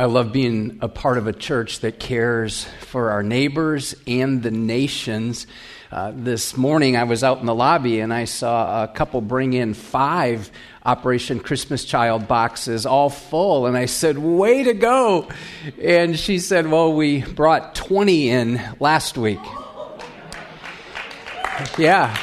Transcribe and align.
I 0.00 0.04
love 0.04 0.30
being 0.30 0.78
a 0.80 0.86
part 0.86 1.18
of 1.18 1.26
a 1.26 1.32
church 1.32 1.80
that 1.80 1.98
cares 1.98 2.68
for 2.82 3.10
our 3.10 3.24
neighbors 3.24 3.96
and 4.06 4.40
the 4.44 4.52
nations. 4.52 5.48
Uh, 5.90 6.12
this 6.14 6.56
morning, 6.56 6.96
I 6.96 7.02
was 7.02 7.24
out 7.24 7.40
in 7.40 7.46
the 7.46 7.54
lobby 7.54 7.98
and 7.98 8.14
I 8.14 8.24
saw 8.26 8.84
a 8.84 8.86
couple 8.86 9.20
bring 9.20 9.54
in 9.54 9.74
five 9.74 10.52
Operation 10.86 11.40
Christmas 11.40 11.84
Child 11.84 12.28
boxes, 12.28 12.86
all 12.86 13.10
full. 13.10 13.66
And 13.66 13.76
I 13.76 13.86
said, 13.86 14.18
Way 14.18 14.62
to 14.62 14.72
go! 14.72 15.30
And 15.82 16.16
she 16.16 16.38
said, 16.38 16.68
Well, 16.68 16.92
we 16.92 17.22
brought 17.22 17.74
20 17.74 18.30
in 18.30 18.60
last 18.78 19.18
week. 19.18 19.40
Yeah. 21.76 22.16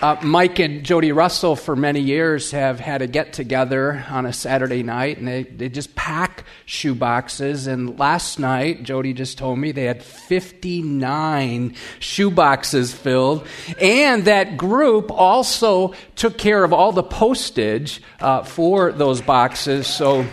Uh, 0.00 0.16
Mike 0.22 0.60
and 0.60 0.84
Jody 0.84 1.10
Russell, 1.10 1.56
for 1.56 1.74
many 1.74 1.98
years, 1.98 2.52
have 2.52 2.78
had 2.78 3.02
a 3.02 3.08
get 3.08 3.32
together 3.32 4.04
on 4.08 4.26
a 4.26 4.32
Saturday 4.32 4.84
night, 4.84 5.18
and 5.18 5.26
they, 5.26 5.42
they 5.42 5.68
just 5.68 5.96
pack 5.96 6.44
shoe 6.66 6.94
boxes. 6.94 7.66
And 7.66 7.98
last 7.98 8.38
night, 8.38 8.84
Jody 8.84 9.12
just 9.12 9.38
told 9.38 9.58
me 9.58 9.72
they 9.72 9.86
had 9.86 10.04
59 10.04 11.74
shoe 11.98 12.30
boxes 12.30 12.94
filled. 12.94 13.44
And 13.80 14.24
that 14.26 14.56
group 14.56 15.10
also 15.10 15.94
took 16.14 16.38
care 16.38 16.62
of 16.62 16.72
all 16.72 16.92
the 16.92 17.02
postage 17.02 18.00
uh, 18.20 18.44
for 18.44 18.92
those 18.92 19.20
boxes. 19.20 19.88
So. 19.88 20.24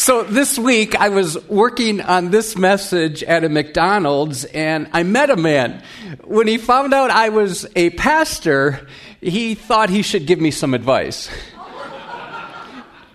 So 0.00 0.22
this 0.22 0.58
week 0.58 0.98
I 0.98 1.10
was 1.10 1.46
working 1.46 2.00
on 2.00 2.30
this 2.30 2.56
message 2.56 3.22
at 3.22 3.44
a 3.44 3.50
McDonald's 3.50 4.46
and 4.46 4.88
I 4.94 5.02
met 5.02 5.28
a 5.28 5.36
man. 5.36 5.82
When 6.24 6.46
he 6.46 6.56
found 6.56 6.94
out 6.94 7.10
I 7.10 7.28
was 7.28 7.66
a 7.76 7.90
pastor, 7.90 8.88
he 9.20 9.54
thought 9.54 9.90
he 9.90 10.00
should 10.00 10.26
give 10.26 10.40
me 10.40 10.52
some 10.52 10.72
advice. 10.72 11.28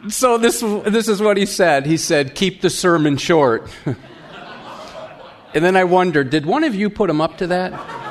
so 0.09 0.37
this, 0.37 0.59
this 0.59 1.07
is 1.07 1.23
what 1.23 1.37
he 1.37 1.47
said. 1.47 1.87
He 1.87 1.97
said, 1.97 2.35
keep 2.35 2.61
the 2.61 2.69
sermon 2.69 3.17
short. 3.17 3.67
and 3.85 5.65
then 5.65 5.75
I 5.75 5.85
wondered, 5.85 6.29
did 6.29 6.45
one 6.45 6.63
of 6.63 6.75
you 6.75 6.91
put 6.91 7.09
him 7.09 7.19
up 7.19 7.39
to 7.39 7.47
that? 7.47 8.04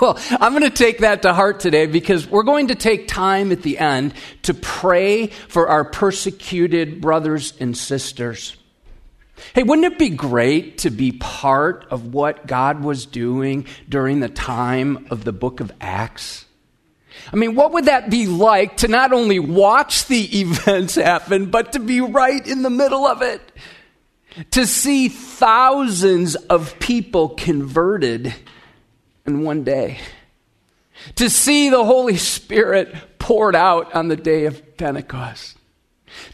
Well, 0.00 0.18
I'm 0.30 0.52
going 0.52 0.62
to 0.62 0.70
take 0.70 0.98
that 0.98 1.22
to 1.22 1.32
heart 1.32 1.60
today 1.60 1.86
because 1.86 2.26
we're 2.26 2.42
going 2.42 2.68
to 2.68 2.74
take 2.74 3.08
time 3.08 3.52
at 3.52 3.62
the 3.62 3.78
end 3.78 4.14
to 4.42 4.54
pray 4.54 5.28
for 5.28 5.68
our 5.68 5.84
persecuted 5.84 7.00
brothers 7.00 7.54
and 7.60 7.76
sisters. 7.76 8.56
Hey, 9.54 9.62
wouldn't 9.62 9.92
it 9.92 9.98
be 9.98 10.10
great 10.10 10.78
to 10.78 10.90
be 10.90 11.12
part 11.12 11.86
of 11.90 12.14
what 12.14 12.46
God 12.46 12.82
was 12.82 13.06
doing 13.06 13.66
during 13.88 14.20
the 14.20 14.28
time 14.28 15.06
of 15.10 15.24
the 15.24 15.32
book 15.32 15.60
of 15.60 15.72
Acts? 15.80 16.46
I 17.32 17.36
mean, 17.36 17.54
what 17.54 17.72
would 17.72 17.86
that 17.86 18.10
be 18.10 18.26
like 18.26 18.78
to 18.78 18.88
not 18.88 19.12
only 19.12 19.38
watch 19.38 20.06
the 20.06 20.24
events 20.40 20.94
happen, 20.94 21.50
but 21.50 21.72
to 21.72 21.80
be 21.80 22.00
right 22.00 22.46
in 22.46 22.62
the 22.62 22.70
middle 22.70 23.06
of 23.06 23.22
it? 23.22 23.40
To 24.52 24.66
see 24.66 25.08
thousands 25.08 26.36
of 26.36 26.78
people 26.78 27.30
converted 27.30 28.34
in 29.26 29.42
one 29.42 29.64
day. 29.64 29.98
To 31.16 31.30
see 31.30 31.70
the 31.70 31.84
Holy 31.84 32.16
Spirit 32.16 32.94
poured 33.18 33.56
out 33.56 33.94
on 33.94 34.08
the 34.08 34.16
day 34.16 34.46
of 34.46 34.76
Pentecost. 34.76 35.56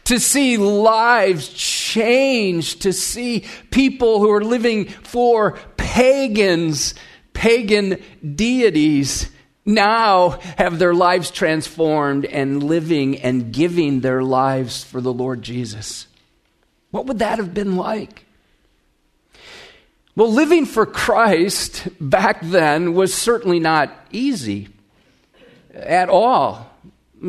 To 0.05 0.19
see 0.19 0.57
lives 0.57 1.49
changed. 1.49 2.81
To 2.81 2.93
see 2.93 3.45
people 3.71 4.19
who 4.19 4.31
are 4.31 4.43
living 4.43 4.85
for 4.85 5.57
pagans, 5.77 6.93
pagan 7.33 8.01
deities, 8.35 9.29
now 9.65 10.39
have 10.57 10.79
their 10.79 10.93
lives 10.93 11.31
transformed 11.31 12.25
and 12.25 12.63
living 12.63 13.17
and 13.19 13.53
giving 13.53 14.01
their 14.01 14.23
lives 14.23 14.83
for 14.83 14.99
the 14.99 15.13
Lord 15.13 15.41
Jesus. 15.41 16.07
What 16.91 17.05
would 17.05 17.19
that 17.19 17.37
have 17.37 17.53
been 17.53 17.75
like? 17.75 18.25
Well, 20.19 20.33
living 20.33 20.65
for 20.65 20.85
Christ 20.85 21.87
back 22.01 22.41
then 22.41 22.93
was 22.93 23.13
certainly 23.13 23.57
not 23.57 23.89
easy 24.11 24.67
at 25.73 26.09
all. 26.09 26.69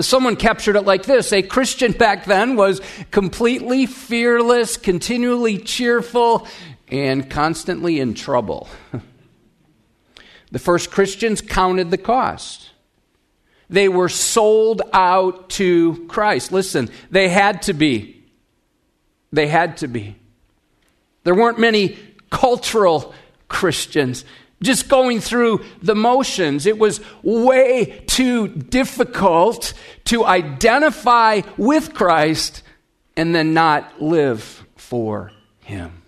Someone 0.01 0.35
captured 0.35 0.75
it 0.75 0.81
like 0.81 1.05
this 1.05 1.33
A 1.33 1.41
Christian 1.41 1.93
back 1.93 2.25
then 2.25 2.57
was 2.57 2.81
completely 3.13 3.87
fearless, 3.87 4.77
continually 4.77 5.57
cheerful, 5.57 6.49
and 6.89 7.31
constantly 7.31 8.01
in 8.01 8.15
trouble. 8.15 8.69
the 10.51 10.59
first 10.59 10.91
Christians 10.91 11.41
counted 11.41 11.93
the 11.93 11.97
cost. 11.97 12.71
They 13.69 13.89
were 13.89 14.09
sold 14.09 14.83
out 14.93 15.49
to 15.51 16.07
Christ. 16.09 16.51
Listen, 16.51 16.91
they 17.09 17.29
had 17.29 17.63
to 17.63 17.73
be. 17.73 18.25
They 19.33 19.47
had 19.47 19.77
to 19.77 19.87
be. 19.87 20.17
There 21.23 21.35
weren't 21.35 21.59
many 21.59 21.99
cultural 22.31 23.15
Christians, 23.49 24.25
just 24.63 24.89
going 24.89 25.21
through 25.21 25.65
the 25.83 25.95
motions. 25.95 26.67
It 26.67 26.79
was 26.79 27.01
way 27.23 28.05
too 28.07 28.49
difficult 28.49 29.73
to 30.05 30.25
identify 30.25 31.43
with 31.57 31.95
Christ 31.95 32.63
and 33.17 33.35
then 33.35 33.55
not 33.55 34.01
live 34.01 34.65
for 34.77 35.33
Him. 35.61 36.03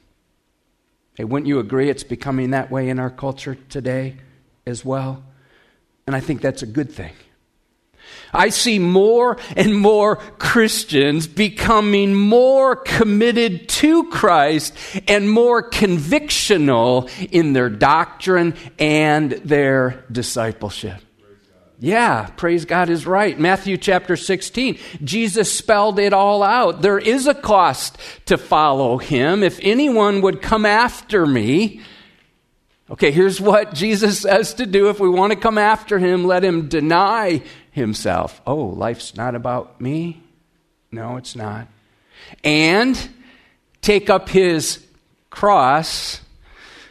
Hey, 1.15 1.25
wouldn't 1.25 1.47
you 1.49 1.59
agree 1.59 1.91
it's 1.91 2.05
becoming 2.05 2.50
that 2.50 2.71
way 2.71 2.88
in 2.88 2.99
our 2.99 3.11
culture 3.11 3.56
today 3.69 4.16
as 4.66 4.84
well? 4.84 5.22
And 6.06 6.16
I 6.16 6.21
think 6.21 6.41
that's 6.41 6.62
a 6.62 6.66
good 6.66 6.91
thing. 6.91 7.12
I 8.35 8.49
see 8.49 8.79
more 8.79 9.37
and 9.57 9.77
more 9.77 10.17
Christians 10.17 11.27
becoming 11.27 12.15
more 12.15 12.77
committed 12.77 13.69
to 13.69 14.09
Christ 14.09 14.75
and 15.07 15.31
more 15.31 15.69
convictional 15.69 17.11
in 17.31 17.53
their 17.53 17.69
doctrine 17.69 18.55
and 18.79 19.33
their 19.33 20.05
discipleship. 20.11 21.01
Yeah, 21.83 22.27
praise 22.37 22.65
God 22.65 22.91
is 22.91 23.09
right. 23.09 23.37
Matthew 23.37 23.77
chapter 23.77 24.15
16, 24.15 24.79
Jesus 25.03 25.53
spelled 25.53 25.99
it 25.99 26.12
all 26.12 26.45
out. 26.45 26.81
There 26.81 26.99
is 26.99 27.27
a 27.27 27.35
cost 27.35 27.99
to 28.27 28.39
follow 28.39 28.99
him. 28.99 29.43
If 29.43 29.59
anyone 29.61 30.23
would 30.23 30.41
come 30.41 30.65
after 30.65 31.27
me, 31.27 31.81
okay, 32.89 33.11
here's 33.11 33.41
what 33.41 33.75
Jesus 33.75 34.21
says 34.21 34.55
to 34.55 34.67
do. 34.67 34.91
If 34.91 35.01
we 35.01 35.09
want 35.09 35.33
to 35.33 35.39
come 35.39 35.59
after 35.59 35.99
him, 35.99 36.25
let 36.25 36.45
him 36.45 36.69
deny 36.69 37.43
himself. 37.72 38.41
Oh, 38.47 38.66
life's 38.66 39.16
not 39.16 39.34
about 39.34 39.81
me? 39.81 40.22
No, 40.93 41.16
it's 41.16 41.34
not. 41.34 41.66
And 42.44 42.97
take 43.81 44.09
up 44.09 44.28
his 44.28 44.87
cross. 45.31 46.21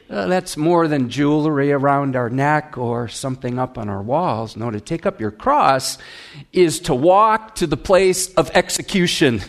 Uh, 0.09 0.27
that's 0.27 0.57
more 0.57 0.89
than 0.89 1.09
jewelry 1.09 1.71
around 1.71 2.17
our 2.17 2.29
neck 2.29 2.77
or 2.77 3.07
something 3.07 3.57
up 3.57 3.77
on 3.77 3.87
our 3.87 4.01
walls. 4.01 4.57
No, 4.57 4.69
to 4.69 4.81
take 4.81 5.05
up 5.05 5.21
your 5.21 5.31
cross 5.31 5.97
is 6.51 6.81
to 6.81 6.93
walk 6.93 7.55
to 7.55 7.67
the 7.67 7.77
place 7.77 8.33
of 8.33 8.51
execution 8.53 9.41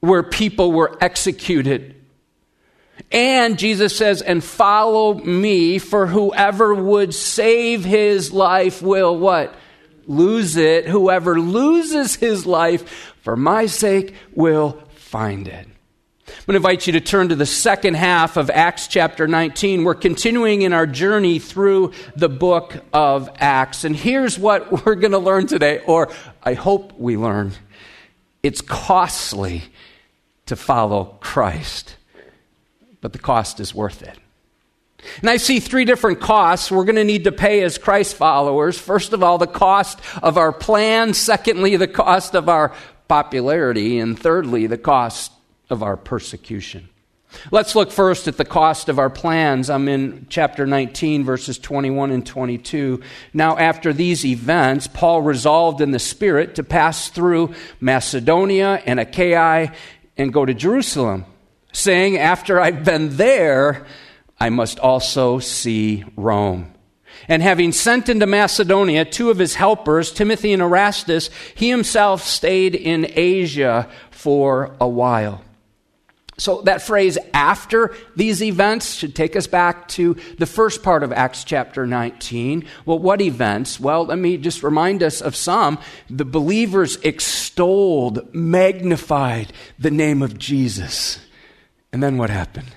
where 0.00 0.22
people 0.22 0.72
were 0.72 0.96
executed. 1.00 1.94
And 3.10 3.58
Jesus 3.58 3.96
says, 3.96 4.20
and 4.20 4.42
follow 4.44 5.14
me, 5.14 5.78
for 5.78 6.06
whoever 6.06 6.74
would 6.74 7.14
save 7.14 7.84
his 7.84 8.32
life 8.32 8.82
will 8.82 9.16
what? 9.16 9.54
Lose 10.08 10.56
it. 10.56 10.88
Whoever 10.88 11.40
loses 11.40 12.16
his 12.16 12.46
life 12.46 13.14
for 13.22 13.36
my 13.36 13.66
sake 13.66 14.14
will 14.34 14.82
find 14.96 15.46
it. 15.46 15.68
I'm 16.26 16.34
going 16.46 16.54
to 16.54 16.56
invite 16.56 16.86
you 16.86 16.92
to 16.94 17.00
turn 17.00 17.30
to 17.30 17.36
the 17.36 17.46
second 17.46 17.94
half 17.94 18.36
of 18.36 18.50
Acts 18.50 18.86
chapter 18.86 19.26
19. 19.26 19.84
We're 19.84 19.94
continuing 19.94 20.62
in 20.62 20.72
our 20.72 20.86
journey 20.86 21.38
through 21.38 21.92
the 22.16 22.28
book 22.28 22.76
of 22.92 23.30
Acts. 23.36 23.84
And 23.84 23.96
here's 23.96 24.38
what 24.38 24.72
we're 24.84 24.94
going 24.94 25.12
to 25.12 25.18
learn 25.18 25.46
today, 25.46 25.80
or 25.86 26.10
I 26.42 26.54
hope 26.54 26.98
we 26.98 27.16
learn. 27.16 27.52
It's 28.42 28.60
costly 28.60 29.64
to 30.46 30.56
follow 30.56 31.16
Christ, 31.20 31.96
but 33.00 33.12
the 33.12 33.18
cost 33.18 33.60
is 33.60 33.74
worth 33.74 34.02
it. 34.02 34.18
And 35.20 35.30
I 35.30 35.36
see 35.36 35.60
three 35.60 35.84
different 35.84 36.20
costs 36.20 36.70
we're 36.70 36.84
going 36.84 36.96
to 36.96 37.04
need 37.04 37.24
to 37.24 37.32
pay 37.32 37.62
as 37.62 37.78
Christ 37.78 38.16
followers. 38.16 38.78
First 38.78 39.12
of 39.12 39.22
all, 39.22 39.38
the 39.38 39.46
cost 39.46 40.00
of 40.22 40.36
our 40.36 40.52
plan. 40.52 41.14
Secondly, 41.14 41.76
the 41.76 41.88
cost 41.88 42.34
of 42.34 42.48
our 42.48 42.74
popularity. 43.06 43.98
And 43.98 44.18
thirdly, 44.18 44.66
the 44.66 44.78
cost 44.78 45.32
of 45.70 45.82
our 45.82 45.96
persecution. 45.96 46.88
Let's 47.50 47.74
look 47.74 47.90
first 47.90 48.26
at 48.26 48.38
the 48.38 48.44
cost 48.44 48.88
of 48.88 48.98
our 48.98 49.10
plans. 49.10 49.68
I'm 49.68 49.88
in 49.88 50.26
chapter 50.30 50.66
19, 50.66 51.24
verses 51.24 51.58
21 51.58 52.10
and 52.10 52.26
22. 52.26 53.02
Now, 53.34 53.58
after 53.58 53.92
these 53.92 54.24
events, 54.24 54.86
Paul 54.86 55.22
resolved 55.22 55.80
in 55.80 55.90
the 55.90 55.98
Spirit 55.98 56.54
to 56.54 56.62
pass 56.62 57.08
through 57.08 57.54
Macedonia 57.80 58.82
and 58.84 58.98
Achaia 58.98 59.72
and 60.16 60.32
go 60.32 60.46
to 60.46 60.54
Jerusalem, 60.54 61.26
saying, 61.72 62.16
After 62.16 62.60
I've 62.60 62.82
been 62.82 63.16
there, 63.16 63.86
I 64.40 64.50
must 64.50 64.78
also 64.78 65.38
see 65.38 66.04
Rome. 66.16 66.72
And 67.26 67.42
having 67.42 67.72
sent 67.72 68.08
into 68.08 68.26
Macedonia 68.26 69.04
two 69.04 69.30
of 69.30 69.38
his 69.38 69.54
helpers, 69.54 70.12
Timothy 70.12 70.52
and 70.52 70.62
Erastus, 70.62 71.30
he 71.54 71.68
himself 71.68 72.22
stayed 72.22 72.74
in 72.74 73.10
Asia 73.14 73.88
for 74.10 74.76
a 74.80 74.88
while. 74.88 75.42
So 76.38 76.62
that 76.62 76.82
phrase 76.82 77.18
after 77.34 77.96
these 78.14 78.44
events 78.44 78.94
should 78.94 79.16
take 79.16 79.34
us 79.34 79.48
back 79.48 79.88
to 79.88 80.16
the 80.38 80.46
first 80.46 80.84
part 80.84 81.02
of 81.02 81.12
Acts 81.12 81.42
chapter 81.42 81.84
19. 81.84 82.64
Well, 82.86 83.00
what 83.00 83.20
events? 83.20 83.80
Well, 83.80 84.06
let 84.06 84.18
me 84.18 84.36
just 84.36 84.62
remind 84.62 85.02
us 85.02 85.20
of 85.20 85.34
some. 85.34 85.78
The 86.08 86.24
believers 86.24 86.96
extolled, 87.02 88.32
magnified 88.32 89.52
the 89.80 89.90
name 89.90 90.22
of 90.22 90.38
Jesus. 90.38 91.18
And 91.92 92.00
then 92.00 92.18
what 92.18 92.30
happened? 92.30 92.72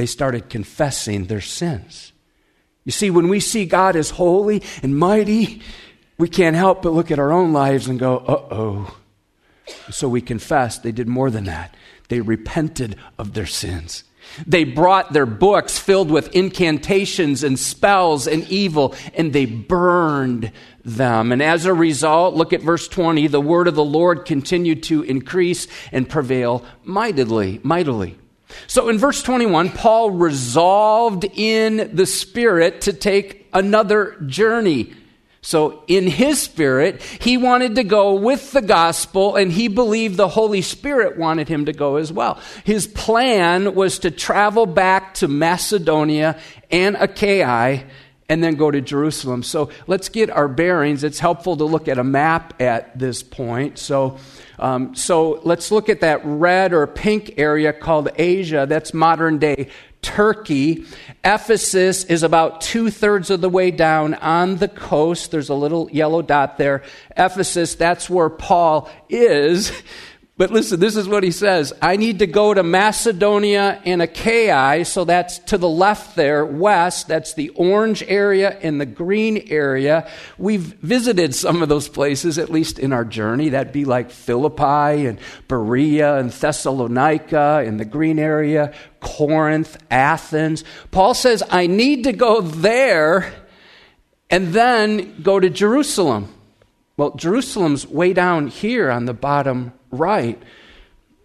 They 0.00 0.06
started 0.06 0.48
confessing 0.48 1.26
their 1.26 1.42
sins. 1.42 2.14
You 2.86 2.90
see, 2.90 3.10
when 3.10 3.28
we 3.28 3.38
see 3.38 3.66
God 3.66 3.96
as 3.96 4.08
holy 4.08 4.62
and 4.82 4.98
mighty, 4.98 5.60
we 6.16 6.26
can't 6.26 6.56
help 6.56 6.80
but 6.80 6.94
look 6.94 7.10
at 7.10 7.18
our 7.18 7.30
own 7.30 7.52
lives 7.52 7.86
and 7.86 7.98
go, 7.98 8.16
uh 8.16 8.54
oh. 8.54 8.96
So 9.90 10.08
we 10.08 10.22
confess 10.22 10.78
they 10.78 10.90
did 10.90 11.06
more 11.06 11.30
than 11.30 11.44
that. 11.44 11.76
They 12.08 12.22
repented 12.22 12.96
of 13.18 13.34
their 13.34 13.44
sins. 13.44 14.04
They 14.46 14.64
brought 14.64 15.12
their 15.12 15.26
books 15.26 15.78
filled 15.78 16.10
with 16.10 16.34
incantations 16.34 17.44
and 17.44 17.58
spells 17.58 18.26
and 18.26 18.48
evil, 18.48 18.94
and 19.12 19.34
they 19.34 19.44
burned 19.44 20.50
them. 20.82 21.30
And 21.30 21.42
as 21.42 21.66
a 21.66 21.74
result, 21.74 22.36
look 22.36 22.54
at 22.54 22.62
verse 22.62 22.88
20 22.88 23.26
the 23.26 23.38
word 23.38 23.68
of 23.68 23.74
the 23.74 23.84
Lord 23.84 24.24
continued 24.24 24.82
to 24.84 25.02
increase 25.02 25.68
and 25.92 26.08
prevail 26.08 26.64
mightily, 26.84 27.60
mightily. 27.62 28.16
So 28.66 28.88
in 28.88 28.98
verse 28.98 29.22
21, 29.22 29.70
Paul 29.70 30.10
resolved 30.10 31.24
in 31.24 31.90
the 31.94 32.06
Spirit 32.06 32.82
to 32.82 32.92
take 32.92 33.48
another 33.52 34.16
journey. 34.26 34.94
So, 35.42 35.84
in 35.86 36.06
his 36.06 36.38
spirit, 36.38 37.00
he 37.00 37.38
wanted 37.38 37.76
to 37.76 37.84
go 37.84 38.12
with 38.12 38.52
the 38.52 38.60
gospel, 38.60 39.36
and 39.36 39.50
he 39.50 39.68
believed 39.68 40.18
the 40.18 40.28
Holy 40.28 40.60
Spirit 40.60 41.16
wanted 41.16 41.48
him 41.48 41.64
to 41.64 41.72
go 41.72 41.96
as 41.96 42.12
well. 42.12 42.38
His 42.64 42.86
plan 42.86 43.74
was 43.74 44.00
to 44.00 44.10
travel 44.10 44.66
back 44.66 45.14
to 45.14 45.28
Macedonia 45.28 46.38
and 46.70 46.94
Achaia 46.94 47.84
and 48.30 48.42
then 48.42 48.54
go 48.54 48.70
to 48.70 48.80
Jerusalem. 48.80 49.42
So, 49.42 49.68
let's 49.86 50.08
get 50.08 50.30
our 50.30 50.48
bearings. 50.48 51.04
It's 51.04 51.18
helpful 51.18 51.58
to 51.58 51.64
look 51.64 51.86
at 51.86 51.98
a 51.98 52.04
map 52.04 52.62
at 52.62 52.98
this 52.98 53.22
point. 53.22 53.78
So, 53.78 54.16
um, 54.58 54.94
so 54.94 55.40
let's 55.44 55.70
look 55.70 55.88
at 55.88 56.00
that 56.00 56.20
red 56.24 56.72
or 56.72 56.86
pink 56.86 57.34
area 57.36 57.72
called 57.72 58.08
Asia. 58.16 58.66
That's 58.68 58.94
modern 58.94 59.38
day 59.38 59.68
Turkey. 60.02 60.84
Ephesus 61.24 62.04
is 62.04 62.22
about 62.22 62.60
two 62.60 62.90
thirds 62.90 63.30
of 63.30 63.40
the 63.40 63.48
way 63.50 63.70
down 63.70 64.14
on 64.14 64.56
the 64.56 64.68
coast. 64.68 65.30
There's 65.30 65.50
a 65.50 65.54
little 65.54 65.90
yellow 65.90 66.22
dot 66.22 66.56
there. 66.56 66.82
Ephesus, 67.16 67.74
that's 67.74 68.08
where 68.08 68.30
Paul 68.30 68.90
is. 69.08 69.72
But 70.40 70.52
listen, 70.52 70.80
this 70.80 70.96
is 70.96 71.06
what 71.06 71.22
he 71.22 71.32
says 71.32 71.74
I 71.82 71.96
need 71.96 72.20
to 72.20 72.26
go 72.26 72.54
to 72.54 72.62
Macedonia 72.62 73.78
and 73.84 74.00
Achaia, 74.00 74.86
so 74.86 75.04
that's 75.04 75.38
to 75.40 75.58
the 75.58 75.68
left 75.68 76.16
there, 76.16 76.46
west. 76.46 77.08
That's 77.08 77.34
the 77.34 77.50
orange 77.50 78.02
area 78.04 78.58
and 78.62 78.80
the 78.80 78.86
green 78.86 79.48
area. 79.50 80.08
We've 80.38 80.62
visited 80.62 81.34
some 81.34 81.62
of 81.62 81.68
those 81.68 81.90
places, 81.90 82.38
at 82.38 82.48
least 82.48 82.78
in 82.78 82.94
our 82.94 83.04
journey. 83.04 83.50
That'd 83.50 83.74
be 83.74 83.84
like 83.84 84.10
Philippi 84.10 85.04
and 85.04 85.18
Berea 85.46 86.16
and 86.16 86.30
Thessalonica 86.30 87.62
in 87.66 87.76
the 87.76 87.84
green 87.84 88.18
area, 88.18 88.72
Corinth, 89.00 89.76
Athens. 89.90 90.64
Paul 90.90 91.12
says, 91.12 91.42
I 91.50 91.66
need 91.66 92.04
to 92.04 92.14
go 92.14 92.40
there 92.40 93.30
and 94.30 94.54
then 94.54 95.20
go 95.20 95.38
to 95.38 95.50
Jerusalem. 95.50 96.34
Well, 96.96 97.10
Jerusalem's 97.10 97.86
way 97.86 98.14
down 98.14 98.46
here 98.46 98.90
on 98.90 99.04
the 99.04 99.12
bottom 99.12 99.74
right. 99.90 100.40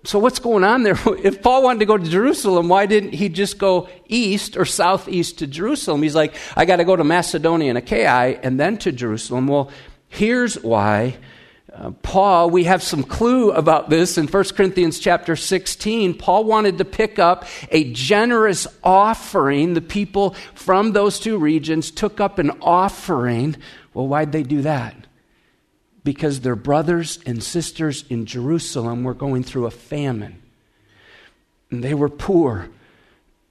So, 0.05 0.19
what's 0.19 0.39
going 0.39 0.63
on 0.63 0.83
there? 0.83 0.97
If 1.23 1.41
Paul 1.41 1.63
wanted 1.63 1.79
to 1.79 1.85
go 1.85 1.97
to 1.97 2.09
Jerusalem, 2.09 2.69
why 2.69 2.85
didn't 2.85 3.13
he 3.13 3.29
just 3.29 3.57
go 3.57 3.89
east 4.07 4.55
or 4.57 4.65
southeast 4.65 5.39
to 5.39 5.47
Jerusalem? 5.47 6.03
He's 6.03 6.15
like, 6.15 6.35
I 6.55 6.65
got 6.65 6.77
to 6.77 6.85
go 6.85 6.95
to 6.95 7.03
Macedonia 7.03 7.69
and 7.69 7.77
Achaia 7.77 8.39
and 8.43 8.59
then 8.59 8.77
to 8.79 8.91
Jerusalem. 8.91 9.47
Well, 9.47 9.71
here's 10.07 10.55
why. 10.61 11.17
Uh, 11.73 11.91
Paul, 12.03 12.51
we 12.51 12.65
have 12.65 12.81
some 12.81 13.03
clue 13.03 13.51
about 13.51 13.89
this 13.89 14.17
in 14.17 14.27
1 14.27 14.43
Corinthians 14.55 14.97
chapter 14.97 15.35
16. 15.35 16.13
Paul 16.13 16.45
wanted 16.45 16.77
to 16.77 16.85
pick 16.85 17.19
up 17.19 17.45
a 17.69 17.91
generous 17.91 18.65
offering. 18.81 19.73
The 19.73 19.81
people 19.81 20.35
from 20.53 20.93
those 20.93 21.19
two 21.19 21.37
regions 21.37 21.91
took 21.91 22.21
up 22.21 22.39
an 22.39 22.51
offering. 22.61 23.57
Well, 23.93 24.07
why'd 24.07 24.31
they 24.31 24.43
do 24.43 24.61
that? 24.61 25.04
Because 26.05 26.41
their 26.41 26.55
brothers 26.55 27.19
and 27.25 27.43
sisters 27.43 28.05
in 28.09 28.27
Jerusalem 28.27 29.03
were 29.03 29.15
going 29.15 29.43
through 29.43 29.65
a 29.65 29.71
famine. 29.71 30.41
And 31.71 31.83
they 31.83 31.95
were 31.95 32.09
poor. 32.09 32.69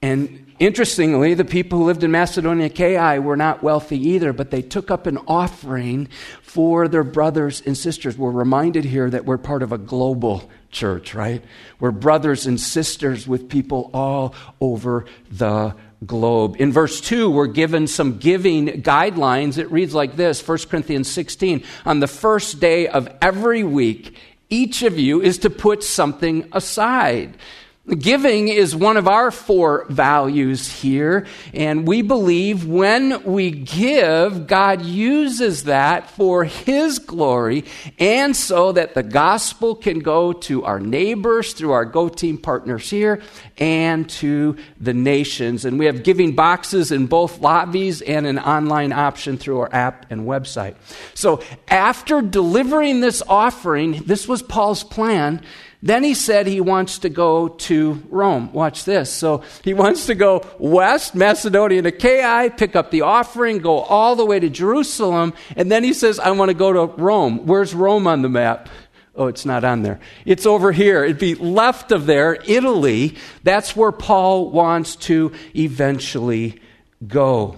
And 0.01 0.53
interestingly, 0.57 1.33
the 1.33 1.43
people 1.43 1.79
who 1.79 1.85
lived 1.85 2.05
in 2.05 2.11
Macedonia, 2.11 2.67
Achaia, 2.67 3.21
were 3.21 3.35
not 3.35 3.61
wealthy 3.61 3.99
either, 4.11 4.31
but 4.31 4.51
they 4.51 4.61
took 4.61 4.89
up 4.89 5.05
an 5.05 5.17
offering 5.27 6.07
for 6.41 6.87
their 6.87 7.03
brothers 7.03 7.61
and 7.65 7.77
sisters. 7.77 8.17
We're 8.17 8.31
reminded 8.31 8.85
here 8.85 9.09
that 9.09 9.25
we're 9.25 9.37
part 9.37 9.61
of 9.61 9.73
a 9.73 9.77
global 9.77 10.49
church, 10.71 11.13
right? 11.13 11.43
We're 11.81 11.91
brothers 11.91 12.45
and 12.45 12.59
sisters 12.59 13.27
with 13.27 13.49
people 13.49 13.89
all 13.93 14.33
over 14.61 15.05
the 15.29 15.75
globe. 16.05 16.55
In 16.59 16.71
verse 16.71 17.01
2, 17.01 17.29
we're 17.29 17.47
given 17.47 17.87
some 17.87 18.17
giving 18.17 18.67
guidelines. 18.81 19.57
It 19.57 19.71
reads 19.71 19.93
like 19.93 20.15
this 20.15 20.45
1 20.45 20.57
Corinthians 20.69 21.09
16. 21.09 21.63
On 21.85 21.99
the 21.99 22.07
first 22.07 22.59
day 22.59 22.87
of 22.87 23.07
every 23.21 23.63
week, 23.63 24.17
each 24.49 24.83
of 24.83 24.97
you 24.99 25.21
is 25.21 25.39
to 25.39 25.49
put 25.49 25.83
something 25.83 26.47
aside. 26.51 27.37
Giving 27.87 28.47
is 28.47 28.75
one 28.75 28.97
of 28.97 29.07
our 29.07 29.29
four 29.29 29.85
values 29.89 30.67
here, 30.67 31.27
and 31.53 31.87
we 31.87 32.01
believe 32.01 32.65
when 32.65 33.23
we 33.23 33.51
give, 33.51 34.47
God 34.47 34.81
uses 34.81 35.65
that 35.65 36.09
for 36.09 36.45
His 36.45 36.97
glory 36.97 37.63
and 37.99 38.35
so 38.35 38.71
that 38.71 38.95
the 38.95 39.03
gospel 39.03 39.75
can 39.75 39.99
go 39.99 40.33
to 40.33 40.65
our 40.65 40.79
neighbors 40.79 41.53
through 41.53 41.73
our 41.73 41.85
Go 41.85 42.09
Team 42.09 42.39
partners 42.39 42.89
here 42.89 43.21
and 43.59 44.09
to 44.09 44.57
the 44.81 44.95
nations. 44.95 45.63
And 45.63 45.77
we 45.77 45.85
have 45.85 46.01
giving 46.01 46.33
boxes 46.33 46.91
in 46.91 47.05
both 47.05 47.39
lobbies 47.39 48.01
and 48.01 48.25
an 48.25 48.39
online 48.39 48.93
option 48.93 49.37
through 49.37 49.59
our 49.59 49.69
app 49.71 50.07
and 50.09 50.21
website. 50.21 50.73
So 51.13 51.43
after 51.67 52.23
delivering 52.23 53.01
this 53.01 53.21
offering, 53.27 54.03
this 54.07 54.27
was 54.27 54.41
Paul's 54.41 54.83
plan 54.83 55.43
then 55.81 56.03
he 56.03 56.13
said 56.13 56.47
he 56.47 56.61
wants 56.61 56.99
to 56.99 57.09
go 57.09 57.49
to 57.49 58.01
Rome. 58.09 58.51
Watch 58.53 58.85
this. 58.85 59.11
So 59.11 59.43
he 59.63 59.73
wants 59.73 60.07
to 60.07 60.15
go 60.15 60.45
west, 60.57 61.15
Macedonia 61.15 61.81
to 61.83 61.89
Achaia, 61.89 62.49
pick 62.49 62.75
up 62.75 62.91
the 62.91 63.01
offering, 63.01 63.59
go 63.59 63.79
all 63.79 64.15
the 64.15 64.25
way 64.25 64.39
to 64.39 64.49
Jerusalem, 64.49 65.33
and 65.55 65.71
then 65.71 65.83
he 65.83 65.93
says, 65.93 66.19
I 66.19 66.31
want 66.31 66.49
to 66.49 66.55
go 66.55 66.73
to 66.73 67.01
Rome. 67.01 67.45
Where's 67.45 67.75
Rome 67.75 68.07
on 68.07 68.21
the 68.21 68.29
map? 68.29 68.69
Oh, 69.15 69.27
it's 69.27 69.45
not 69.45 69.63
on 69.63 69.81
there. 69.83 69.99
It's 70.25 70.45
over 70.45 70.71
here. 70.73 71.05
It'd 71.05 71.19
be 71.19 71.35
left 71.35 71.91
of 71.93 72.05
there, 72.05 72.37
Italy. 72.45 73.15
That's 73.43 73.75
where 73.75 73.93
Paul 73.93 74.49
wants 74.51 74.97
to 74.97 75.31
eventually 75.55 76.59
go. 77.07 77.57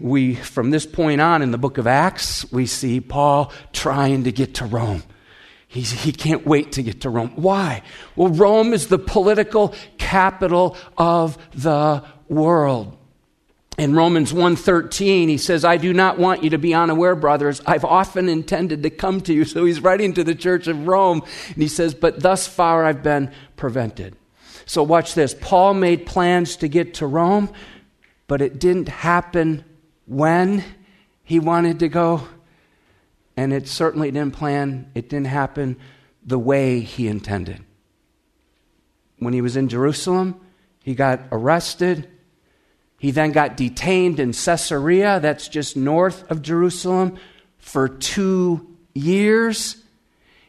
We, 0.00 0.34
from 0.34 0.70
this 0.70 0.84
point 0.84 1.20
on 1.20 1.42
in 1.42 1.52
the 1.52 1.58
book 1.58 1.78
of 1.78 1.86
Acts, 1.86 2.50
we 2.50 2.66
see 2.66 3.00
Paul 3.00 3.52
trying 3.72 4.24
to 4.24 4.32
get 4.32 4.54
to 4.54 4.64
Rome. 4.64 5.04
He's, 5.72 5.90
he 5.90 6.12
can't 6.12 6.46
wait 6.46 6.72
to 6.72 6.82
get 6.82 7.00
to 7.00 7.08
Rome. 7.08 7.32
Why? 7.34 7.80
Well, 8.14 8.28
Rome 8.28 8.74
is 8.74 8.88
the 8.88 8.98
political 8.98 9.74
capital 9.96 10.76
of 10.98 11.38
the 11.54 12.04
world. 12.28 12.98
In 13.78 13.94
Romans 13.94 14.34
1:13 14.34 15.28
he 15.28 15.38
says 15.38 15.64
I 15.64 15.78
do 15.78 15.94
not 15.94 16.18
want 16.18 16.44
you 16.44 16.50
to 16.50 16.58
be 16.58 16.74
unaware 16.74 17.16
brothers 17.16 17.62
I've 17.64 17.86
often 17.86 18.28
intended 18.28 18.82
to 18.82 18.90
come 18.90 19.22
to 19.22 19.32
you 19.32 19.44
so 19.46 19.64
he's 19.64 19.80
writing 19.80 20.12
to 20.12 20.22
the 20.22 20.34
church 20.34 20.66
of 20.66 20.86
Rome 20.86 21.22
and 21.48 21.56
he 21.56 21.68
says 21.68 21.94
but 21.94 22.20
thus 22.20 22.46
far 22.46 22.84
I've 22.84 23.02
been 23.02 23.32
prevented. 23.56 24.14
So 24.66 24.82
watch 24.82 25.14
this 25.14 25.34
Paul 25.40 25.72
made 25.72 26.04
plans 26.04 26.56
to 26.56 26.68
get 26.68 26.92
to 26.94 27.06
Rome 27.06 27.48
but 28.26 28.42
it 28.42 28.60
didn't 28.60 28.90
happen 28.90 29.64
when 30.04 30.62
he 31.24 31.38
wanted 31.38 31.78
to 31.78 31.88
go 31.88 32.28
and 33.36 33.52
it 33.52 33.68
certainly 33.68 34.10
didn't 34.10 34.34
plan, 34.34 34.90
it 34.94 35.08
didn't 35.08 35.26
happen 35.26 35.76
the 36.24 36.38
way 36.38 36.80
he 36.80 37.08
intended. 37.08 37.64
When 39.18 39.32
he 39.32 39.40
was 39.40 39.56
in 39.56 39.68
Jerusalem, 39.68 40.40
he 40.82 40.94
got 40.94 41.20
arrested. 41.30 42.08
He 42.98 43.10
then 43.10 43.32
got 43.32 43.56
detained 43.56 44.20
in 44.20 44.32
Caesarea, 44.32 45.20
that's 45.20 45.48
just 45.48 45.76
north 45.76 46.30
of 46.30 46.42
Jerusalem, 46.42 47.16
for 47.58 47.88
two 47.88 48.76
years. 48.94 49.76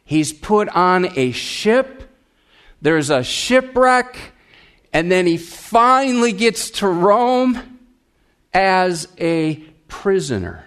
He's 0.04 0.34
put 0.34 0.70
on 0.70 1.18
a 1.18 1.32
ship. 1.32 2.12
There's 2.82 3.10
a 3.10 3.24
shipwreck. 3.24 4.18
And 4.92 5.12
then 5.12 5.26
he 5.26 5.38
finally 5.38 6.34
gets 6.34 6.70
to 6.72 6.88
Rome. 6.88 7.80
as 8.54 9.08
a 9.20 9.56
prisoner. 9.88 10.64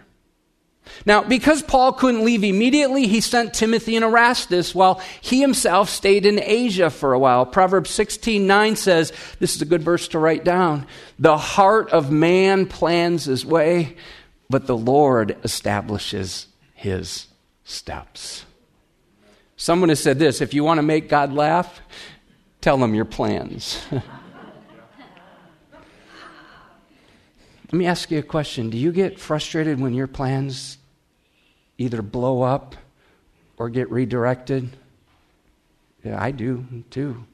Now, 1.04 1.22
because 1.22 1.62
Paul 1.62 1.92
couldn't 1.92 2.24
leave 2.24 2.42
immediately, 2.42 3.06
he 3.06 3.20
sent 3.20 3.54
Timothy 3.54 3.96
and 3.96 4.04
Erastus 4.04 4.74
while 4.74 5.00
he 5.20 5.40
himself 5.40 5.90
stayed 5.90 6.24
in 6.24 6.40
Asia 6.42 6.90
for 6.90 7.12
a 7.12 7.18
while. 7.18 7.44
Proverbs 7.44 7.90
16 7.90 8.46
9 8.46 8.76
says, 8.76 9.12
This 9.38 9.54
is 9.54 9.62
a 9.62 9.66
good 9.66 9.82
verse 9.82 10.08
to 10.08 10.18
write 10.18 10.44
down. 10.44 10.86
The 11.18 11.36
heart 11.36 11.90
of 11.90 12.10
man 12.10 12.66
plans 12.66 13.24
his 13.24 13.44
way, 13.44 13.96
but 14.48 14.66
the 14.66 14.76
Lord 14.76 15.36
establishes 15.44 16.46
his 16.74 17.26
steps. 17.64 18.44
Someone 19.56 19.88
has 19.88 20.00
said 20.00 20.18
this 20.18 20.40
if 20.40 20.54
you 20.54 20.64
want 20.64 20.78
to 20.78 20.82
make 20.82 21.08
God 21.08 21.32
laugh, 21.32 21.80
tell 22.60 22.82
him 22.82 22.94
your 22.94 23.04
plans. 23.04 23.84
Let 23.90 24.02
me 27.72 27.86
ask 27.86 28.10
you 28.10 28.18
a 28.18 28.22
question. 28.22 28.70
Do 28.70 28.78
you 28.78 28.92
get 28.92 29.18
frustrated 29.18 29.80
when 29.80 29.92
your 29.92 30.06
plans 30.06 30.78
either 31.78 32.02
blow 32.02 32.42
up 32.42 32.76
or 33.56 33.68
get 33.70 33.90
redirected? 33.90 34.70
Yeah, 36.04 36.22
I 36.22 36.30
do 36.30 36.84
too. 36.90 37.24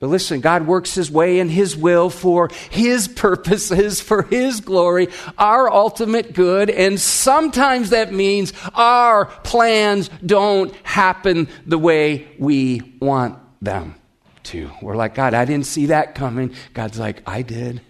But 0.00 0.08
listen, 0.08 0.40
God 0.40 0.66
works 0.66 0.94
His 0.94 1.10
way 1.10 1.40
and 1.40 1.50
His 1.50 1.76
will 1.76 2.08
for 2.08 2.50
His 2.70 3.08
purposes, 3.08 4.00
for 4.00 4.22
His 4.22 4.60
glory, 4.60 5.08
our 5.36 5.68
ultimate 5.68 6.34
good. 6.34 6.70
And 6.70 7.00
sometimes 7.00 7.90
that 7.90 8.12
means 8.12 8.52
our 8.74 9.24
plans 9.24 10.08
don't 10.24 10.72
happen 10.84 11.48
the 11.66 11.78
way 11.78 12.28
we 12.38 12.94
want 13.00 13.38
them 13.60 13.96
to. 14.44 14.70
We're 14.80 14.96
like, 14.96 15.14
God, 15.14 15.34
I 15.34 15.44
didn't 15.44 15.66
see 15.66 15.86
that 15.86 16.14
coming. 16.14 16.54
God's 16.74 16.98
like, 16.98 17.22
I 17.26 17.42
did. 17.42 17.80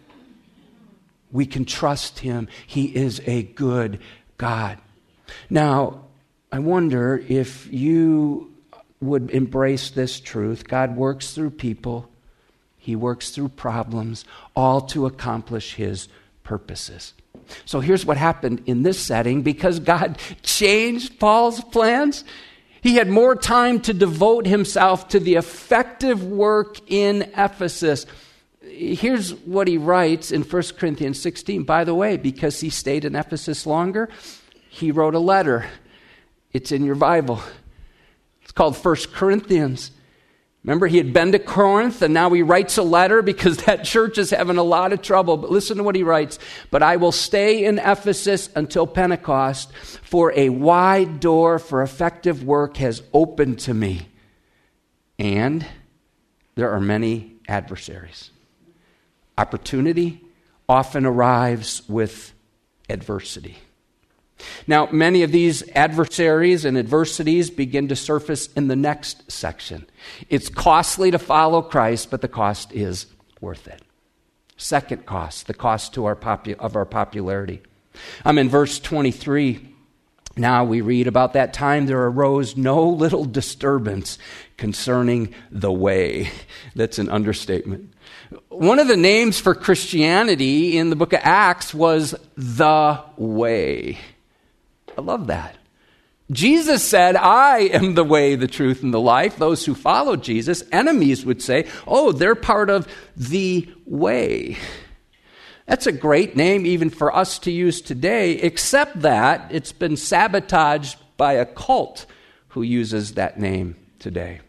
We 1.30 1.44
can 1.44 1.66
trust 1.66 2.20
him. 2.20 2.48
He 2.66 2.86
is 2.86 3.20
a 3.26 3.42
good 3.42 4.00
God. 4.38 4.78
Now, 5.50 6.04
I 6.50 6.58
wonder 6.58 7.22
if 7.28 7.72
you 7.72 8.52
would 9.00 9.30
embrace 9.30 9.90
this 9.90 10.20
truth. 10.20 10.66
God 10.66 10.96
works 10.96 11.32
through 11.32 11.50
people, 11.50 12.08
He 12.76 12.96
works 12.96 13.30
through 13.30 13.50
problems, 13.50 14.24
all 14.56 14.80
to 14.82 15.06
accomplish 15.06 15.74
His 15.74 16.08
purposes. 16.42 17.14
So 17.64 17.80
here's 17.80 18.04
what 18.04 18.16
happened 18.16 18.62
in 18.66 18.82
this 18.82 18.98
setting 18.98 19.42
because 19.42 19.80
God 19.80 20.18
changed 20.42 21.18
Paul's 21.18 21.62
plans. 21.62 22.24
He 22.80 22.96
had 22.96 23.08
more 23.08 23.34
time 23.34 23.80
to 23.80 23.94
devote 23.94 24.46
himself 24.46 25.08
to 25.08 25.18
the 25.18 25.34
effective 25.34 26.22
work 26.24 26.78
in 26.90 27.22
Ephesus 27.36 28.06
here's 28.78 29.34
what 29.34 29.68
he 29.68 29.78
writes 29.78 30.30
in 30.30 30.42
1 30.42 30.62
Corinthians 30.78 31.20
16. 31.20 31.64
By 31.64 31.84
the 31.84 31.94
way, 31.94 32.16
because 32.16 32.60
he 32.60 32.70
stayed 32.70 33.04
in 33.04 33.16
Ephesus 33.16 33.66
longer, 33.66 34.08
he 34.68 34.92
wrote 34.92 35.14
a 35.14 35.18
letter. 35.18 35.66
It's 36.52 36.72
in 36.72 36.84
your 36.84 36.94
Bible. 36.94 37.42
It's 38.42 38.52
called 38.52 38.76
1 38.76 38.96
Corinthians. 39.12 39.90
Remember, 40.64 40.86
he 40.86 40.96
had 40.96 41.12
been 41.12 41.32
to 41.32 41.38
Corinth 41.38 42.02
and 42.02 42.12
now 42.12 42.30
he 42.30 42.42
writes 42.42 42.76
a 42.78 42.82
letter 42.82 43.22
because 43.22 43.56
that 43.64 43.84
church 43.84 44.18
is 44.18 44.30
having 44.30 44.58
a 44.58 44.62
lot 44.62 44.92
of 44.92 45.02
trouble. 45.02 45.36
But 45.36 45.50
listen 45.50 45.78
to 45.78 45.82
what 45.82 45.96
he 45.96 46.02
writes. 46.02 46.38
But 46.70 46.82
I 46.82 46.96
will 46.96 47.12
stay 47.12 47.64
in 47.64 47.78
Ephesus 47.78 48.50
until 48.54 48.86
Pentecost, 48.86 49.72
for 49.74 50.32
a 50.36 50.48
wide 50.48 51.20
door 51.20 51.58
for 51.58 51.82
effective 51.82 52.42
work 52.42 52.76
has 52.78 53.02
opened 53.12 53.60
to 53.60 53.74
me. 53.74 54.08
And 55.18 55.66
there 56.54 56.70
are 56.70 56.80
many 56.80 57.34
adversaries. 57.48 58.30
Opportunity 59.36 60.24
often 60.68 61.06
arrives 61.06 61.82
with 61.88 62.32
adversity. 62.88 63.58
Now, 64.66 64.88
many 64.90 65.22
of 65.22 65.32
these 65.32 65.68
adversaries 65.74 66.64
and 66.64 66.78
adversities 66.78 67.50
begin 67.50 67.88
to 67.88 67.96
surface 67.96 68.48
in 68.52 68.68
the 68.68 68.76
next 68.76 69.30
section. 69.30 69.86
It's 70.28 70.48
costly 70.48 71.10
to 71.10 71.18
follow 71.18 71.62
Christ, 71.62 72.10
but 72.10 72.20
the 72.20 72.28
cost 72.28 72.72
is 72.72 73.06
worth 73.40 73.66
it. 73.66 73.82
Second 74.56 75.06
cost, 75.06 75.46
the 75.46 75.54
cost 75.54 75.94
to 75.94 76.04
our 76.04 76.16
popu- 76.16 76.58
of 76.58 76.76
our 76.76 76.84
popularity. 76.84 77.62
I'm 78.24 78.38
in 78.38 78.48
verse 78.48 78.78
23. 78.78 79.74
Now 80.36 80.64
we 80.64 80.80
read 80.80 81.08
about 81.08 81.32
that 81.32 81.52
time 81.52 81.86
there 81.86 82.06
arose 82.06 82.56
no 82.56 82.88
little 82.88 83.24
disturbance 83.24 84.18
concerning 84.56 85.34
the 85.50 85.72
way. 85.72 86.30
That's 86.76 86.98
an 86.98 87.08
understatement. 87.08 87.92
One 88.48 88.78
of 88.78 88.88
the 88.88 88.96
names 88.96 89.40
for 89.40 89.54
Christianity 89.54 90.76
in 90.78 90.90
the 90.90 90.96
book 90.96 91.12
of 91.12 91.20
Acts 91.22 91.74
was 91.74 92.14
the 92.36 93.02
way. 93.16 93.98
I 94.98 95.00
love 95.00 95.28
that. 95.28 95.56
Jesus 96.32 96.82
said, 96.82 97.14
I 97.14 97.60
am 97.60 97.94
the 97.94 98.02
way, 98.02 98.34
the 98.34 98.48
truth, 98.48 98.82
and 98.82 98.92
the 98.92 99.00
life. 99.00 99.36
Those 99.36 99.64
who 99.64 99.76
follow 99.76 100.16
Jesus, 100.16 100.64
enemies 100.72 101.24
would 101.24 101.40
say, 101.40 101.68
oh, 101.86 102.10
they're 102.10 102.34
part 102.34 102.68
of 102.68 102.88
the 103.16 103.72
way. 103.86 104.56
That's 105.66 105.86
a 105.86 105.92
great 105.92 106.34
name 106.34 106.66
even 106.66 106.90
for 106.90 107.14
us 107.14 107.38
to 107.40 107.52
use 107.52 107.80
today, 107.80 108.32
except 108.32 109.02
that 109.02 109.46
it's 109.52 109.70
been 109.70 109.96
sabotaged 109.96 110.98
by 111.16 111.34
a 111.34 111.46
cult 111.46 112.06
who 112.48 112.62
uses 112.62 113.14
that 113.14 113.38
name 113.38 113.76
today. 114.00 114.40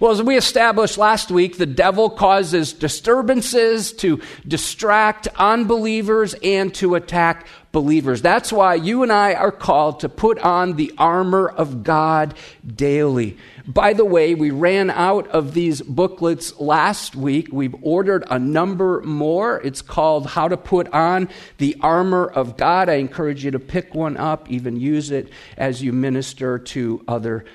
Well, 0.00 0.12
as 0.12 0.22
we 0.22 0.36
established 0.36 0.98
last 0.98 1.30
week, 1.30 1.58
the 1.58 1.66
devil 1.66 2.10
causes 2.10 2.72
disturbances 2.72 3.92
to 3.94 4.20
distract 4.46 5.28
unbelievers 5.36 6.34
and 6.42 6.74
to 6.74 6.94
attack 6.94 7.46
believers. 7.72 8.22
That's 8.22 8.52
why 8.52 8.76
you 8.76 9.02
and 9.02 9.12
I 9.12 9.34
are 9.34 9.52
called 9.52 10.00
to 10.00 10.08
put 10.08 10.38
on 10.38 10.76
the 10.76 10.94
armor 10.96 11.48
of 11.48 11.82
God 11.82 12.34
daily. 12.66 13.36
By 13.66 13.94
the 13.94 14.04
way, 14.04 14.34
we 14.34 14.50
ran 14.50 14.90
out 14.90 15.26
of 15.28 15.54
these 15.54 15.82
booklets 15.82 16.58
last 16.60 17.16
week. 17.16 17.48
We've 17.50 17.74
ordered 17.82 18.24
a 18.30 18.38
number 18.38 19.00
more. 19.02 19.60
It's 19.62 19.82
called 19.82 20.26
How 20.26 20.48
to 20.48 20.56
Put 20.56 20.88
On 20.92 21.28
the 21.58 21.76
Armor 21.80 22.26
of 22.26 22.56
God. 22.56 22.88
I 22.88 22.94
encourage 22.94 23.44
you 23.44 23.50
to 23.50 23.58
pick 23.58 23.94
one 23.94 24.16
up, 24.16 24.50
even 24.50 24.76
use 24.76 25.10
it 25.10 25.30
as 25.56 25.82
you 25.82 25.92
minister 25.92 26.58
to 26.58 27.04
other 27.08 27.40
people. 27.40 27.50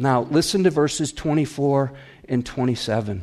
Now, 0.00 0.22
listen 0.22 0.64
to 0.64 0.70
verses 0.70 1.12
24 1.12 1.92
and 2.28 2.44
27 2.44 3.22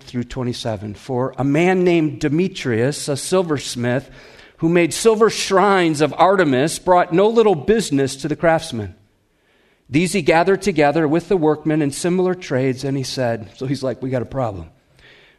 through 0.00 0.24
27. 0.24 0.94
For 0.94 1.34
a 1.38 1.44
man 1.44 1.84
named 1.84 2.20
Demetrius, 2.20 3.08
a 3.08 3.16
silversmith, 3.16 4.10
who 4.58 4.68
made 4.68 4.92
silver 4.92 5.30
shrines 5.30 6.00
of 6.00 6.14
Artemis, 6.14 6.78
brought 6.78 7.12
no 7.12 7.28
little 7.28 7.54
business 7.54 8.16
to 8.16 8.28
the 8.28 8.36
craftsmen. 8.36 8.94
These 9.88 10.12
he 10.12 10.22
gathered 10.22 10.62
together 10.62 11.06
with 11.06 11.28
the 11.28 11.36
workmen 11.36 11.82
in 11.82 11.92
similar 11.92 12.34
trades, 12.34 12.82
and 12.82 12.96
he 12.96 13.04
said, 13.04 13.50
So 13.56 13.66
he's 13.66 13.82
like, 13.82 14.02
We 14.02 14.10
got 14.10 14.22
a 14.22 14.26
problem. 14.26 14.70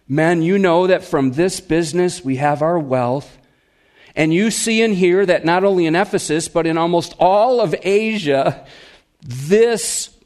Men, 0.07 0.41
you 0.41 0.57
know 0.57 0.87
that 0.87 1.03
from 1.03 1.31
this 1.33 1.59
business 1.59 2.23
we 2.23 2.37
have 2.37 2.61
our 2.61 2.79
wealth. 2.79 3.37
And 4.15 4.33
you 4.33 4.49
see 4.49 4.81
and 4.81 4.95
hear 4.95 5.25
that 5.25 5.45
not 5.45 5.63
only 5.63 5.85
in 5.85 5.95
Ephesus, 5.95 6.47
but 6.47 6.65
in 6.65 6.77
almost 6.77 7.13
all 7.19 7.59
of 7.59 7.75
Asia, 7.83 8.65
this 9.21 10.16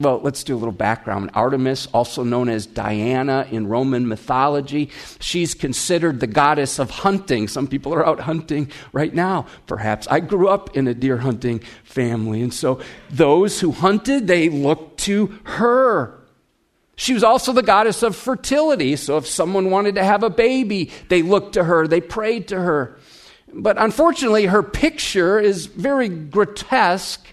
Well, 0.00 0.20
let's 0.22 0.42
do 0.42 0.56
a 0.56 0.58
little 0.58 0.72
background. 0.72 1.30
Artemis, 1.34 1.86
also 1.92 2.24
known 2.24 2.48
as 2.48 2.66
Diana 2.66 3.46
in 3.50 3.68
Roman 3.68 4.08
mythology, 4.08 4.90
she's 5.20 5.54
considered 5.54 6.18
the 6.18 6.26
goddess 6.26 6.78
of 6.78 6.90
hunting. 6.90 7.46
Some 7.46 7.68
people 7.68 7.94
are 7.94 8.04
out 8.04 8.20
hunting 8.20 8.70
right 8.92 9.14
now, 9.14 9.46
perhaps. 9.66 10.08
I 10.10 10.20
grew 10.20 10.48
up 10.48 10.76
in 10.76 10.88
a 10.88 10.94
deer 10.94 11.18
hunting 11.18 11.60
family, 11.84 12.42
and 12.42 12.52
so 12.52 12.80
those 13.10 13.60
who 13.60 13.70
hunted, 13.70 14.26
they 14.26 14.48
looked 14.48 15.00
to 15.00 15.38
her. 15.44 16.18
She 16.96 17.14
was 17.14 17.22
also 17.22 17.52
the 17.52 17.62
goddess 17.62 18.02
of 18.02 18.16
fertility, 18.16 18.96
so 18.96 19.18
if 19.18 19.26
someone 19.26 19.70
wanted 19.70 19.94
to 19.96 20.04
have 20.04 20.22
a 20.22 20.30
baby, 20.30 20.90
they 21.10 21.22
looked 21.22 21.52
to 21.54 21.64
her, 21.64 21.86
they 21.86 22.00
prayed 22.00 22.48
to 22.48 22.60
her. 22.60 22.98
But 23.52 23.76
unfortunately, 23.76 24.46
her 24.46 24.62
picture 24.62 25.38
is 25.38 25.66
very 25.66 26.08
grotesque 26.08 27.26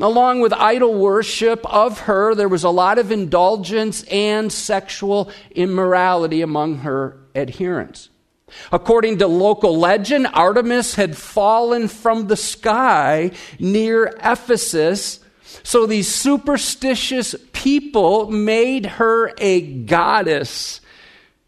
Along 0.00 0.40
with 0.40 0.52
idol 0.52 0.94
worship 0.94 1.64
of 1.64 2.00
her, 2.00 2.34
there 2.34 2.48
was 2.48 2.62
a 2.62 2.70
lot 2.70 2.98
of 2.98 3.10
indulgence 3.10 4.02
and 4.04 4.52
sexual 4.52 5.30
immorality 5.52 6.42
among 6.42 6.78
her 6.78 7.16
adherents. 7.34 8.10
According 8.70 9.18
to 9.18 9.26
local 9.26 9.78
legend, 9.78 10.26
Artemis 10.32 10.94
had 10.94 11.16
fallen 11.16 11.88
from 11.88 12.26
the 12.26 12.36
sky 12.36 13.30
near 13.58 14.14
Ephesus 14.22 15.20
So 15.62 15.86
these 15.86 16.08
superstitious 16.14 17.34
people 17.52 18.30
made 18.30 18.86
her 18.86 19.32
a 19.38 19.60
goddess. 19.60 20.80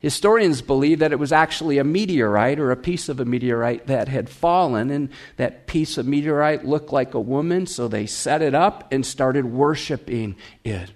Historians 0.00 0.62
believe 0.62 0.99
that 0.99 1.12
it 1.12 1.19
was 1.19 1.30
actually 1.30 1.76
a 1.76 1.85
meteorite 1.85 2.59
or 2.59 2.71
a 2.71 2.76
piece 2.76 3.11
of 3.11 3.21
a 3.21 3.25
meteorite 3.26 3.87
that 3.87 4.09
had 4.09 4.30
fallen, 4.30 4.90
and 4.90 5.11
that 5.37 5.66
piece 5.66 5.99
of 5.99 6.07
meteorite 6.07 6.64
looked 6.64 6.90
like 6.90 7.12
a 7.12 7.21
woman, 7.21 7.66
so 7.66 7.87
they 7.87 8.07
set 8.07 8.40
it 8.40 8.54
up 8.54 8.90
and 8.90 9.04
started 9.04 9.45
worshiping 9.45 10.37
it. 10.64 10.90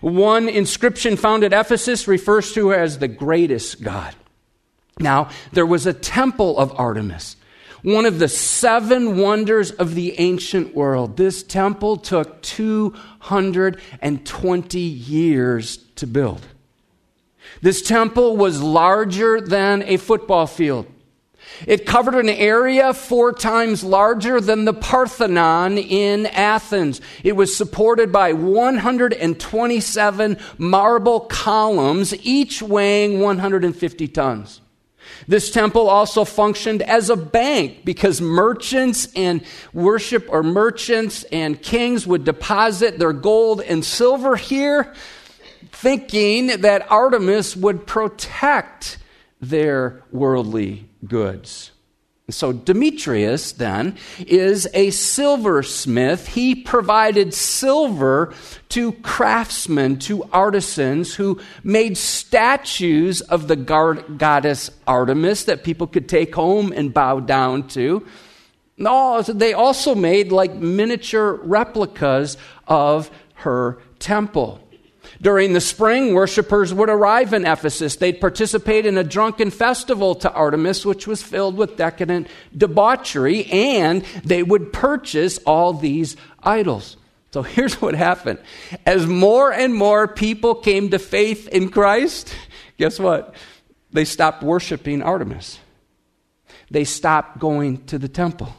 One 0.00 0.48
inscription 0.48 1.16
found 1.16 1.42
at 1.42 1.52
Ephesus 1.52 2.06
refers 2.06 2.52
to 2.52 2.68
her 2.68 2.76
as 2.76 2.98
the 2.98 3.08
greatest 3.08 3.82
god. 3.82 4.14
Now, 5.00 5.30
there 5.52 5.66
was 5.66 5.86
a 5.86 5.92
temple 5.92 6.56
of 6.56 6.72
Artemis, 6.78 7.34
one 7.82 8.06
of 8.06 8.20
the 8.20 8.28
seven 8.28 9.18
wonders 9.18 9.72
of 9.72 9.96
the 9.96 10.20
ancient 10.20 10.72
world. 10.74 11.16
This 11.16 11.42
temple 11.42 11.96
took 11.96 12.40
220 12.42 14.78
years 14.78 15.78
to 15.96 16.06
build. 16.06 16.46
This 17.62 17.82
temple 17.82 18.36
was 18.36 18.62
larger 18.62 19.40
than 19.40 19.82
a 19.82 19.96
football 19.96 20.46
field. 20.46 20.86
It 21.66 21.86
covered 21.86 22.14
an 22.14 22.28
area 22.28 22.94
four 22.94 23.32
times 23.32 23.82
larger 23.84 24.40
than 24.40 24.64
the 24.64 24.72
Parthenon 24.72 25.76
in 25.78 26.26
Athens. 26.26 27.00
It 27.24 27.34
was 27.36 27.56
supported 27.56 28.12
by 28.12 28.32
127 28.32 30.38
marble 30.58 31.20
columns, 31.20 32.14
each 32.24 32.62
weighing 32.62 33.20
150 33.20 34.08
tons. 34.08 34.60
This 35.26 35.50
temple 35.50 35.88
also 35.88 36.24
functioned 36.24 36.82
as 36.82 37.10
a 37.10 37.16
bank 37.16 37.84
because 37.84 38.20
merchants 38.20 39.08
and 39.14 39.42
worship 39.72 40.26
or 40.30 40.42
merchants 40.42 41.24
and 41.24 41.60
kings 41.60 42.06
would 42.06 42.24
deposit 42.24 42.98
their 42.98 43.12
gold 43.12 43.60
and 43.60 43.84
silver 43.84 44.36
here, 44.36 44.94
thinking 45.72 46.48
that 46.48 46.90
Artemis 46.90 47.56
would 47.56 47.86
protect 47.86 48.98
their 49.40 50.02
worldly 50.10 50.88
goods. 51.06 51.72
So 52.28 52.52
Demetrius 52.52 53.52
then 53.52 53.96
is 54.20 54.68
a 54.72 54.90
silversmith. 54.90 56.28
He 56.28 56.54
provided 56.54 57.34
silver 57.34 58.32
to 58.68 58.92
craftsmen, 58.92 59.98
to 60.00 60.22
artisans 60.32 61.14
who 61.14 61.40
made 61.64 61.96
statues 61.98 63.20
of 63.20 63.48
the 63.48 63.56
goddess 63.56 64.70
Artemis 64.86 65.44
that 65.44 65.64
people 65.64 65.88
could 65.88 66.08
take 66.08 66.34
home 66.34 66.72
and 66.72 66.94
bow 66.94 67.18
down 67.20 67.66
to. 67.68 68.06
No, 68.76 69.22
they 69.22 69.52
also 69.52 69.94
made 69.94 70.30
like 70.30 70.54
miniature 70.54 71.32
replicas 71.42 72.36
of 72.66 73.10
her 73.34 73.78
temple. 73.98 74.60
During 75.22 75.52
the 75.52 75.60
spring, 75.60 76.14
worshippers 76.14 76.72
would 76.72 76.88
arrive 76.88 77.34
in 77.34 77.46
Ephesus. 77.46 77.96
They'd 77.96 78.20
participate 78.20 78.86
in 78.86 78.96
a 78.96 79.04
drunken 79.04 79.50
festival 79.50 80.14
to 80.16 80.32
Artemis, 80.32 80.86
which 80.86 81.06
was 81.06 81.22
filled 81.22 81.56
with 81.56 81.76
decadent 81.76 82.28
debauchery, 82.56 83.44
and 83.46 84.02
they 84.24 84.42
would 84.42 84.72
purchase 84.72 85.38
all 85.44 85.74
these 85.74 86.16
idols. 86.42 86.96
So 87.32 87.42
here's 87.42 87.80
what 87.82 87.94
happened. 87.94 88.38
As 88.86 89.06
more 89.06 89.52
and 89.52 89.74
more 89.74 90.08
people 90.08 90.54
came 90.54 90.90
to 90.90 90.98
faith 90.98 91.48
in 91.48 91.68
Christ, 91.68 92.34
guess 92.78 92.98
what? 92.98 93.34
They 93.92 94.06
stopped 94.06 94.42
worshiping 94.42 95.02
Artemis. 95.02 95.58
They 96.70 96.84
stopped 96.84 97.38
going 97.38 97.84
to 97.86 97.98
the 97.98 98.08
temple. 98.08 98.54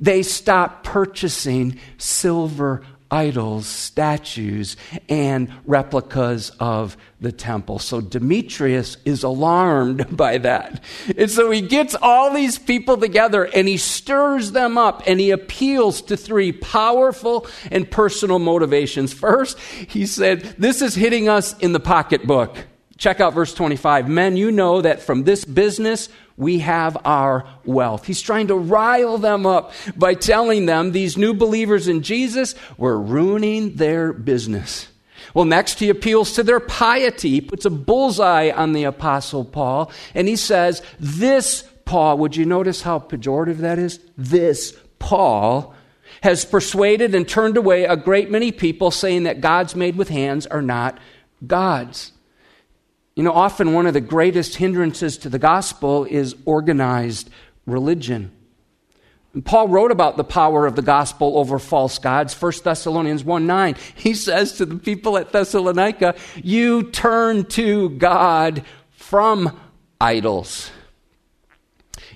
They 0.00 0.22
stopped 0.22 0.84
purchasing 0.84 1.78
silver 1.98 2.82
idols, 3.10 3.66
statues, 3.66 4.76
and 5.08 5.52
replicas 5.64 6.50
of 6.60 6.96
the 7.20 7.32
temple. 7.32 7.78
So 7.78 8.00
Demetrius 8.00 8.96
is 9.04 9.22
alarmed 9.22 10.16
by 10.16 10.38
that. 10.38 10.82
And 11.16 11.30
so 11.30 11.50
he 11.50 11.60
gets 11.60 11.94
all 12.00 12.32
these 12.32 12.58
people 12.58 12.96
together 12.96 13.44
and 13.44 13.66
he 13.66 13.76
stirs 13.76 14.52
them 14.52 14.76
up 14.76 15.02
and 15.06 15.18
he 15.18 15.30
appeals 15.30 16.02
to 16.02 16.16
three 16.16 16.52
powerful 16.52 17.46
and 17.70 17.90
personal 17.90 18.38
motivations. 18.38 19.12
First, 19.12 19.58
he 19.58 20.06
said, 20.06 20.42
This 20.58 20.82
is 20.82 20.94
hitting 20.94 21.28
us 21.28 21.58
in 21.58 21.72
the 21.72 21.80
pocketbook. 21.80 22.56
Check 22.98 23.20
out 23.20 23.32
verse 23.32 23.54
25. 23.54 24.08
Men, 24.08 24.36
you 24.36 24.50
know 24.50 24.82
that 24.82 25.00
from 25.00 25.22
this 25.22 25.44
business 25.44 26.08
we 26.38 26.60
have 26.60 26.96
our 27.04 27.44
wealth. 27.64 28.06
He's 28.06 28.22
trying 28.22 28.46
to 28.46 28.54
rile 28.54 29.18
them 29.18 29.44
up 29.44 29.72
by 29.96 30.14
telling 30.14 30.66
them 30.66 30.92
these 30.92 31.18
new 31.18 31.34
believers 31.34 31.88
in 31.88 32.02
Jesus 32.02 32.54
were 32.78 32.98
ruining 32.98 33.74
their 33.74 34.12
business. 34.12 34.88
Well, 35.34 35.44
next 35.44 35.80
he 35.80 35.88
appeals 35.88 36.32
to 36.34 36.44
their 36.44 36.60
piety. 36.60 37.30
He 37.30 37.40
puts 37.40 37.64
a 37.64 37.70
bullseye 37.70 38.50
on 38.50 38.72
the 38.72 38.84
Apostle 38.84 39.44
Paul, 39.44 39.90
and 40.14 40.28
he 40.28 40.36
says, 40.36 40.80
This 41.00 41.64
Paul, 41.84 42.18
would 42.18 42.36
you 42.36 42.46
notice 42.46 42.82
how 42.82 43.00
pejorative 43.00 43.58
that 43.58 43.78
is? 43.78 43.98
This 44.16 44.76
Paul 45.00 45.74
has 46.22 46.44
persuaded 46.44 47.14
and 47.14 47.28
turned 47.28 47.56
away 47.56 47.84
a 47.84 47.96
great 47.96 48.30
many 48.30 48.52
people, 48.52 48.90
saying 48.90 49.24
that 49.24 49.40
gods 49.40 49.74
made 49.74 49.96
with 49.96 50.08
hands 50.08 50.46
are 50.46 50.62
not 50.62 50.98
gods. 51.46 52.12
You 53.18 53.24
know, 53.24 53.32
often 53.32 53.72
one 53.72 53.88
of 53.88 53.94
the 53.94 54.00
greatest 54.00 54.54
hindrances 54.54 55.18
to 55.18 55.28
the 55.28 55.40
gospel 55.40 56.04
is 56.04 56.36
organized 56.44 57.28
religion. 57.66 58.30
Paul 59.42 59.66
wrote 59.66 59.90
about 59.90 60.16
the 60.16 60.22
power 60.22 60.66
of 60.66 60.76
the 60.76 60.82
gospel 60.82 61.36
over 61.36 61.58
false 61.58 61.98
gods. 61.98 62.40
1 62.40 62.52
Thessalonians 62.62 63.24
1 63.24 63.44
9. 63.44 63.74
He 63.96 64.14
says 64.14 64.52
to 64.58 64.66
the 64.66 64.76
people 64.76 65.18
at 65.18 65.32
Thessalonica, 65.32 66.14
You 66.44 66.84
turn 66.92 67.46
to 67.46 67.88
God 67.88 68.62
from 68.92 69.58
idols. 70.00 70.70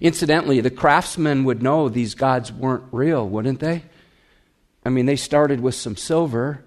Incidentally, 0.01 0.61
the 0.61 0.71
craftsmen 0.71 1.43
would 1.43 1.65
know 1.65 1.88
these 1.88 2.15
gods 2.15 2.53
weren't 2.53 2.85
real, 2.93 3.29
wouldn't 3.29 3.59
they? 3.59 3.83
I 4.87 4.91
mean, 4.91 5.07
they 5.07 5.17
started 5.17 5.59
with 5.59 5.75
some 5.75 5.97
silver, 5.97 6.65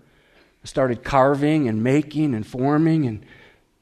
started 0.65 1.05
carving 1.05 1.69
and 1.69 1.81
making 1.81 2.33
and 2.35 2.45
forming 2.45 3.05
and 3.05 3.25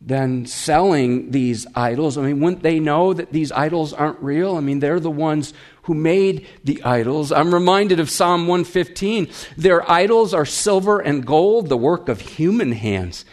than 0.06 0.46
selling 0.46 1.32
these 1.32 1.66
idols. 1.76 2.18
I 2.18 2.24
mean, 2.24 2.42
wouldn't 2.42 2.64
they 2.64 2.80
know 2.80 3.14
that 3.14 3.32
these 3.32 3.52
idols 3.54 3.94
aren't 3.94 4.20
real? 4.20 4.58
I 4.58 4.60
mean, 4.60 4.80
they're 4.80 5.00
the 5.00 5.10
ones 5.10 5.54
who 5.84 5.94
made 5.94 6.46
the 6.64 6.84
idols. 6.84 7.32
I'm 7.32 7.54
reminded 7.54 8.00
of 8.00 8.10
Psalm 8.10 8.42
115. 8.48 9.30
Their 9.56 9.90
idols 9.90 10.34
are 10.34 10.46
silver 10.46 11.00
and 11.00 11.26
gold, 11.26 11.70
the 11.70 11.78
work 11.78 12.10
of 12.10 12.20
human 12.20 12.74
hands. 12.74 13.24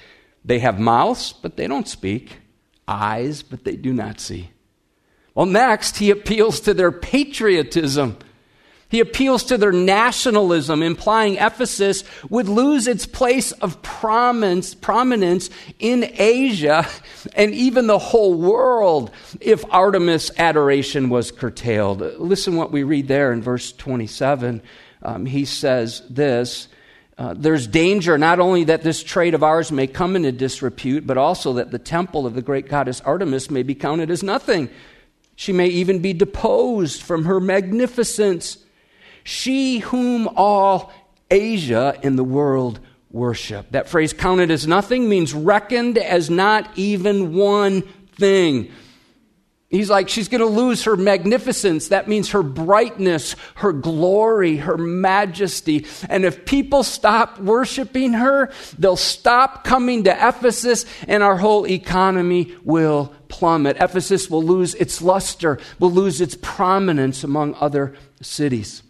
They 0.45 0.61
have 0.61 0.79
mouths, 0.79 1.33
but 1.33 1.57
they 1.57 1.67
don't 1.67 1.89
speak, 1.89 2.39
eyes, 2.87 3.43
but 3.43 3.65
they 3.65 3.77
do 3.77 3.93
not 3.93 4.21
see. 4.21 4.51
Well, 5.35 5.47
next, 5.47 5.99
he 5.99 6.11
appeals 6.11 6.61
to 6.61 6.75
their 6.75 6.93
patriotism. 6.93 8.17
He 8.91 8.99
appeals 8.99 9.45
to 9.45 9.57
their 9.57 9.71
nationalism, 9.71 10.83
implying 10.83 11.37
Ephesus 11.37 12.03
would 12.29 12.49
lose 12.49 12.89
its 12.89 13.07
place 13.07 13.53
of 13.53 13.81
prominence, 13.83 14.75
in 15.79 16.11
Asia 16.15 16.87
and 17.35 17.55
even 17.55 17.87
the 17.87 18.01
whole 18.01 18.35
world 18.35 19.13
if 19.41 19.65
Artemis 19.71 20.33
adoration 20.39 21.09
was 21.09 21.31
curtailed. 21.31 22.01
Listen 22.19 22.57
what 22.57 22.73
we 22.73 22.83
read 22.83 23.07
there 23.07 23.33
in 23.33 23.41
verse 23.43 23.71
27. 23.71 24.61
Um, 25.03 25.25
he 25.25 25.45
says 25.45 26.03
this. 26.11 26.67
Uh, 27.17 27.35
there's 27.37 27.69
danger 27.69 28.19
not 28.19 28.41
only 28.41 28.65
that 28.65 28.83
this 28.83 29.05
trade 29.05 29.35
of 29.35 29.45
ours 29.45 29.71
may 29.71 29.87
come 29.87 30.17
into 30.17 30.33
disrepute, 30.33 31.07
but 31.07 31.17
also 31.17 31.53
that 31.53 31.71
the 31.71 31.79
temple 31.79 32.27
of 32.27 32.35
the 32.35 32.43
great 32.43 32.69
goddess 32.69 33.01
Artemis 33.03 33.51
may 33.51 33.63
be 33.63 33.75
counted 33.75 34.11
as 34.11 34.25
nothing. 34.25 34.69
She 35.37 35.53
may 35.53 35.69
even 35.69 36.01
be 36.01 36.13
deposed 36.13 37.03
from 37.03 37.27
her 37.27 37.39
magnificence 37.39 38.59
she 39.25 39.79
whom 39.79 40.29
all 40.37 40.93
Asia 41.31 41.99
in 42.03 42.17
the 42.17 42.25
world 42.25 42.81
worship. 43.11 43.71
That 43.73 43.89
phrase, 43.89 44.13
counted 44.13 44.51
as 44.51 44.67
nothing, 44.67 45.09
means 45.09 45.35
reckoned 45.35 45.99
as 45.99 46.31
not 46.31 46.71
even 46.77 47.35
one 47.35 47.83
thing. 48.17 48.71
He's 49.71 49.89
like, 49.89 50.09
she's 50.09 50.27
going 50.27 50.41
to 50.41 50.47
lose 50.47 50.83
her 50.83 50.97
magnificence. 50.97 51.89
That 51.89 52.09
means 52.09 52.31
her 52.31 52.43
brightness, 52.43 53.37
her 53.55 53.73
glory, 53.73 54.57
her 54.57 54.77
majesty. 54.77 55.87
And 56.09 56.25
if 56.25 56.45
people 56.45 56.83
stop 56.83 57.39
worshiping 57.39 58.15
her, 58.15 58.51
they'll 58.77 58.97
stop 58.97 59.63
coming 59.63 60.03
to 60.05 60.11
Ephesus 60.11 60.87
and 61.07 61.23
our 61.23 61.37
whole 61.37 61.69
economy 61.69 62.53
will 62.65 63.15
plummet. 63.29 63.77
Ephesus 63.79 64.29
will 64.29 64.43
lose 64.43 64.75
its 64.75 65.01
luster, 65.01 65.61
will 65.79 65.93
lose 65.93 66.21
its 66.21 66.37
prominence 66.43 67.23
among 67.23 67.55
other 67.55 67.95
cities. 68.21 68.83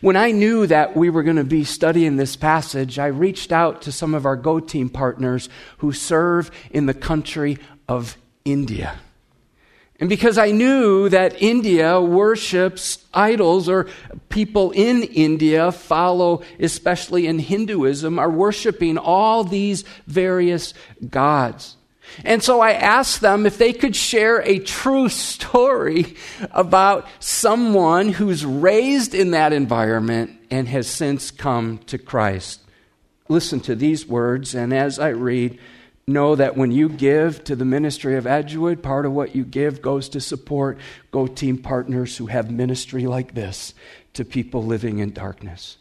When 0.00 0.16
I 0.16 0.30
knew 0.30 0.66
that 0.66 0.96
we 0.96 1.10
were 1.10 1.22
going 1.22 1.36
to 1.36 1.44
be 1.44 1.64
studying 1.64 2.16
this 2.16 2.36
passage, 2.36 2.98
I 2.98 3.06
reached 3.06 3.52
out 3.52 3.82
to 3.82 3.92
some 3.92 4.14
of 4.14 4.26
our 4.26 4.36
Go 4.36 4.60
Team 4.60 4.88
partners 4.88 5.48
who 5.78 5.92
serve 5.92 6.50
in 6.70 6.86
the 6.86 6.94
country 6.94 7.58
of 7.88 8.16
India. 8.44 8.98
And 10.00 10.08
because 10.08 10.38
I 10.38 10.52
knew 10.52 11.08
that 11.08 11.42
India 11.42 12.00
worships 12.00 13.04
idols, 13.12 13.68
or 13.68 13.88
people 14.28 14.70
in 14.70 15.02
India 15.02 15.72
follow, 15.72 16.42
especially 16.60 17.26
in 17.26 17.40
Hinduism, 17.40 18.16
are 18.18 18.30
worshiping 18.30 18.96
all 18.96 19.42
these 19.42 19.82
various 20.06 20.72
gods. 21.10 21.77
And 22.24 22.42
so 22.42 22.60
I 22.60 22.72
asked 22.72 23.20
them 23.20 23.46
if 23.46 23.58
they 23.58 23.72
could 23.72 23.94
share 23.94 24.40
a 24.42 24.58
true 24.58 25.08
story 25.08 26.16
about 26.52 27.06
someone 27.20 28.10
who's 28.10 28.44
raised 28.44 29.14
in 29.14 29.32
that 29.32 29.52
environment 29.52 30.38
and 30.50 30.68
has 30.68 30.86
since 30.86 31.30
come 31.30 31.78
to 31.86 31.98
Christ. 31.98 32.60
Listen 33.28 33.60
to 33.60 33.74
these 33.74 34.06
words, 34.06 34.54
and 34.54 34.72
as 34.72 34.98
I 34.98 35.08
read, 35.08 35.58
know 36.06 36.34
that 36.34 36.56
when 36.56 36.72
you 36.72 36.88
give 36.88 37.44
to 37.44 37.54
the 37.54 37.66
ministry 37.66 38.16
of 38.16 38.26
Edgewood, 38.26 38.82
part 38.82 39.04
of 39.04 39.12
what 39.12 39.36
you 39.36 39.44
give 39.44 39.82
goes 39.82 40.08
to 40.10 40.20
support 40.20 40.78
Go 41.10 41.26
Team 41.26 41.58
partners 41.58 42.16
who 42.16 42.26
have 42.26 42.50
ministry 42.50 43.06
like 43.06 43.34
this 43.34 43.74
to 44.14 44.24
people 44.24 44.64
living 44.64 44.98
in 44.98 45.12
darkness. 45.12 45.76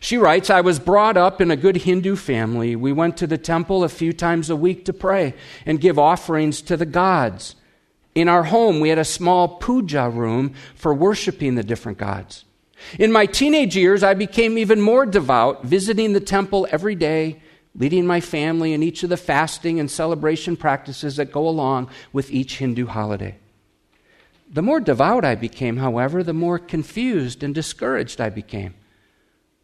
She 0.00 0.16
writes, 0.16 0.50
I 0.50 0.60
was 0.60 0.78
brought 0.78 1.16
up 1.16 1.40
in 1.40 1.50
a 1.50 1.56
good 1.56 1.76
Hindu 1.78 2.16
family. 2.16 2.76
We 2.76 2.92
went 2.92 3.16
to 3.18 3.26
the 3.26 3.38
temple 3.38 3.84
a 3.84 3.88
few 3.88 4.12
times 4.12 4.50
a 4.50 4.56
week 4.56 4.84
to 4.86 4.92
pray 4.92 5.34
and 5.66 5.80
give 5.80 5.98
offerings 5.98 6.60
to 6.62 6.76
the 6.76 6.86
gods. 6.86 7.56
In 8.14 8.28
our 8.28 8.44
home, 8.44 8.80
we 8.80 8.90
had 8.90 8.98
a 8.98 9.04
small 9.04 9.48
puja 9.48 10.08
room 10.08 10.54
for 10.74 10.94
worshiping 10.94 11.54
the 11.54 11.64
different 11.64 11.98
gods. 11.98 12.44
In 12.98 13.12
my 13.12 13.26
teenage 13.26 13.76
years, 13.76 14.02
I 14.02 14.14
became 14.14 14.58
even 14.58 14.80
more 14.80 15.06
devout, 15.06 15.64
visiting 15.64 16.12
the 16.12 16.20
temple 16.20 16.66
every 16.70 16.94
day 16.94 17.40
leading 17.76 18.06
my 18.06 18.20
family 18.20 18.72
in 18.72 18.82
each 18.82 19.02
of 19.02 19.10
the 19.10 19.16
fasting 19.16 19.80
and 19.80 19.90
celebration 19.90 20.56
practices 20.56 21.16
that 21.16 21.32
go 21.32 21.48
along 21.48 21.90
with 22.12 22.30
each 22.30 22.58
Hindu 22.58 22.86
holiday. 22.86 23.36
The 24.50 24.62
more 24.62 24.80
devout 24.80 25.24
I 25.24 25.34
became, 25.34 25.78
however, 25.78 26.22
the 26.22 26.32
more 26.32 26.58
confused 26.58 27.42
and 27.42 27.54
discouraged 27.54 28.20
I 28.20 28.30
became. 28.30 28.74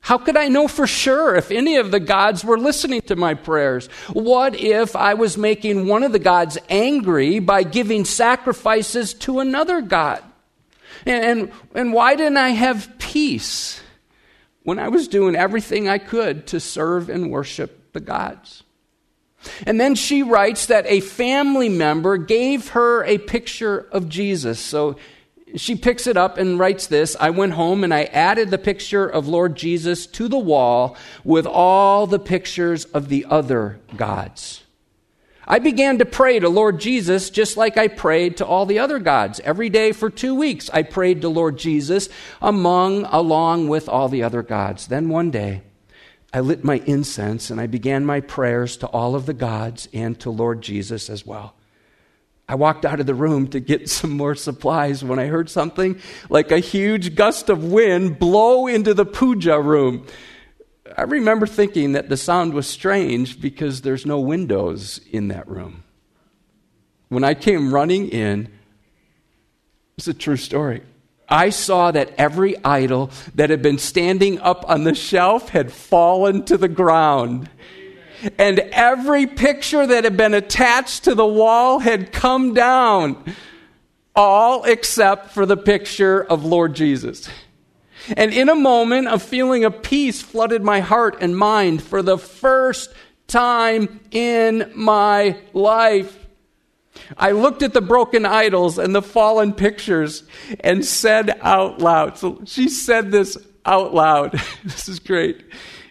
How 0.01 0.19
could 0.19 0.37
I 0.37 0.49
know 0.49 0.67
for 0.67 0.87
sure 0.87 1.37
if 1.37 1.51
any 1.51 1.77
of 1.77 1.91
the 1.91 2.01
gods 2.01 2.45
were 2.45 2.59
listening 2.59 3.03
to 3.03 3.17
my 3.17 3.35
prayers? 3.35 3.87
What 4.13 4.59
if 4.59 4.97
I 4.97 5.15
was 5.15 5.37
making 5.37 5.87
one 5.87 6.03
of 6.03 6.13
the 6.13 6.19
gods 6.19 6.59
angry 6.69 7.39
by 7.39 7.63
giving 7.63 8.05
sacrifices 8.05 9.15
to 9.15 9.41
another 9.41 9.83
god? 9.83 10.25
And, 11.07 11.25
and, 11.25 11.53
and 11.75 11.93
why 11.93 12.17
didn't 12.17 12.39
I 12.39 12.51
have 12.51 12.99
peace 12.99 13.81
when 14.63 14.79
I 14.79 14.89
was 14.89 15.09
doing 15.09 15.37
everything 15.37 15.89
I 15.89 15.99
could 15.99 16.47
to 16.49 16.61
serve 16.61 17.09
and 17.09 17.31
worship 17.31 17.93
the 17.93 18.01
gods. 18.01 18.63
And 19.67 19.81
then 19.81 19.95
she 19.95 20.23
writes 20.23 20.67
that 20.67 20.85
a 20.87 21.01
family 21.01 21.69
member 21.69 22.19
gave 22.19 22.69
her 22.71 23.03
a 23.05 23.19
picture 23.19 23.89
of 23.91 24.09
Jesus. 24.09 24.61
So 24.61 24.97
she 25.57 25.75
picks 25.75 26.07
it 26.07 26.17
up 26.17 26.39
and 26.39 26.59
writes 26.59 26.87
this 26.87 27.17
I 27.19 27.31
went 27.31 27.53
home 27.53 27.85
and 27.85 27.93
I 27.93 28.05
added 28.05 28.51
the 28.51 28.59
picture 28.59 29.07
of 29.07 29.29
Lord 29.29 29.57
Jesus 29.57 30.07
to 30.09 30.29
the 30.29 30.39
wall 30.39 30.97
with 31.25 31.47
all 31.47 32.07
the 32.07 32.19
pictures 32.19 32.85
of 32.87 33.09
the 33.09 33.27
other 33.29 33.81
gods. 33.97 34.63
I 35.47 35.59
began 35.59 35.99
to 35.99 36.05
pray 36.05 36.39
to 36.39 36.49
Lord 36.49 36.79
Jesus 36.79 37.29
just 37.29 37.57
like 37.57 37.77
I 37.77 37.89
prayed 37.89 38.37
to 38.37 38.47
all 38.47 38.67
the 38.67 38.79
other 38.79 39.01
gods. 39.01 39.41
Every 39.41 39.69
day 39.69 39.91
for 39.91 40.09
two 40.09 40.35
weeks, 40.35 40.71
I 40.71 40.83
prayed 40.83 41.23
to 41.23 41.29
Lord 41.29 41.59
Jesus 41.59 42.09
among, 42.41 43.05
along 43.07 43.69
with 43.69 43.89
all 43.89 44.09
the 44.09 44.23
other 44.23 44.43
gods. 44.43 44.87
Then 44.87 45.09
one 45.09 45.33
day, 45.33 45.63
I 46.33 46.39
lit 46.39 46.63
my 46.63 46.77
incense 46.87 47.51
and 47.51 47.61
I 47.61 47.67
began 47.67 48.07
my 48.07 48.21
prayers 48.21 48.77
to 48.77 48.87
all 48.87 49.17
of 49.17 49.27
the 49.27 49.35
gods 49.35 49.89
and 49.93 50.19
to 50.21 50.31
Lord 50.31 50.63
Jesus 50.63 51.11
as 51.11 51.27
well. 51.27 51.57
I 52.51 52.57
walked 52.57 52.85
out 52.85 52.99
of 52.99 53.07
the 53.07 53.15
room 53.15 53.47
to 53.51 53.61
get 53.61 53.89
some 53.89 54.11
more 54.11 54.35
supplies 54.35 55.05
when 55.05 55.21
I 55.21 55.27
heard 55.27 55.49
something 55.49 56.01
like 56.29 56.51
a 56.51 56.59
huge 56.59 57.15
gust 57.15 57.49
of 57.49 57.63
wind 57.63 58.19
blow 58.19 58.67
into 58.67 58.93
the 58.93 59.07
puja 59.07 59.61
room. 59.61 60.05
I 60.99 61.03
remember 61.03 61.47
thinking 61.47 61.93
that 61.93 62.09
the 62.09 62.17
sound 62.17 62.53
was 62.53 62.67
strange 62.67 63.41
because 63.41 63.83
there's 63.83 64.05
no 64.05 64.19
windows 64.19 65.01
in 65.13 65.29
that 65.29 65.47
room. 65.47 65.85
When 67.09 67.23
I 67.23 67.35
came 67.35 67.73
running 67.73 68.09
in, 68.09 68.49
it's 69.97 70.09
a 70.09 70.15
true 70.15 70.37
story. 70.37 70.83
I 71.29 71.51
saw 71.51 71.93
that 71.93 72.13
every 72.19 72.57
idol 72.65 73.13
that 73.37 73.51
had 73.51 73.63
been 73.63 73.79
standing 73.79 74.41
up 74.41 74.69
on 74.69 74.83
the 74.83 74.97
shelf 74.97 75.51
had 75.51 75.71
fallen 75.71 76.45
to 76.47 76.57
the 76.57 76.67
ground. 76.67 77.49
And 78.39 78.59
every 78.59 79.27
picture 79.27 79.87
that 79.87 80.05
had 80.05 80.17
been 80.17 80.35
attached 80.35 81.05
to 81.05 81.15
the 81.15 81.27
wall 81.27 81.79
had 81.79 82.13
come 82.13 82.55
down, 82.55 83.35
all 84.15 84.65
except 84.65 85.31
for 85.31 85.47
the 85.47 85.57
picture 85.57 86.23
of 86.23 86.45
Lord 86.45 86.75
Jesus. 86.75 87.29
And 88.17 88.33
in 88.33 88.49
a 88.49 88.55
moment, 88.55 89.09
a 89.09 89.19
feeling 89.19 89.65
of 89.65 89.83
peace 89.83 90.23
flooded 90.23 90.63
my 90.63 90.81
heart 90.81 91.19
and 91.21 91.37
mind 91.37 91.83
for 91.83 92.03
the 92.03 92.19
first 92.19 92.93
time 93.27 94.01
in 94.11 94.71
my 94.75 95.37
life. 95.53 96.17
I 97.17 97.33
looked 97.33 97.63
at 97.63 97.73
the 97.73 97.81
broken 97.81 98.27
idols 98.27 98.79
and 98.79 98.95
the 98.95 99.03
fallen 99.03 99.53
pictures 99.53 100.25
and 100.61 100.85
said 100.85 101.39
out 101.41 101.81
loud. 101.81 102.19
So 102.19 102.43
she 102.45 102.69
said 102.69 103.11
this 103.11 103.37
out 103.65 103.95
loud. 103.95 104.33
this 104.65 104.89
is 104.89 104.99
great. 104.99 105.45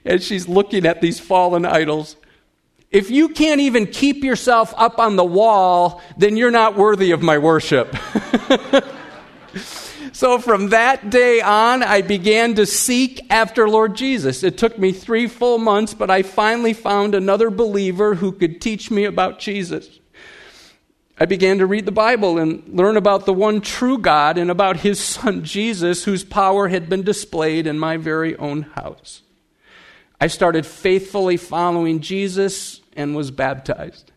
And 0.05 0.21
she's 0.21 0.47
looking 0.47 0.85
at 0.85 1.01
these 1.01 1.19
fallen 1.19 1.65
idols. 1.65 2.15
If 2.91 3.11
you 3.11 3.29
can't 3.29 3.61
even 3.61 3.85
keep 3.85 4.23
yourself 4.23 4.73
up 4.75 4.97
on 4.97 5.15
the 5.15 5.23
wall, 5.23 6.01
then 6.17 6.37
you're 6.37 6.49
not 6.49 6.75
worthy 6.75 7.11
of 7.11 7.21
my 7.21 7.37
worship. 7.37 7.95
so 10.11 10.39
from 10.39 10.69
that 10.69 11.11
day 11.11 11.39
on, 11.39 11.83
I 11.83 12.01
began 12.01 12.55
to 12.55 12.65
seek 12.65 13.21
after 13.29 13.69
Lord 13.69 13.95
Jesus. 13.95 14.43
It 14.43 14.57
took 14.57 14.79
me 14.79 14.91
three 14.91 15.27
full 15.27 15.59
months, 15.59 15.93
but 15.93 16.09
I 16.09 16.23
finally 16.23 16.73
found 16.73 17.13
another 17.13 17.51
believer 17.51 18.15
who 18.15 18.31
could 18.31 18.59
teach 18.59 18.89
me 18.89 19.05
about 19.05 19.37
Jesus. 19.37 19.99
I 21.19 21.25
began 21.25 21.59
to 21.59 21.67
read 21.67 21.85
the 21.85 21.91
Bible 21.91 22.39
and 22.39 22.63
learn 22.75 22.97
about 22.97 23.27
the 23.27 23.33
one 23.33 23.61
true 23.61 23.99
God 23.99 24.39
and 24.39 24.49
about 24.49 24.77
his 24.77 24.99
son 24.99 25.43
Jesus, 25.43 26.05
whose 26.05 26.23
power 26.23 26.69
had 26.69 26.89
been 26.89 27.03
displayed 27.03 27.67
in 27.67 27.77
my 27.77 27.97
very 27.97 28.35
own 28.37 28.63
house. 28.63 29.21
I 30.21 30.27
started 30.27 30.65
faithfully 30.65 31.37
following 31.37 32.01
Jesus 32.01 32.81
and 32.95 33.15
was 33.15 33.31
baptized. 33.31 34.11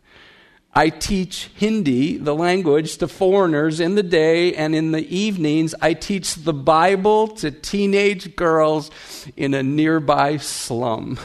I 0.74 0.88
teach 0.88 1.50
Hindi, 1.54 2.16
the 2.16 2.34
language, 2.34 2.96
to 2.96 3.08
foreigners 3.08 3.78
in 3.78 3.94
the 3.94 4.02
day, 4.02 4.54
and 4.54 4.74
in 4.74 4.92
the 4.92 5.06
evenings, 5.14 5.74
I 5.82 5.92
teach 5.92 6.34
the 6.34 6.54
Bible 6.54 7.28
to 7.28 7.50
teenage 7.50 8.34
girls 8.36 8.90
in 9.36 9.52
a 9.52 9.62
nearby 9.62 10.38
slum. 10.38 11.18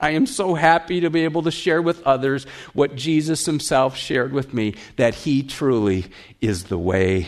I 0.00 0.10
am 0.10 0.26
so 0.26 0.54
happy 0.54 1.00
to 1.00 1.10
be 1.10 1.24
able 1.24 1.42
to 1.42 1.50
share 1.50 1.82
with 1.82 2.02
others 2.04 2.44
what 2.72 2.96
Jesus 2.96 3.46
himself 3.46 3.96
shared 3.96 4.32
with 4.32 4.54
me 4.54 4.74
that 4.96 5.14
he 5.14 5.42
truly 5.42 6.06
is 6.40 6.64
the 6.64 6.78
way, 6.78 7.26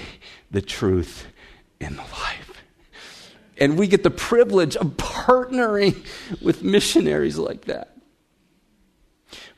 the 0.50 0.62
truth, 0.62 1.26
and 1.80 1.96
the 1.96 2.02
life. 2.02 2.43
And 3.58 3.78
we 3.78 3.86
get 3.86 4.02
the 4.02 4.10
privilege 4.10 4.76
of 4.76 4.88
partnering 4.96 6.04
with 6.42 6.62
missionaries 6.62 7.38
like 7.38 7.66
that. 7.66 7.96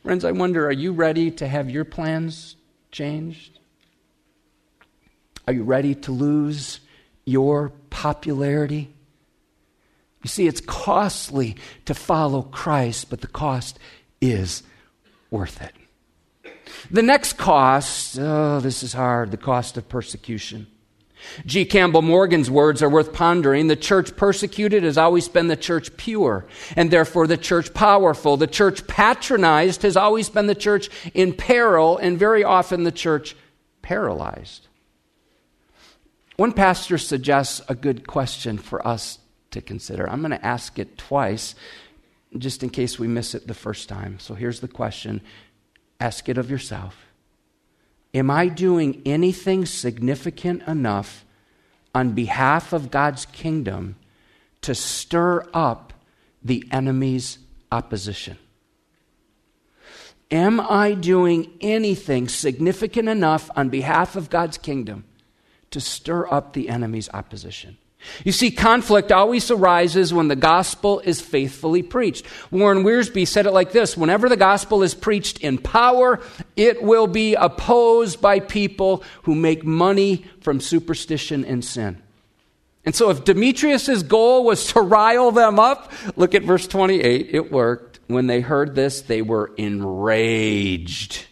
Friends, 0.03 0.25
I 0.25 0.33
wonder 0.33 0.67
are 0.67 0.73
you 0.73 0.93
ready 0.93 1.31
to 1.33 1.49
have 1.49 1.71
your 1.71 1.85
plans 1.85 2.57
changed? 2.93 3.59
Are 5.47 5.53
you 5.53 5.63
ready 5.63 5.95
to 5.95 6.13
lose 6.13 6.81
your 7.25 7.71
popularity? 7.91 8.93
You 10.23 10.29
see, 10.29 10.47
it's 10.47 10.61
costly 10.61 11.57
to 11.85 11.95
follow 11.95 12.43
Christ, 12.43 13.11
but 13.11 13.21
the 13.21 13.27
cost 13.27 13.79
is 14.21 14.63
worth 15.31 15.63
it. 15.63 15.73
The 16.91 17.03
next 17.03 17.35
cost, 17.35 18.19
oh, 18.19 18.61
this 18.61 18.83
is 18.83 18.93
hard, 18.93 19.31
the 19.31 19.37
cost 19.37 19.77
of 19.77 19.89
persecution. 19.89 20.67
G. 21.45 21.65
Campbell 21.65 22.03
Morgan's 22.03 22.51
words 22.51 22.83
are 22.83 22.89
worth 22.89 23.12
pondering. 23.12 23.69
The 23.69 23.77
church 23.77 24.17
persecuted 24.17 24.83
has 24.83 24.99
always 24.99 25.29
been 25.29 25.49
the 25.49 25.57
church 25.57 25.97
pure, 25.97 26.47
and 26.77 26.91
therefore 26.91 27.27
the 27.27 27.37
church 27.37 27.75
powerful. 27.75 28.37
The 28.37 28.47
church 28.47 28.87
patronized 28.87 29.83
has 29.83 29.97
always 29.97 30.29
been 30.29 30.47
the 30.47 30.55
church 30.55 30.89
in 31.15 31.33
peril, 31.33 31.99
and 31.99 32.19
very 32.19 32.45
often 32.45 32.85
the 32.85 32.93
church 32.93 33.37
paralyzed. 33.83 34.67
One 36.37 36.53
pastor 36.53 36.99
suggests 36.99 37.62
a 37.69 37.75
good 37.75 38.07
question 38.07 38.59
for 38.59 38.87
us 38.87 39.19
to 39.53 39.61
consider. 39.61 40.09
I'm 40.09 40.21
going 40.21 40.33
to 40.33 40.47
ask 40.47 40.79
it 40.79 40.99
twice 40.99 41.55
just 42.37 42.62
in 42.62 42.71
case 42.71 42.99
we 42.99 43.09
miss 43.09 43.35
it 43.35 43.47
the 43.47 43.55
first 43.55 43.89
time. 43.89 44.19
So 44.19 44.35
here's 44.35 44.61
the 44.61 44.69
question 44.69 45.21
ask 45.99 46.29
it 46.29 46.37
of 46.37 46.51
yourself 46.51 47.06
Am 48.17 48.31
I 48.31 48.49
doing 48.49 49.03
anything 49.05 49.67
significant 49.67 50.63
enough 50.63 51.27
on 51.95 52.13
behalf 52.13 52.73
of 52.73 52.91
God's 52.91 53.27
kingdom 53.27 53.97
to 54.63 54.75
stir 54.75 55.47
up 55.53 55.93
the 56.43 56.65
enemy's 56.73 57.39
opposition? 57.71 58.39
Am 60.31 60.61
I 60.61 60.95
doing 60.95 61.59
anything 61.61 62.27
significant 62.27 63.11
enough 63.11 63.51
on 63.55 63.69
behalf 63.69 64.17
of 64.17 64.31
God's 64.31 64.57
kingdom 64.57 65.05
to 65.71 65.79
stir 65.79 66.27
up 66.33 66.55
the 66.55 66.71
enemy's 66.71 67.11
opposition? 67.13 67.77
You 68.25 68.33
see, 68.33 68.51
conflict 68.51 69.11
always 69.13 69.51
arises 69.51 70.13
when 70.13 70.29
the 70.29 70.37
gospel 70.37 71.01
is 71.01 71.21
faithfully 71.21 71.83
preached. 71.83 72.27
Warren 72.51 72.85
Wiersbe 72.85 73.27
said 73.27 73.47
it 73.47 73.53
like 73.53 73.73
this 73.73 73.97
Whenever 73.97 74.29
the 74.29 74.37
gospel 74.37 74.83
is 74.83 74.95
preached 74.95 75.39
in 75.39 75.59
power, 75.59 76.21
it 76.57 76.83
will 76.83 77.07
be 77.07 77.35
opposed 77.35 78.21
by 78.21 78.41
people 78.41 79.03
who 79.23 79.35
make 79.35 79.65
money 79.65 80.25
from 80.41 80.61
superstition 80.61 81.45
and 81.45 81.65
sin. 81.65 82.03
And 82.85 82.95
so, 82.95 83.11
if 83.11 83.25
Demetrius' 83.25 84.03
goal 84.05 84.45
was 84.45 84.73
to 84.73 84.81
rile 84.81 85.33
them 85.33 85.59
up, 85.59 85.93
look 86.15 86.35
at 86.35 86.45
verse 86.45 86.69
28, 86.69 87.31
it 87.33 87.51
worked. 87.51 87.99
When 88.07 88.29
they 88.29 88.41
heard 88.41 88.77
this, 88.77 89.01
they 89.01 89.21
were 89.21 89.53
enraged 89.57 91.27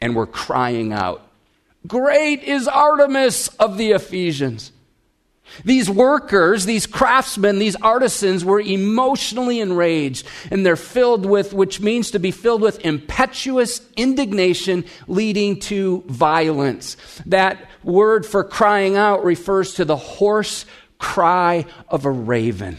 and 0.00 0.16
were 0.16 0.26
crying 0.26 0.94
out, 0.94 1.28
Great 1.86 2.42
is 2.42 2.66
Artemis 2.66 3.48
of 3.48 3.76
the 3.76 3.90
Ephesians. 3.90 4.72
These 5.64 5.90
workers, 5.90 6.64
these 6.64 6.86
craftsmen, 6.86 7.58
these 7.58 7.76
artisans 7.76 8.44
were 8.44 8.60
emotionally 8.60 9.60
enraged, 9.60 10.26
and 10.50 10.64
they're 10.64 10.76
filled 10.76 11.26
with, 11.26 11.52
which 11.52 11.80
means 11.80 12.10
to 12.12 12.18
be 12.18 12.30
filled 12.30 12.62
with 12.62 12.84
impetuous 12.84 13.80
indignation 13.96 14.84
leading 15.06 15.60
to 15.60 16.04
violence. 16.06 16.96
That 17.26 17.68
word 17.82 18.24
for 18.24 18.44
crying 18.44 18.96
out 18.96 19.24
refers 19.24 19.74
to 19.74 19.84
the 19.84 19.96
hoarse 19.96 20.64
cry 20.98 21.66
of 21.88 22.04
a 22.04 22.10
raven. 22.10 22.78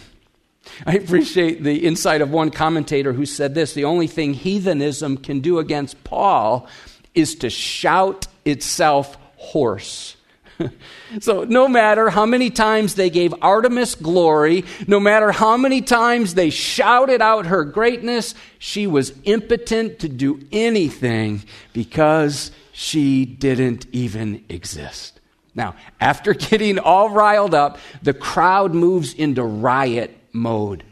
I 0.86 0.94
appreciate 0.94 1.64
the 1.64 1.86
insight 1.86 2.22
of 2.22 2.32
one 2.32 2.50
commentator 2.50 3.14
who 3.14 3.26
said 3.26 3.54
this 3.54 3.74
the 3.74 3.84
only 3.84 4.08
thing 4.08 4.34
heathenism 4.34 5.18
can 5.18 5.42
do 5.42 5.60
against 5.60 6.04
Paul 6.04 6.68
is 7.14 7.36
to 7.36 7.50
shout 7.50 8.28
itself 8.46 9.18
hoarse. 9.36 10.16
so, 11.20 11.44
no 11.44 11.68
matter 11.68 12.10
how 12.10 12.26
many 12.26 12.50
times 12.50 12.96
they 12.96 13.10
gave 13.10 13.34
Artemis 13.42 13.96
glory, 13.96 14.66
no 14.88 15.00
matter 15.00 15.32
how 15.32 15.58
many 15.58 15.82
times 15.82 16.34
they 16.34 16.50
shouted 16.50 17.22
out 17.22 17.48
her 17.48 17.63
greatness, 17.63 18.36
she 18.60 18.88
was 18.88 19.13
impotent 19.24 20.00
to 20.00 20.10
do 20.10 20.39
anything 20.52 21.44
because 21.74 22.52
she 22.72 23.26
didn't 23.26 23.86
even 23.92 24.44
exist. 24.50 25.20
Now, 25.56 25.76
after 26.00 26.34
getting 26.34 26.80
all 26.80 27.10
riled 27.10 27.54
up, 27.54 27.78
the 28.02 28.13
crowd 28.13 28.74
moves 28.74 29.13
into 29.13 29.44
riot 29.44 30.18
mode. 30.32 30.84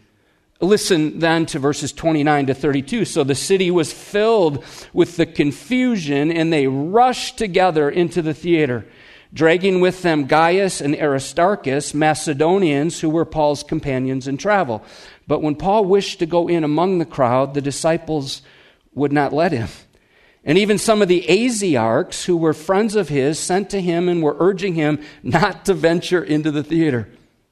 Listen 0.59 1.17
then 1.17 1.47
to 1.47 1.57
verses 1.57 1.91
29 1.91 2.45
to 2.47 2.53
32. 2.53 3.05
So 3.05 3.23
the 3.23 3.33
city 3.33 3.71
was 3.71 3.91
filled 3.91 4.63
with 4.93 5.17
the 5.17 5.25
confusion, 5.25 6.31
and 6.31 6.53
they 6.53 6.67
rushed 6.67 7.39
together 7.39 7.89
into 7.89 8.21
the 8.21 8.35
theater 8.35 8.85
dragging 9.33 9.79
with 9.79 10.01
them 10.01 10.25
Gaius 10.25 10.81
and 10.81 10.95
Aristarchus, 10.95 11.93
Macedonians 11.93 12.99
who 12.99 13.09
were 13.09 13.25
Paul's 13.25 13.63
companions 13.63 14.27
in 14.27 14.37
travel. 14.37 14.83
But 15.27 15.41
when 15.41 15.55
Paul 15.55 15.85
wished 15.85 16.19
to 16.19 16.25
go 16.25 16.47
in 16.47 16.63
among 16.63 16.99
the 16.99 17.05
crowd, 17.05 17.53
the 17.53 17.61
disciples 17.61 18.41
would 18.93 19.13
not 19.13 19.33
let 19.33 19.51
him. 19.51 19.69
And 20.43 20.57
even 20.57 20.77
some 20.77 21.01
of 21.01 21.07
the 21.07 21.23
Asiarchs, 21.29 22.25
who 22.25 22.35
were 22.35 22.53
friends 22.53 22.95
of 22.95 23.09
his, 23.09 23.39
sent 23.39 23.69
to 23.69 23.81
him 23.81 24.09
and 24.09 24.23
were 24.23 24.35
urging 24.39 24.73
him 24.73 24.99
not 25.21 25.65
to 25.65 25.73
venture 25.73 26.23
into 26.23 26.51
the 26.51 26.63
theater. 26.63 27.07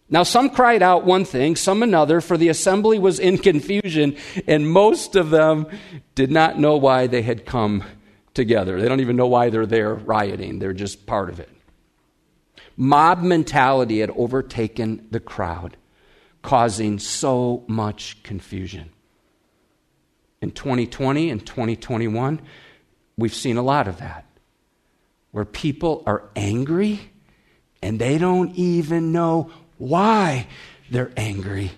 Now, 0.10 0.24
some 0.24 0.50
cried 0.50 0.82
out 0.82 1.06
one 1.06 1.24
thing, 1.24 1.56
some 1.56 1.84
another, 1.84 2.20
for 2.20 2.36
the 2.36 2.50
assembly 2.50 2.98
was 2.98 3.20
in 3.20 3.38
confusion, 3.38 4.18
and 4.48 4.68
most 4.68 5.15
of 5.15 5.30
them 5.30 5.68
did 6.15 6.32
not 6.32 6.58
know 6.58 6.78
why 6.78 7.06
they 7.06 7.22
had 7.22 7.46
come 7.46 7.84
together. 8.34 8.82
They 8.82 8.88
don't 8.88 9.02
even 9.02 9.15
know 9.15 9.28
why 9.28 9.52
they're 9.52 9.68
there 9.68 9.94
rioting, 9.94 10.58
they're 10.58 10.74
just 10.74 11.06
part 11.06 11.30
of 11.30 11.39
it. 11.39 11.50
Mob 12.82 13.22
mentality 13.22 14.00
had 14.00 14.10
overtaken 14.12 15.06
the 15.12 15.20
crowd, 15.20 15.76
causing 16.42 16.98
so 16.98 17.65
much 17.68 18.24
confusion. 18.24 18.89
In 20.42 20.52
2020 20.52 21.30
and 21.30 21.46
2021, 21.46 22.39
we've 23.18 23.36
seen 23.36 23.58
a 23.58 23.62
lot 23.62 23.89
of 23.89 23.98
that, 23.98 24.26
where 25.32 25.44
people 25.44 26.04
are 26.06 26.30
angry 26.38 27.02
and 27.82 28.00
they 28.00 28.18
don't 28.18 28.56
even 28.56 29.12
know 29.12 29.52
why 29.78 30.48
they're 30.89 31.12
angry 31.18 31.72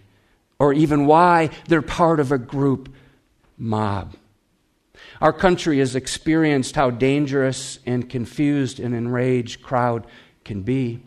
or 0.59 0.71
even 0.71 1.07
why 1.07 1.49
they're 1.67 1.81
part 1.81 2.19
of 2.19 2.31
a 2.31 2.37
group 2.37 2.93
mob. 3.57 4.13
Our 5.19 5.33
country 5.33 5.79
has 5.79 5.95
experienced 5.95 6.75
how 6.75 6.91
dangerous 6.91 7.79
and 7.87 8.07
confused 8.07 8.79
and 8.79 8.93
enraged 8.93 9.63
crowd 9.63 10.05
can 10.43 10.61
be. 10.61 11.01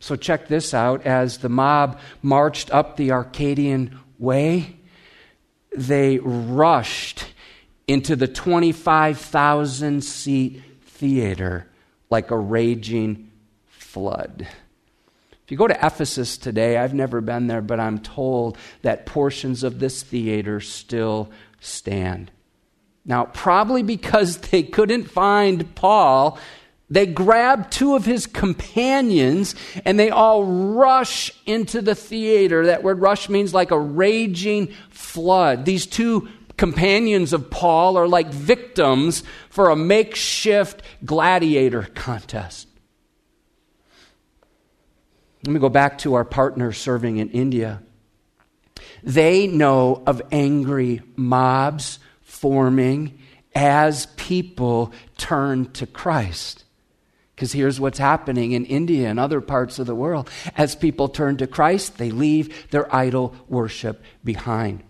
So, 0.00 0.16
check 0.16 0.48
this 0.48 0.74
out. 0.74 1.06
As 1.06 1.38
the 1.38 1.48
mob 1.48 1.98
marched 2.22 2.70
up 2.70 2.96
the 2.96 3.12
Arcadian 3.12 3.98
Way, 4.18 4.76
they 5.76 6.18
rushed 6.18 7.32
into 7.86 8.16
the 8.16 8.28
25,000 8.28 10.02
seat 10.02 10.62
theater 10.82 11.66
like 12.10 12.30
a 12.30 12.38
raging 12.38 13.30
flood. 13.66 14.46
If 15.44 15.50
you 15.50 15.58
go 15.58 15.66
to 15.66 15.86
Ephesus 15.86 16.38
today, 16.38 16.78
I've 16.78 16.94
never 16.94 17.20
been 17.20 17.48
there, 17.48 17.60
but 17.60 17.78
I'm 17.78 17.98
told 17.98 18.56
that 18.80 19.04
portions 19.04 19.62
of 19.62 19.78
this 19.78 20.02
theater 20.02 20.60
still 20.60 21.30
stand. 21.60 22.30
Now, 23.04 23.26
probably 23.26 23.82
because 23.82 24.38
they 24.38 24.62
couldn't 24.62 25.04
find 25.04 25.74
Paul 25.74 26.38
they 26.94 27.06
grab 27.06 27.70
two 27.70 27.96
of 27.96 28.04
his 28.04 28.26
companions 28.26 29.56
and 29.84 29.98
they 29.98 30.10
all 30.10 30.44
rush 30.44 31.32
into 31.44 31.82
the 31.82 31.96
theater. 31.96 32.66
That 32.66 32.84
word 32.84 33.00
rush 33.00 33.28
means 33.28 33.52
like 33.52 33.72
a 33.72 33.78
raging 33.78 34.68
flood. 34.90 35.64
These 35.64 35.86
two 35.86 36.28
companions 36.56 37.32
of 37.32 37.50
Paul 37.50 37.96
are 37.96 38.06
like 38.06 38.28
victims 38.28 39.24
for 39.50 39.70
a 39.70 39.76
makeshift 39.76 40.82
gladiator 41.04 41.82
contest. 41.94 42.68
Let 45.44 45.52
me 45.52 45.58
go 45.58 45.68
back 45.68 45.98
to 45.98 46.14
our 46.14 46.24
partner 46.24 46.70
serving 46.70 47.16
in 47.16 47.28
India. 47.30 47.82
They 49.02 49.48
know 49.48 50.02
of 50.06 50.22
angry 50.30 51.02
mobs 51.16 51.98
forming 52.22 53.18
as 53.52 54.06
people 54.16 54.92
turn 55.16 55.72
to 55.72 55.86
Christ. 55.86 56.63
Because 57.34 57.52
here's 57.52 57.80
what's 57.80 57.98
happening 57.98 58.52
in 58.52 58.64
India 58.64 59.08
and 59.08 59.18
other 59.18 59.40
parts 59.40 59.78
of 59.78 59.86
the 59.86 59.94
world. 59.94 60.30
As 60.56 60.76
people 60.76 61.08
turn 61.08 61.36
to 61.38 61.46
Christ, 61.46 61.98
they 61.98 62.10
leave 62.10 62.70
their 62.70 62.94
idol 62.94 63.34
worship 63.48 64.02
behind. 64.22 64.84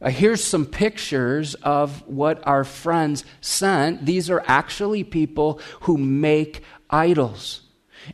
Uh, 0.00 0.10
here's 0.10 0.42
some 0.42 0.66
pictures 0.66 1.54
of 1.56 2.06
what 2.08 2.46
our 2.46 2.64
friends 2.64 3.24
sent. 3.40 4.04
These 4.04 4.28
are 4.28 4.42
actually 4.46 5.04
people 5.04 5.60
who 5.82 5.96
make 5.96 6.62
idols. 6.90 7.62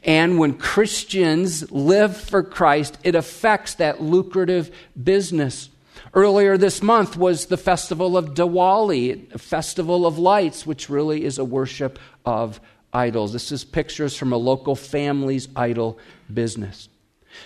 And 0.05 0.39
when 0.39 0.55
Christians 0.55 1.71
live 1.73 2.17
for 2.17 2.43
Christ, 2.43 2.99
it 3.03 3.15
affects 3.15 3.75
that 3.75 4.03
lucrative 4.03 4.71
business. 5.03 5.71
Earlier 6.13 6.59
this 6.59 6.83
month 6.83 7.17
was 7.17 7.47
the 7.47 7.57
festival 7.57 8.17
of 8.17 8.35
Diwali, 8.35 9.35
a 9.35 9.39
festival 9.39 10.07
of 10.07 10.19
lights, 10.19 10.67
which 10.67 10.91
really 10.91 11.25
is 11.25 11.39
a 11.39 11.45
worship 11.45 11.99
of 12.25 12.61
idols. 12.93 13.33
This 13.33 13.53
is 13.53 13.65
pictures 13.65 14.17
from 14.17 14.33
a 14.33 14.37
local 14.37 14.75
family's 14.75 15.49
idol 15.57 15.99
business. 16.33 16.89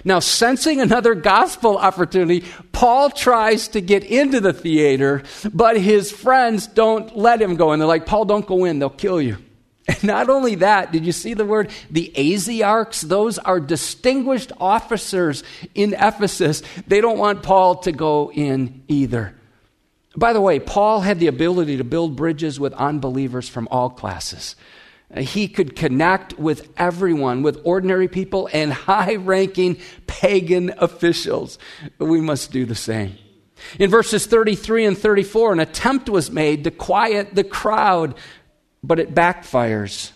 Now, 0.05 0.21
sensing 0.21 0.81
another 0.81 1.15
gospel 1.15 1.77
opportunity, 1.77 2.45
Paul 2.73 3.11
tries 3.11 3.69
to 3.69 3.81
get 3.81 4.05
into 4.05 4.41
the 4.41 4.53
theater, 4.53 5.23
but 5.53 5.79
his 5.79 6.11
friends 6.11 6.67
don't 6.67 7.17
let 7.17 7.43
him 7.43 7.57
go 7.57 7.73
in. 7.73 7.79
They're 7.79 7.89
like, 7.89 8.07
Paul, 8.07 8.25
don't 8.25 8.47
go 8.47 8.65
in, 8.65 8.79
they'll 8.79 8.91
kill 8.91 9.21
you. 9.21 9.39
And 9.89 10.05
not 10.05 10.31
only 10.31 10.55
that, 10.57 10.93
did 10.93 11.05
you 11.05 11.11
see 11.11 11.35
the 11.35 11.45
word? 11.45 11.71
The 11.91 12.13
Asiarchs, 12.15 13.03
those 13.03 13.39
are 13.39 13.59
distinguished 13.59 14.53
officers 14.61 15.43
in 15.75 15.95
Ephesus. 15.95 16.63
They 16.87 17.01
don't 17.01 17.19
want 17.19 17.43
Paul 17.43 17.77
to 17.79 17.91
go 17.91 18.31
in 18.31 18.85
either. 18.87 19.35
By 20.17 20.35
the 20.35 20.41
way, 20.41 20.61
Paul 20.61 21.01
had 21.01 21.19
the 21.19 21.27
ability 21.27 21.79
to 21.79 21.85
build 21.85 22.15
bridges 22.15 22.61
with 22.61 22.73
unbelievers 22.75 23.49
from 23.49 23.67
all 23.73 23.91
classes. 23.91 24.55
He 25.17 25.47
could 25.47 25.77
connect 25.77 26.39
with 26.39 26.73
everyone, 26.77 27.43
with 27.43 27.61
ordinary 27.65 28.09
people 28.09 28.49
and 28.53 28.73
high 28.73 29.17
ranking 29.17 29.79
pagan 30.07 30.75
officials. 30.79 31.59
We 31.99 32.21
must 32.21 32.51
do 32.51 32.65
the 32.65 32.75
same. 32.75 33.19
In 33.79 33.91
verses 33.91 34.27
33 34.27 34.87
and 34.87 34.99
34, 34.99 35.53
an 35.53 35.61
attempt 35.61 36.09
was 36.09 36.31
made 36.31 36.65
to 36.65 36.71
quiet 36.71 37.35
the 37.35 37.45
crowd, 37.45 38.15
but 38.83 38.99
it 38.99 39.15
backfires. 39.15 40.13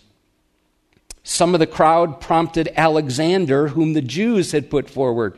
Some 1.23 1.53
of 1.53 1.59
the 1.59 1.67
crowd 1.67 2.19
prompted 2.19 2.73
Alexander, 2.75 3.69
whom 3.69 3.93
the 3.93 4.01
Jews 4.01 4.51
had 4.51 4.69
put 4.69 4.89
forward. 4.89 5.37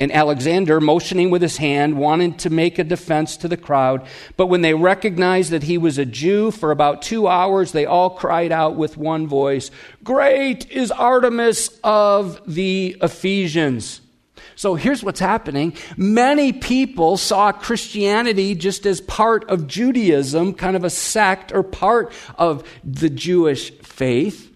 And 0.00 0.12
Alexander, 0.12 0.80
motioning 0.80 1.28
with 1.30 1.42
his 1.42 1.56
hand, 1.56 1.98
wanted 1.98 2.38
to 2.40 2.50
make 2.50 2.78
a 2.78 2.84
defense 2.84 3.36
to 3.38 3.48
the 3.48 3.56
crowd. 3.56 4.06
But 4.36 4.46
when 4.46 4.60
they 4.60 4.74
recognized 4.74 5.50
that 5.50 5.64
he 5.64 5.76
was 5.76 5.98
a 5.98 6.06
Jew, 6.06 6.52
for 6.52 6.70
about 6.70 7.02
two 7.02 7.26
hours 7.26 7.72
they 7.72 7.84
all 7.84 8.10
cried 8.10 8.52
out 8.52 8.76
with 8.76 8.96
one 8.96 9.26
voice 9.26 9.70
Great 10.04 10.70
is 10.70 10.92
Artemis 10.92 11.70
of 11.82 12.40
the 12.46 12.96
Ephesians! 13.02 14.00
So 14.54 14.74
here's 14.74 15.04
what's 15.04 15.20
happening. 15.20 15.74
Many 15.96 16.52
people 16.52 17.16
saw 17.16 17.52
Christianity 17.52 18.56
just 18.56 18.86
as 18.86 19.00
part 19.00 19.48
of 19.48 19.68
Judaism, 19.68 20.54
kind 20.54 20.74
of 20.74 20.82
a 20.82 20.90
sect 20.90 21.52
or 21.52 21.62
part 21.62 22.12
of 22.36 22.68
the 22.82 23.08
Jewish 23.08 23.70
faith. 23.78 24.47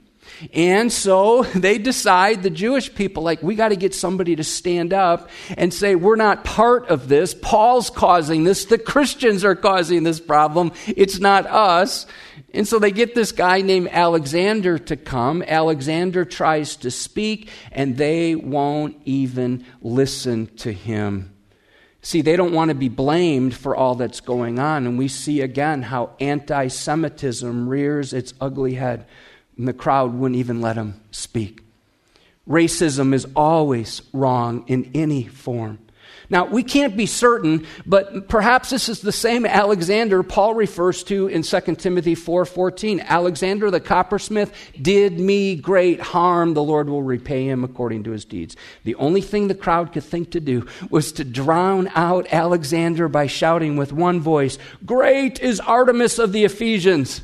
And 0.53 0.93
so 0.93 1.43
they 1.55 1.79
decide, 1.79 2.43
the 2.43 2.51
Jewish 2.51 2.95
people, 2.95 3.23
like, 3.23 3.43
we 3.43 3.55
got 3.55 3.69
to 3.69 3.77
get 3.77 3.95
somebody 3.95 4.37
to 4.37 4.45
stand 4.45 4.93
up 4.93 5.31
and 5.57 5.73
say, 5.73 5.95
we're 5.95 6.17
not 6.17 6.45
part 6.45 6.89
of 6.89 7.09
this. 7.09 7.35
Paul's 7.35 7.91
causing 7.91 8.45
this. 8.45 8.65
The 8.65 8.79
Christians 8.79 9.45
are 9.45 9.55
causing 9.55 10.03
this 10.03 10.21
problem. 10.21 10.73
It's 10.87 11.19
not 11.19 11.47
us. 11.47 12.07
And 12.55 12.69
so 12.69 12.79
they 12.79 12.91
get 12.91 13.15
this 13.15 13.33
guy 13.33 13.63
named 13.63 13.89
Alexander 13.91 14.79
to 14.79 14.97
come. 14.97 15.43
Alexander 15.43 16.25
tries 16.25 16.77
to 16.77 16.91
speak, 16.91 17.49
and 17.71 17.97
they 17.97 18.35
won't 18.35 18.97
even 19.05 19.65
listen 19.81 20.49
to 20.57 20.73
him. 20.73 21.33
See, 22.03 22.21
they 22.21 22.37
don't 22.37 22.53
want 22.53 22.71
to 22.71 22.75
be 22.75 22.89
blamed 22.89 23.55
for 23.55 23.77
all 23.77 23.95
that's 23.95 24.21
going 24.21 24.59
on. 24.59 24.87
And 24.87 24.99
we 24.99 25.07
see 25.07 25.41
again 25.41 25.83
how 25.83 26.11
anti 26.19 26.67
Semitism 26.67 27.69
rears 27.69 28.13
its 28.13 28.35
ugly 28.41 28.75
head 28.75 29.07
and 29.57 29.69
the 29.69 29.73
crowd 29.73 30.15
wouldn't 30.15 30.39
even 30.39 30.61
let 30.61 30.77
him 30.77 31.01
speak. 31.11 31.63
Racism 32.49 33.15
is 33.15 33.27
always 33.37 34.03
wrong 34.13 34.65
in 34.67 34.91
any 34.95 35.25
form. 35.25 35.79
Now, 36.31 36.47
we 36.47 36.63
can't 36.63 36.97
be 36.97 37.05
certain, 37.05 37.67
but 37.85 38.29
perhaps 38.29 38.71
this 38.71 38.89
is 38.89 39.01
the 39.01 39.13
same 39.13 39.45
Alexander 39.45 40.23
Paul 40.23 40.55
refers 40.55 41.05
to 41.05 41.27
in 41.27 41.43
2 41.43 41.79
Timothy 41.79 42.15
4:14. 42.15 43.01
Alexander 43.01 43.71
the 43.71 43.81
coppersmith 43.81 44.51
did 44.81 45.21
me 45.21 45.57
great 45.57 46.01
harm, 46.01 46.55
the 46.55 46.63
Lord 46.63 46.89
will 46.89 47.03
repay 47.03 47.45
him 47.45 47.65
according 47.65 48.05
to 48.05 48.13
his 48.13 48.25
deeds. 48.25 48.57
The 48.85 48.95
only 48.95 49.21
thing 49.21 49.49
the 49.49 49.55
crowd 49.55 49.93
could 49.93 50.05
think 50.05 50.31
to 50.31 50.41
do 50.41 50.67
was 50.89 51.13
to 51.13 51.25
drown 51.25 51.91
out 51.95 52.27
Alexander 52.33 53.09
by 53.09 53.27
shouting 53.27 53.77
with 53.77 53.93
one 53.93 54.19
voice, 54.19 54.57
"Great 54.87 55.39
is 55.41 55.61
Artemis 55.61 56.19
of 56.19 56.33
the 56.33 56.45
Ephesians!" 56.45 57.21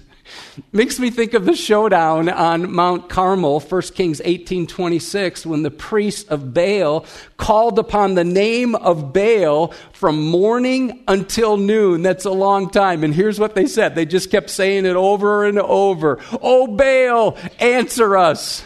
Makes 0.72 0.98
me 0.98 1.10
think 1.10 1.34
of 1.34 1.44
the 1.44 1.54
showdown 1.54 2.28
on 2.28 2.72
Mount 2.72 3.08
Carmel, 3.08 3.60
1 3.60 3.94
Kings 3.94 4.20
18:26, 4.24 5.46
when 5.46 5.62
the 5.62 5.70
priest 5.70 6.28
of 6.28 6.52
Baal 6.52 7.04
called 7.36 7.78
upon 7.78 8.14
the 8.14 8.24
name 8.24 8.74
of 8.74 9.12
Baal 9.12 9.72
from 9.92 10.20
morning 10.30 11.04
until 11.06 11.56
noon. 11.56 12.02
That's 12.02 12.24
a 12.24 12.30
long 12.30 12.70
time. 12.70 13.04
And 13.04 13.14
here's 13.14 13.38
what 13.38 13.54
they 13.54 13.66
said. 13.66 13.94
They 13.94 14.04
just 14.04 14.30
kept 14.30 14.50
saying 14.50 14.84
it 14.84 14.96
over 14.96 15.44
and 15.44 15.58
over. 15.58 16.18
"Oh 16.42 16.66
Baal, 16.66 17.36
answer 17.60 18.16
us." 18.16 18.64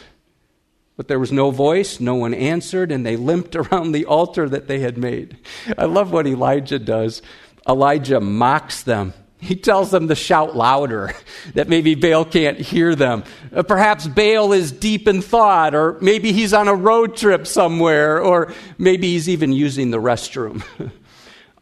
But 0.96 1.09
there 1.09 1.18
was 1.18 1.33
no 1.33 1.51
voice, 1.51 2.01
no 2.01 2.14
one 2.14 2.35
answered, 2.35 2.92
and 2.92 3.05
they 3.05 3.16
limped 3.16 3.57
around 3.57 3.92
the 3.92 4.07
altar 4.07 4.48
that 4.48 4.68
they 4.68 4.81
had 4.81 4.96
made. 4.96 5.37
I 5.77 5.85
love 5.85 6.12
what 6.12 6.27
Elijah 6.27 6.79
does. 6.79 7.22
Elijah 7.68 8.20
mocks 8.20 8.83
them 8.83 9.14
he 9.42 9.57
tells 9.57 9.90
them 9.90 10.07
to 10.07 10.14
shout 10.14 10.55
louder, 10.55 11.12
that 11.55 11.68
maybe 11.68 11.96
Baal 11.96 12.24
can't 12.24 12.59
hear 12.59 12.94
them. 12.94 13.24
Uh, 13.52 13.64
perhaps 13.64 14.07
Baal 14.07 14.52
is 14.52 14.70
deep 14.70 15.09
in 15.09 15.20
thought, 15.20 15.74
or 15.74 15.98
maybe 16.00 16.33
he's 16.33 16.55
on 16.55 16.68
a 16.68 16.74
road 16.74 17.16
trip 17.16 17.48
somewhere, 17.48 18.20
or 18.20 18.55
maybe 18.78 19.09
he's 19.09 19.28
even 19.28 19.52
using 19.52 19.90
the 19.90 19.98
restroom. 19.98 20.62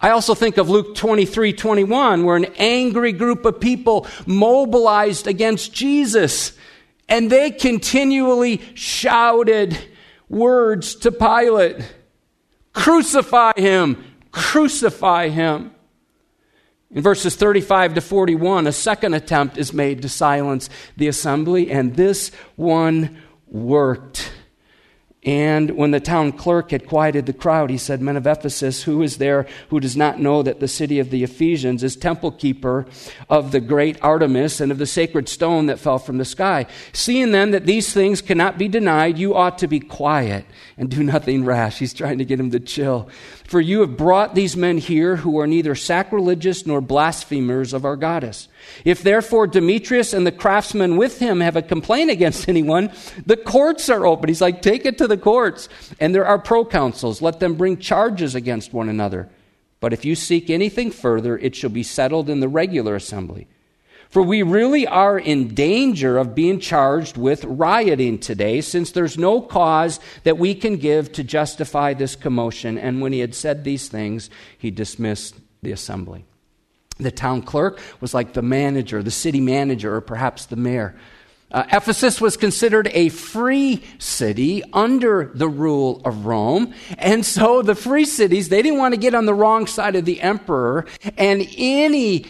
I 0.01 0.11
also 0.11 0.35
think 0.35 0.59
of 0.59 0.69
Luke 0.69 0.95
23 0.95 1.55
21, 1.55 2.25
where 2.25 2.37
an 2.37 2.47
angry 2.59 3.13
group 3.13 3.47
of 3.47 3.61
people 3.61 4.07
mobilized 4.27 5.27
against 5.27 5.73
Jesus, 5.73 6.53
and 7.09 7.33
they 7.33 7.51
continually 7.51 8.61
shouted 8.75 9.79
words 10.29 10.97
to 10.97 11.11
Pilate 11.11 11.77
Crucify 12.75 13.53
him! 13.57 14.05
Crucify 14.33 15.29
him! 15.31 15.73
In 16.93 17.03
verses 17.03 17.37
35 17.37 17.95
to 17.95 18.01
41, 18.01 18.67
a 18.67 18.73
second 18.73 19.15
attempt 19.15 19.57
is 19.57 19.73
made 19.73 20.03
to 20.03 20.09
silence 20.09 20.69
the 20.97 21.07
assembly, 21.07 21.71
and 21.71 21.95
this 21.95 22.33
one 22.57 23.17
worked. 23.47 24.33
And 25.23 25.73
when 25.73 25.91
the 25.91 26.01
town 26.01 26.33
clerk 26.33 26.71
had 26.71 26.87
quieted 26.87 27.27
the 27.27 27.35
crowd, 27.35 27.69
he 27.69 27.77
said, 27.77 28.01
Men 28.01 28.17
of 28.17 28.27
Ephesus, 28.27 28.85
who 28.85 29.03
is 29.03 29.19
there 29.19 29.47
who 29.69 29.79
does 29.79 29.95
not 29.95 30.19
know 30.19 30.43
that 30.43 30.61
the 30.61 30.67
city 30.67 30.99
of 30.99 31.11
the 31.11 31.23
Ephesians 31.23 31.85
is 31.85 31.95
temple 31.95 32.33
keeper 32.33 32.87
of 33.29 33.53
the 33.53 33.61
great 33.61 34.03
Artemis 34.03 34.63
and 34.63 34.73
of 34.73 34.79
the 34.79 34.87
sacred 34.87 35.29
stone 35.29 35.67
that 35.67 35.79
fell 35.79 35.99
from 35.99 36.17
the 36.17 36.25
sky? 36.25 36.65
Seeing 36.95 37.33
then 37.33 37.51
that 37.51 37.67
these 37.67 37.93
things 37.93 38.23
cannot 38.23 38.57
be 38.57 38.67
denied, 38.67 39.19
you 39.19 39.35
ought 39.35 39.59
to 39.59 39.69
be 39.69 39.79
quiet 39.79 40.47
and 40.79 40.89
do 40.89 41.03
nothing 41.03 41.45
rash. 41.45 41.79
He's 41.79 41.95
trying 41.95 42.17
to 42.19 42.25
get 42.25 42.41
him 42.41 42.51
to 42.53 42.61
chill. 42.61 43.11
For 43.51 43.61
you 43.61 43.81
have 43.81 43.97
brought 43.97 44.37
these 44.37 44.57
men 44.57 44.79
here 44.79 45.17
who 45.17 45.41
are 45.41 45.47
neither 45.49 45.75
sacrilegious 45.75 46.67
nor 46.67 46.81
blasphemers 46.81 47.73
of 47.73 47.85
our 47.85 47.97
goddess. 47.97 48.47
If 48.85 49.03
therefore 49.03 49.49
Demetrius 49.49 50.13
and 50.13 50.25
the 50.25 50.31
craftsmen 50.31 50.97
with 50.97 51.19
him 51.19 51.41
have 51.41 51.57
a 51.57 51.63
complaint 51.63 52.13
against 52.13 52.49
anyone, 52.49 52.93
the 53.27 53.37
courts 53.37 53.89
are 53.89 54.07
open. 54.07 54.29
He's 54.29 54.41
like, 54.41 54.63
take 54.63 54.87
it 54.87 54.99
to 54.99 55.09
the 55.09 55.17
courts. 55.17 55.69
And 55.99 56.15
there 56.15 56.25
are 56.25 56.39
proconsuls. 56.39 57.21
Let 57.21 57.41
them 57.41 57.57
bring 57.57 57.79
charges 57.79 58.37
against 58.37 58.73
one 58.73 58.89
another. 58.89 59.29
But 59.81 59.93
if 59.93 60.05
you 60.05 60.15
seek 60.15 60.49
anything 60.49 60.93
further, 60.93 61.37
it 61.37 61.57
shall 61.57 61.71
be 61.71 61.83
settled 61.83 62.31
in 62.31 62.39
the 62.39 62.49
regular 62.49 62.95
assembly. 62.95 63.49
For 64.11 64.23
we 64.23 64.43
really 64.43 64.89
are 64.89 65.19
in 65.19 65.55
danger 65.55 66.19
of 66.19 66.35
being 66.35 66.59
charged 66.59 67.17
with 67.17 67.45
rioting 67.45 68.19
today, 68.19 68.61
since 68.61 68.91
there's 68.91 69.17
no 69.17 69.41
cause 69.41 70.01
that 70.25 70.37
we 70.37 70.55
can 70.55 70.77
give 70.77 71.13
to 71.13 71.23
justify 71.23 71.95
this 71.95 72.17
commotion. 72.17 72.77
And 72.77 73.01
when 73.01 73.13
he 73.13 73.21
had 73.21 73.37
said 73.37 73.63
these 73.63 73.89
things, 73.89 74.29
he 74.59 74.73
dismissed 74.73 75.37
the 75.63 75.71
assembly. 75.71 76.25
The 76.99 77.13
town 77.13 77.43
clerk 77.43 77.81
was 78.01 78.13
like 78.13 78.33
the 78.33 78.43
manager, 78.43 79.03
the 79.03 79.13
city 79.13 79.41
manager, 79.41 79.95
or 79.95 80.01
perhaps 80.01 80.47
the 80.47 80.57
mayor. 80.57 80.97
Uh, 81.53 81.65
Ephesus 81.73 82.21
was 82.21 82.37
considered 82.37 82.89
a 82.93 83.09
free 83.09 83.83
city 83.99 84.63
under 84.73 85.33
the 85.35 85.49
rule 85.49 86.01
of 86.05 86.27
Rome. 86.27 86.75
And 86.99 87.27
so 87.27 87.63
the 87.63 87.75
free 87.75 88.05
cities, 88.05 88.49
they 88.49 88.63
didn't 88.63 88.79
want 88.79 88.95
to 88.95 89.01
get 89.01 89.15
on 89.15 89.27
the 89.27 89.35
wrong 89.35 89.67
side 89.67 89.97
of 89.97 90.05
the 90.05 90.21
emperor. 90.21 90.87
And 91.17 91.49
any, 91.57 92.27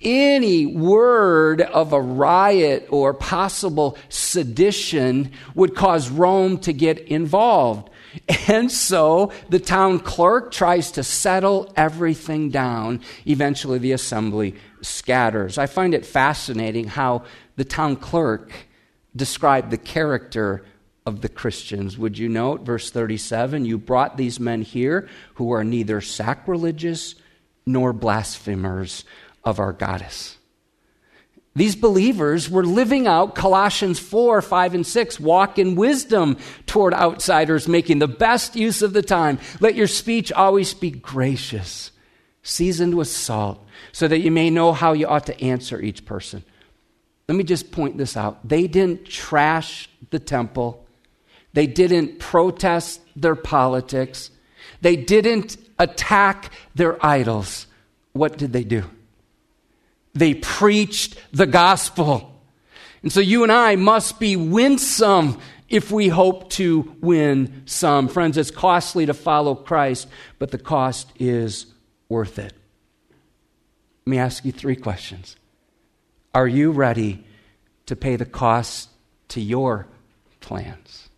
any 0.00 0.66
word 0.66 1.60
of 1.60 1.92
a 1.92 2.00
riot 2.00 2.86
or 2.90 3.14
possible 3.14 3.96
sedition 4.08 5.32
would 5.54 5.74
cause 5.74 6.10
Rome 6.10 6.58
to 6.58 6.72
get 6.72 6.98
involved. 7.00 7.90
And 8.46 8.70
so 8.70 9.32
the 9.48 9.58
town 9.58 10.00
clerk 10.00 10.50
tries 10.50 10.92
to 10.92 11.02
settle 11.02 11.72
everything 11.76 12.50
down. 12.50 13.00
Eventually, 13.26 13.78
the 13.78 13.92
assembly 13.92 14.54
scatters. 14.80 15.58
I 15.58 15.66
find 15.66 15.94
it 15.94 16.06
fascinating 16.06 16.88
how 16.88 17.24
the 17.56 17.64
town 17.64 17.96
clerk 17.96 18.52
described 19.14 19.70
the 19.70 19.78
character 19.78 20.64
of 21.04 21.20
the 21.22 21.28
Christians. 21.28 21.98
Would 21.98 22.18
you 22.18 22.28
note, 22.28 22.62
verse 22.62 22.90
37 22.90 23.64
you 23.64 23.78
brought 23.78 24.16
these 24.16 24.38
men 24.38 24.62
here 24.62 25.08
who 25.34 25.50
are 25.52 25.64
neither 25.64 26.00
sacrilegious 26.00 27.14
nor 27.66 27.92
blasphemers 27.92 29.04
of 29.44 29.58
our 29.58 29.72
goddess. 29.72 30.38
These 31.58 31.74
believers 31.74 32.48
were 32.48 32.64
living 32.64 33.08
out 33.08 33.34
Colossians 33.34 33.98
4, 33.98 34.42
5, 34.42 34.74
and 34.74 34.86
6. 34.86 35.18
Walk 35.18 35.58
in 35.58 35.74
wisdom 35.74 36.36
toward 36.66 36.94
outsiders, 36.94 37.66
making 37.66 37.98
the 37.98 38.06
best 38.06 38.54
use 38.54 38.80
of 38.80 38.92
the 38.92 39.02
time. 39.02 39.40
Let 39.58 39.74
your 39.74 39.88
speech 39.88 40.30
always 40.30 40.72
be 40.72 40.92
gracious, 40.92 41.90
seasoned 42.44 42.94
with 42.94 43.08
salt, 43.08 43.66
so 43.90 44.06
that 44.06 44.20
you 44.20 44.30
may 44.30 44.50
know 44.50 44.72
how 44.72 44.92
you 44.92 45.08
ought 45.08 45.26
to 45.26 45.40
answer 45.40 45.80
each 45.80 46.04
person. 46.04 46.44
Let 47.28 47.34
me 47.34 47.42
just 47.42 47.72
point 47.72 47.98
this 47.98 48.16
out. 48.16 48.46
They 48.48 48.68
didn't 48.68 49.06
trash 49.06 49.90
the 50.10 50.20
temple, 50.20 50.86
they 51.54 51.66
didn't 51.66 52.20
protest 52.20 53.00
their 53.16 53.34
politics, 53.34 54.30
they 54.80 54.94
didn't 54.94 55.56
attack 55.76 56.52
their 56.76 57.04
idols. 57.04 57.66
What 58.12 58.38
did 58.38 58.52
they 58.52 58.62
do? 58.62 58.84
They 60.18 60.34
preached 60.34 61.16
the 61.32 61.46
gospel. 61.46 62.34
And 63.02 63.12
so 63.12 63.20
you 63.20 63.44
and 63.44 63.52
I 63.52 63.76
must 63.76 64.18
be 64.18 64.34
winsome 64.34 65.38
if 65.68 65.92
we 65.92 66.08
hope 66.08 66.50
to 66.50 66.96
win 67.00 67.62
some. 67.66 68.08
Friends, 68.08 68.36
it's 68.36 68.50
costly 68.50 69.06
to 69.06 69.14
follow 69.14 69.54
Christ, 69.54 70.08
but 70.38 70.50
the 70.50 70.58
cost 70.58 71.12
is 71.18 71.66
worth 72.08 72.38
it. 72.38 72.52
Let 74.06 74.10
me 74.10 74.18
ask 74.18 74.44
you 74.44 74.52
three 74.52 74.76
questions. 74.76 75.36
Are 76.34 76.48
you 76.48 76.72
ready 76.72 77.24
to 77.86 77.94
pay 77.94 78.16
the 78.16 78.24
cost 78.24 78.88
to 79.28 79.40
your 79.40 79.86
plans? 80.40 81.08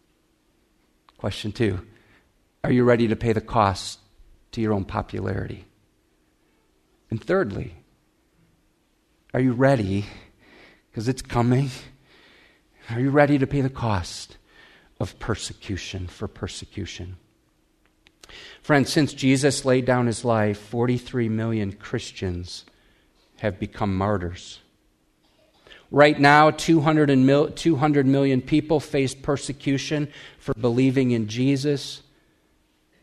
Question 1.16 1.52
two 1.52 1.80
Are 2.64 2.72
you 2.72 2.84
ready 2.84 3.08
to 3.08 3.16
pay 3.16 3.32
the 3.32 3.40
cost 3.40 3.98
to 4.52 4.60
your 4.60 4.74
own 4.74 4.84
popularity? 4.84 5.64
And 7.10 7.22
thirdly, 7.22 7.79
are 9.32 9.40
you 9.40 9.52
ready? 9.52 10.06
Because 10.90 11.08
it's 11.08 11.22
coming. 11.22 11.70
Are 12.90 13.00
you 13.00 13.10
ready 13.10 13.38
to 13.38 13.46
pay 13.46 13.60
the 13.60 13.70
cost 13.70 14.36
of 14.98 15.18
persecution 15.18 16.08
for 16.08 16.26
persecution? 16.26 17.16
Friends, 18.62 18.92
since 18.92 19.12
Jesus 19.12 19.64
laid 19.64 19.84
down 19.84 20.06
his 20.06 20.24
life, 20.24 20.58
43 20.58 21.28
million 21.28 21.72
Christians 21.72 22.64
have 23.38 23.58
become 23.58 23.96
martyrs. 23.96 24.60
Right 25.90 26.18
now, 26.18 26.50
200, 26.50 27.16
mil- 27.18 27.50
200 27.50 28.06
million 28.06 28.42
people 28.42 28.78
face 28.78 29.14
persecution 29.14 30.08
for 30.38 30.54
believing 30.54 31.10
in 31.10 31.26
Jesus, 31.26 32.02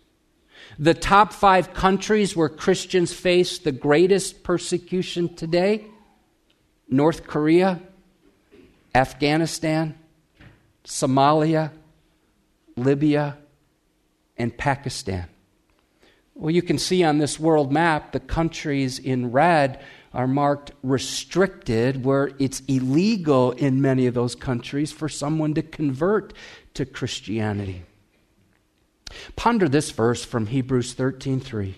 The 0.80 0.94
top 0.94 1.34
five 1.34 1.74
countries 1.74 2.36
where 2.36 2.50
Christians 2.50 3.14
face 3.14 3.60
the 3.60 3.72
greatest 3.72 4.44
persecution 4.44 5.36
today 5.36 5.86
North 6.88 7.26
Korea, 7.26 7.82
Afghanistan, 8.96 9.94
Somalia, 10.86 11.72
Libya, 12.78 13.38
and 14.38 14.58
Pakistan. 14.58 15.28
Well, 16.34 16.52
you 16.52 16.62
can 16.62 16.78
see 16.78 17.04
on 17.04 17.18
this 17.18 17.38
world 17.38 17.74
map 17.74 18.14
the 18.14 18.22
countries 18.22 18.98
in 18.98 19.34
red 19.34 19.82
are 20.14 20.28
marked 20.28 20.72
restricted, 20.82 22.06
where 22.06 22.32
it's 22.40 22.62
illegal 22.70 23.52
in 23.52 23.82
many 23.82 24.08
of 24.08 24.14
those 24.14 24.34
countries 24.34 24.94
for 24.94 25.10
someone 25.10 25.54
to 25.56 25.62
convert 25.62 26.32
to 26.74 26.86
Christianity. 26.86 27.84
Ponder 29.36 29.68
this 29.68 29.92
verse 29.92 30.24
from 30.24 30.48
Hebrews 30.48 30.94
13:3. 30.94 31.76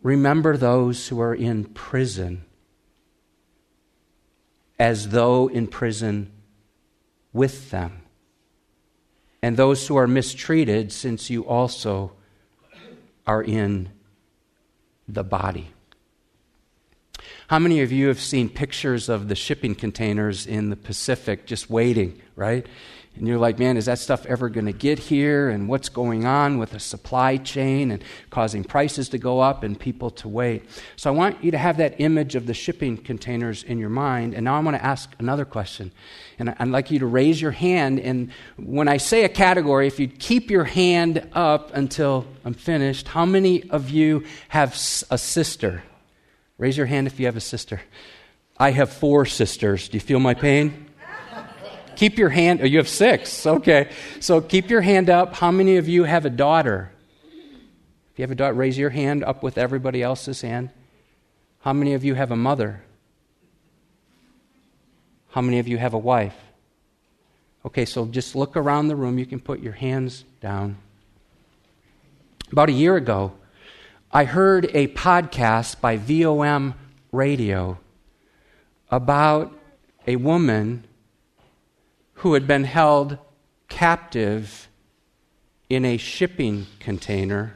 Remember 0.00 0.56
those 0.56 1.08
who 1.08 1.20
are 1.20 1.34
in 1.34 1.64
prison 1.64 2.44
as 4.80 5.10
though 5.10 5.46
in 5.48 5.66
prison 5.66 6.32
with 7.34 7.70
them, 7.70 8.00
and 9.42 9.56
those 9.58 9.86
who 9.86 9.96
are 9.96 10.06
mistreated, 10.06 10.90
since 10.90 11.28
you 11.28 11.46
also 11.46 12.12
are 13.26 13.42
in 13.42 13.90
the 15.06 15.22
body. 15.22 15.68
How 17.48 17.58
many 17.58 17.82
of 17.82 17.92
you 17.92 18.08
have 18.08 18.20
seen 18.20 18.48
pictures 18.48 19.10
of 19.10 19.28
the 19.28 19.34
shipping 19.34 19.74
containers 19.74 20.46
in 20.46 20.70
the 20.70 20.76
Pacific 20.76 21.44
just 21.44 21.68
waiting, 21.68 22.18
right? 22.34 22.64
And 23.16 23.26
you're 23.26 23.38
like, 23.38 23.58
man, 23.58 23.76
is 23.76 23.86
that 23.86 23.98
stuff 23.98 24.24
ever 24.26 24.48
going 24.48 24.66
to 24.66 24.72
get 24.72 24.98
here? 24.98 25.50
And 25.50 25.68
what's 25.68 25.88
going 25.88 26.24
on 26.24 26.58
with 26.58 26.70
the 26.70 26.80
supply 26.80 27.36
chain 27.36 27.90
and 27.90 28.02
causing 28.30 28.64
prices 28.64 29.08
to 29.10 29.18
go 29.18 29.40
up 29.40 29.62
and 29.62 29.78
people 29.78 30.10
to 30.12 30.28
wait? 30.28 30.64
So 30.96 31.12
I 31.12 31.14
want 31.14 31.42
you 31.44 31.50
to 31.50 31.58
have 31.58 31.76
that 31.78 32.00
image 32.00 32.34
of 32.34 32.46
the 32.46 32.54
shipping 32.54 32.96
containers 32.96 33.62
in 33.62 33.78
your 33.78 33.90
mind. 33.90 34.32
And 34.32 34.44
now 34.44 34.56
I 34.56 34.60
want 34.60 34.76
to 34.76 34.84
ask 34.84 35.12
another 35.18 35.44
question. 35.44 35.90
And 36.38 36.54
I'd 36.58 36.68
like 36.68 36.90
you 36.90 37.00
to 37.00 37.06
raise 37.06 37.42
your 37.42 37.50
hand. 37.50 38.00
And 38.00 38.30
when 38.56 38.88
I 38.88 38.96
say 38.96 39.24
a 39.24 39.28
category, 39.28 39.86
if 39.86 39.98
you 39.98 40.08
keep 40.08 40.50
your 40.50 40.64
hand 40.64 41.28
up 41.32 41.74
until 41.74 42.26
I'm 42.44 42.54
finished, 42.54 43.08
how 43.08 43.26
many 43.26 43.68
of 43.70 43.90
you 43.90 44.24
have 44.48 44.72
a 45.10 45.18
sister? 45.18 45.82
Raise 46.58 46.76
your 46.76 46.86
hand 46.86 47.06
if 47.06 47.18
you 47.18 47.26
have 47.26 47.36
a 47.36 47.40
sister. 47.40 47.82
I 48.56 48.70
have 48.70 48.92
four 48.92 49.26
sisters. 49.26 49.88
Do 49.88 49.96
you 49.96 50.00
feel 50.00 50.20
my 50.20 50.34
pain? 50.34 50.89
Keep 52.00 52.16
your 52.16 52.30
hand, 52.30 52.60
oh, 52.62 52.64
you 52.64 52.78
have 52.78 52.88
six. 52.88 53.46
Okay. 53.46 53.90
So 54.20 54.40
keep 54.40 54.70
your 54.70 54.80
hand 54.80 55.10
up. 55.10 55.34
How 55.34 55.50
many 55.50 55.76
of 55.76 55.86
you 55.86 56.04
have 56.04 56.24
a 56.24 56.30
daughter? 56.30 56.90
If 58.10 58.18
you 58.18 58.22
have 58.22 58.30
a 58.30 58.34
daughter, 58.34 58.54
raise 58.54 58.78
your 58.78 58.88
hand 58.88 59.22
up 59.22 59.42
with 59.42 59.58
everybody 59.58 60.02
else's 60.02 60.40
hand. 60.40 60.70
How 61.58 61.74
many 61.74 61.92
of 61.92 62.02
you 62.02 62.14
have 62.14 62.30
a 62.30 62.36
mother? 62.36 62.82
How 65.32 65.42
many 65.42 65.58
of 65.58 65.68
you 65.68 65.76
have 65.76 65.92
a 65.92 65.98
wife? 65.98 66.34
Okay, 67.66 67.84
so 67.84 68.06
just 68.06 68.34
look 68.34 68.56
around 68.56 68.88
the 68.88 68.96
room. 68.96 69.18
You 69.18 69.26
can 69.26 69.38
put 69.38 69.60
your 69.60 69.74
hands 69.74 70.24
down. 70.40 70.78
About 72.50 72.70
a 72.70 72.72
year 72.72 72.96
ago, 72.96 73.34
I 74.10 74.24
heard 74.24 74.70
a 74.72 74.88
podcast 74.88 75.82
by 75.82 75.98
VOM 75.98 76.72
Radio 77.12 77.76
about 78.90 79.52
a 80.06 80.16
woman 80.16 80.86
who 82.20 82.34
had 82.34 82.46
been 82.46 82.64
held 82.64 83.16
captive 83.68 84.68
in 85.70 85.84
a 85.86 85.96
shipping 85.96 86.66
container 86.78 87.54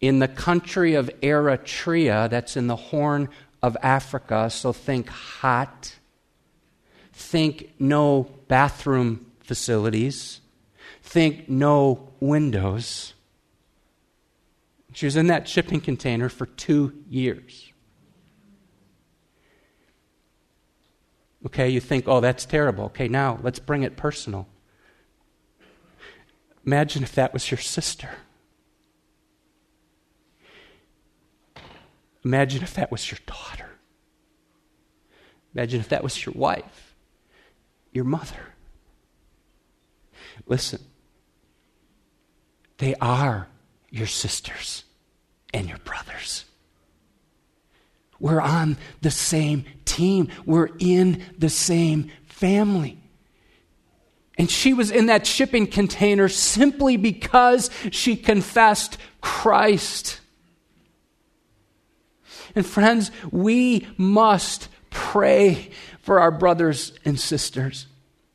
in 0.00 0.20
the 0.20 0.28
country 0.28 0.94
of 0.94 1.10
Eritrea, 1.20 2.30
that's 2.30 2.56
in 2.56 2.68
the 2.68 2.76
Horn 2.76 3.28
of 3.60 3.76
Africa. 3.82 4.48
So 4.50 4.72
think 4.72 5.08
hot, 5.08 5.96
think 7.12 7.72
no 7.78 8.30
bathroom 8.46 9.26
facilities, 9.40 10.40
think 11.02 11.48
no 11.48 12.08
windows. 12.20 13.14
She 14.92 15.06
was 15.06 15.16
in 15.16 15.26
that 15.26 15.48
shipping 15.48 15.80
container 15.80 16.28
for 16.28 16.46
two 16.46 16.94
years. 17.08 17.69
Okay, 21.46 21.68
you 21.68 21.80
think, 21.80 22.06
oh, 22.06 22.20
that's 22.20 22.44
terrible. 22.44 22.84
Okay, 22.84 23.08
now 23.08 23.38
let's 23.42 23.58
bring 23.58 23.82
it 23.82 23.96
personal. 23.96 24.46
Imagine 26.66 27.02
if 27.02 27.14
that 27.14 27.32
was 27.32 27.50
your 27.50 27.58
sister. 27.58 28.10
Imagine 32.24 32.62
if 32.62 32.74
that 32.74 32.92
was 32.92 33.10
your 33.10 33.18
daughter. 33.26 33.70
Imagine 35.54 35.80
if 35.80 35.88
that 35.88 36.04
was 36.04 36.24
your 36.24 36.34
wife, 36.36 36.94
your 37.92 38.04
mother. 38.04 38.54
Listen, 40.46 40.80
they 42.78 42.94
are 43.00 43.48
your 43.90 44.06
sisters 44.06 44.84
and 45.52 45.68
your 45.68 45.78
brothers. 45.78 46.44
We're 48.20 48.40
on 48.40 48.76
the 49.00 49.10
same 49.10 49.64
team, 49.84 50.28
we're 50.44 50.70
in 50.78 51.24
the 51.38 51.48
same 51.48 52.12
family. 52.26 52.98
And 54.38 54.50
she 54.50 54.72
was 54.72 54.90
in 54.90 55.06
that 55.06 55.26
shipping 55.26 55.66
container 55.66 56.28
simply 56.28 56.96
because 56.96 57.68
she 57.90 58.16
confessed 58.16 58.96
Christ. 59.20 60.20
And 62.54 62.64
friends, 62.64 63.10
we 63.30 63.86
must 63.96 64.68
pray 64.88 65.70
for 66.00 66.20
our 66.20 66.30
brothers 66.30 66.92
and 67.04 67.18
sisters. 67.18 67.86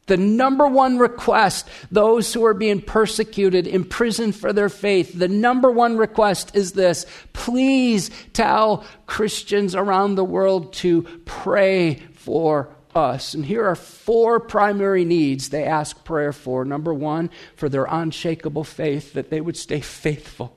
The 0.08 0.18
number 0.18 0.68
one 0.68 1.00
request, 1.00 1.68
those 1.90 2.32
who 2.32 2.46
are 2.46 2.54
being 2.54 2.82
persecuted, 2.82 3.66
imprisoned 3.66 4.36
for 4.36 4.54
their 4.54 4.70
faith, 4.70 5.14
the 5.18 5.28
number 5.28 5.72
one 5.72 5.98
request 5.98 6.56
is 6.56 6.74
this 6.74 7.06
please 7.34 8.12
tell 8.34 8.86
Christians 9.08 9.74
around 9.74 10.16
the 10.16 10.24
world 10.24 10.74
to 10.74 11.04
pray 11.26 11.96
for 12.14 12.70
us. 12.96 13.34
And 13.34 13.46
here 13.46 13.66
are 13.66 13.76
four 13.76 14.40
primary 14.40 15.06
needs 15.06 15.50
they 15.50 15.66
ask 15.66 16.04
prayer 16.06 16.32
for. 16.32 16.64
Number 16.66 16.94
one, 16.94 17.30
for 17.56 17.68
their 17.68 17.86
unshakable 17.86 18.64
faith, 18.64 19.14
that 19.14 19.30
they 19.30 19.42
would 19.42 19.58
stay 19.58 19.82
faithful. 19.82 20.56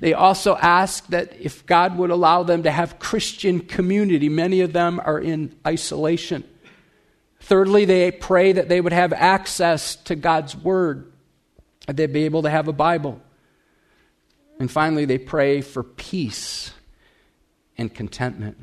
They 0.00 0.14
also 0.14 0.56
ask 0.56 1.06
that 1.08 1.34
if 1.38 1.66
God 1.66 1.96
would 1.98 2.10
allow 2.10 2.42
them 2.42 2.62
to 2.64 2.70
have 2.70 2.98
Christian 2.98 3.60
community, 3.60 4.28
many 4.28 4.60
of 4.62 4.72
them 4.72 5.00
are 5.04 5.20
in 5.20 5.54
isolation. 5.66 6.44
Thirdly, 7.40 7.84
they 7.84 8.10
pray 8.10 8.52
that 8.52 8.68
they 8.68 8.80
would 8.80 8.92
have 8.92 9.12
access 9.12 9.96
to 9.96 10.14
God's 10.14 10.56
Word, 10.56 11.12
that 11.86 11.96
they'd 11.96 12.12
be 12.12 12.24
able 12.24 12.42
to 12.42 12.50
have 12.50 12.68
a 12.68 12.72
Bible. 12.72 13.20
And 14.58 14.70
finally, 14.70 15.06
they 15.06 15.18
pray 15.18 15.62
for 15.62 15.82
peace 15.82 16.72
and 17.78 17.92
contentment. 17.92 18.58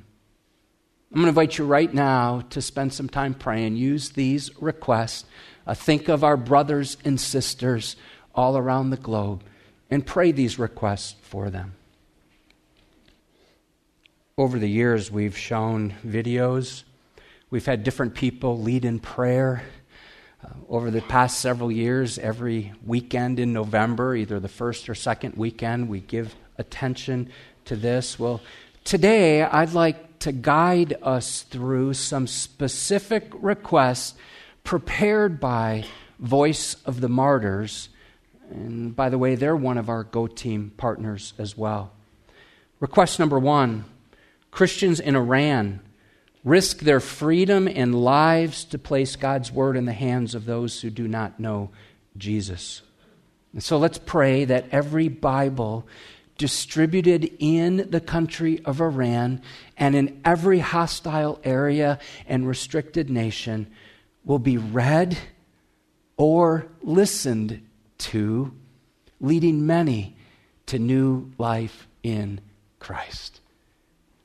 I'm 1.11 1.15
going 1.15 1.25
to 1.25 1.30
invite 1.30 1.57
you 1.57 1.65
right 1.65 1.91
now 1.91 2.41
to 2.51 2.61
spend 2.61 2.93
some 2.93 3.09
time 3.09 3.34
praying. 3.34 3.78
Use 3.78 4.09
these 4.09 4.51
requests. 4.61 5.25
Uh, 5.65 5.73
think 5.73 6.07
of 6.07 6.23
our 6.23 6.38
brothers 6.38 6.97
and 7.03 7.19
sisters 7.19 7.95
all 8.36 8.57
around 8.57 8.91
the 8.91 8.97
globe 8.97 9.43
and 9.89 10.05
pray 10.05 10.32
these 10.32 10.59
requests 10.59 11.15
for 11.23 11.49
them. 11.49 11.73
Over 14.38 14.59
the 14.59 14.69
years, 14.69 15.09
we've 15.09 15.38
shown 15.38 15.95
videos. 16.05 16.84
We've 17.49 17.65
had 17.65 17.85
different 17.85 18.13
people 18.13 18.61
lead 18.61 18.83
in 18.83 18.99
prayer. 18.99 19.63
Uh, 20.43 20.49
over 20.67 20.91
the 20.91 21.01
past 21.01 21.39
several 21.39 21.71
years, 21.71 22.19
every 22.19 22.73
weekend 22.85 23.39
in 23.39 23.53
November, 23.53 24.17
either 24.17 24.37
the 24.41 24.49
first 24.49 24.89
or 24.89 24.95
second 24.95 25.35
weekend, 25.35 25.87
we 25.87 26.01
give 26.01 26.35
attention 26.57 27.29
to 27.63 27.77
this. 27.77 28.19
Well, 28.19 28.41
today 28.83 29.43
I'd 29.43 29.71
like 29.71 30.19
to 30.19 30.33
guide 30.33 30.97
us 31.01 31.43
through 31.43 31.93
some 31.93 32.27
specific 32.27 33.31
requests 33.35 34.15
prepared 34.65 35.39
by 35.39 35.85
Voice 36.19 36.75
of 36.83 36.99
the 36.99 37.07
Martyrs. 37.07 37.87
And 38.51 38.93
by 38.93 39.07
the 39.07 39.17
way, 39.17 39.35
they're 39.35 39.55
one 39.55 39.77
of 39.77 39.87
our 39.87 40.03
Go 40.03 40.27
Team 40.27 40.73
partners 40.75 41.31
as 41.37 41.57
well. 41.57 41.93
Request 42.81 43.19
number 43.19 43.39
one 43.39 43.85
Christians 44.51 44.99
in 44.99 45.15
Iran 45.15 45.79
risk 46.47 46.79
their 46.79 47.01
freedom 47.01 47.67
and 47.67 47.93
lives 47.93 48.63
to 48.63 48.77
place 48.77 49.17
God's 49.17 49.51
word 49.51 49.75
in 49.75 49.85
the 49.85 49.91
hands 49.91 50.33
of 50.33 50.45
those 50.45 50.79
who 50.79 50.89
do 50.89 51.05
not 51.05 51.41
know 51.41 51.69
Jesus. 52.15 52.81
And 53.51 53.61
so 53.61 53.77
let's 53.77 53.97
pray 53.97 54.45
that 54.45 54.69
every 54.71 55.09
Bible 55.09 55.85
distributed 56.37 57.29
in 57.39 57.89
the 57.89 57.99
country 57.99 58.61
of 58.63 58.79
Iran 58.79 59.41
and 59.75 59.93
in 59.93 60.21
every 60.23 60.59
hostile 60.59 61.41
area 61.43 61.99
and 62.27 62.47
restricted 62.47 63.09
nation 63.09 63.67
will 64.23 64.39
be 64.39 64.57
read 64.57 65.17
or 66.15 66.67
listened 66.81 67.61
to, 67.97 68.53
leading 69.19 69.65
many 69.65 70.15
to 70.67 70.79
new 70.79 71.29
life 71.37 71.87
in 72.03 72.39
Christ. 72.79 73.41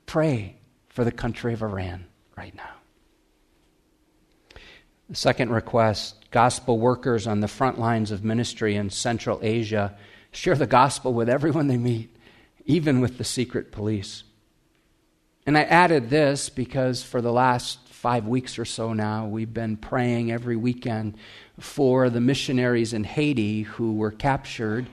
Pray 0.07 0.57
for 0.89 1.05
the 1.05 1.13
country 1.13 1.53
of 1.53 1.63
Iran 1.63 2.07
right 2.43 2.57
now. 2.57 2.75
The 5.09 5.15
second 5.15 5.51
request 5.51 6.17
gospel 6.33 6.77
workers 6.77 7.29
on 7.29 7.39
the 7.39 7.47
front 7.47 7.79
lines 7.79 8.11
of 8.11 8.25
ministry 8.25 8.75
in 8.75 8.91
Central 8.91 9.39
Asia 9.43 9.97
share 10.33 10.57
the 10.57 10.67
gospel 10.67 11.15
with 11.15 11.29
everyone 11.29 11.69
they 11.69 11.77
meet, 11.77 12.11
even 12.65 13.01
with 13.01 13.17
the 13.17 13.23
secret 13.23 13.71
police. 13.71 14.25
And 15.47 15.57
I 15.57 15.63
added 15.63 16.11
this 16.11 16.49
because 16.49 17.05
for 17.05 17.21
the 17.21 17.31
last 17.31 17.79
five 17.91 18.27
weeks 18.27 18.59
or 18.59 18.65
so 18.65 18.93
now, 18.93 19.29
we've 19.29 19.55
been 19.55 19.77
praying 19.77 20.33
every 20.33 20.57
weekend 20.57 21.15
for 21.61 22.11
the 22.11 22.21
missionaries 22.21 22.93
in 22.93 23.05
Haiti 23.05 23.63
who 23.63 23.95
were 23.95 24.11
captured. 24.11 24.89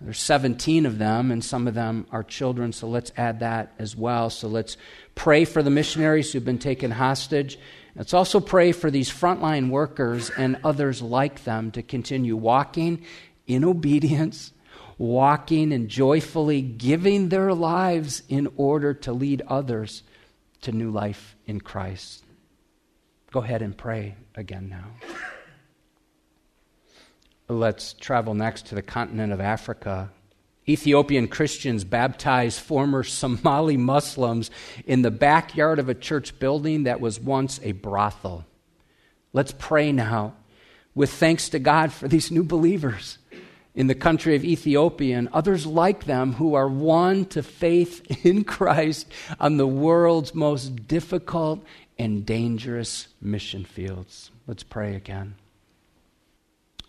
There's 0.00 0.18
17 0.18 0.86
of 0.86 0.98
them, 0.98 1.30
and 1.30 1.44
some 1.44 1.68
of 1.68 1.74
them 1.74 2.06
are 2.10 2.22
children, 2.22 2.72
so 2.72 2.88
let's 2.88 3.12
add 3.16 3.40
that 3.40 3.74
as 3.78 3.94
well. 3.94 4.30
So 4.30 4.48
let's 4.48 4.76
pray 5.14 5.44
for 5.44 5.62
the 5.62 5.70
missionaries 5.70 6.32
who've 6.32 6.44
been 6.44 6.58
taken 6.58 6.90
hostage. 6.90 7.58
Let's 7.94 8.14
also 8.14 8.40
pray 8.40 8.72
for 8.72 8.90
these 8.90 9.10
frontline 9.10 9.68
workers 9.68 10.30
and 10.30 10.58
others 10.64 11.02
like 11.02 11.44
them 11.44 11.70
to 11.72 11.82
continue 11.82 12.36
walking 12.36 13.04
in 13.46 13.64
obedience 13.64 14.52
walking 15.00 15.72
and 15.72 15.88
joyfully 15.88 16.60
giving 16.60 17.30
their 17.30 17.54
lives 17.54 18.22
in 18.28 18.46
order 18.58 18.92
to 18.92 19.12
lead 19.14 19.40
others 19.48 20.02
to 20.60 20.70
new 20.72 20.90
life 20.90 21.34
in 21.46 21.58
Christ. 21.58 22.22
Go 23.32 23.40
ahead 23.40 23.62
and 23.62 23.74
pray 23.74 24.16
again 24.34 24.68
now. 24.68 24.84
Let's 27.50 27.94
travel 27.94 28.34
next 28.34 28.66
to 28.66 28.76
the 28.76 28.82
continent 28.82 29.32
of 29.32 29.40
Africa. 29.40 30.10
Ethiopian 30.68 31.26
Christians 31.26 31.82
baptize 31.82 32.60
former 32.60 33.02
Somali 33.02 33.76
Muslims 33.76 34.52
in 34.86 35.02
the 35.02 35.10
backyard 35.10 35.80
of 35.80 35.88
a 35.88 35.94
church 35.94 36.38
building 36.38 36.84
that 36.84 37.00
was 37.00 37.18
once 37.18 37.58
a 37.64 37.72
brothel. 37.72 38.44
Let's 39.32 39.52
pray 39.58 39.90
now 39.90 40.34
with 40.94 41.10
thanks 41.10 41.48
to 41.48 41.58
God 41.58 41.92
for 41.92 42.06
these 42.06 42.30
new 42.30 42.44
believers 42.44 43.18
in 43.74 43.88
the 43.88 43.96
country 43.96 44.36
of 44.36 44.44
Ethiopia 44.44 45.18
and 45.18 45.28
others 45.32 45.66
like 45.66 46.04
them 46.04 46.34
who 46.34 46.54
are 46.54 46.68
won 46.68 47.24
to 47.26 47.42
faith 47.42 48.24
in 48.24 48.44
Christ 48.44 49.10
on 49.40 49.56
the 49.56 49.66
world's 49.66 50.36
most 50.36 50.86
difficult 50.86 51.64
and 51.98 52.24
dangerous 52.24 53.08
mission 53.20 53.64
fields. 53.64 54.30
Let's 54.46 54.62
pray 54.62 54.94
again. 54.94 55.34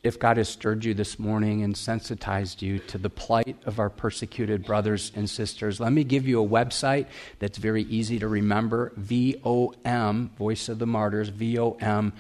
If 0.03 0.17
God 0.17 0.37
has 0.37 0.49
stirred 0.49 0.83
you 0.83 0.95
this 0.95 1.19
morning 1.19 1.61
and 1.61 1.77
sensitized 1.77 2.63
you 2.63 2.79
to 2.79 2.97
the 2.97 3.11
plight 3.11 3.55
of 3.65 3.77
our 3.77 3.91
persecuted 3.91 4.65
brothers 4.65 5.11
and 5.15 5.29
sisters, 5.29 5.79
let 5.79 5.93
me 5.93 6.03
give 6.03 6.27
you 6.27 6.43
a 6.43 6.47
website 6.47 7.05
that's 7.37 7.59
very 7.59 7.83
easy 7.83 8.17
to 8.17 8.27
remember 8.27 8.93
VOM, 8.97 10.31
Voice 10.39 10.69
of 10.69 10.79
the 10.79 10.87
Martyrs, 10.87 11.29
VOM.org. 11.29 12.15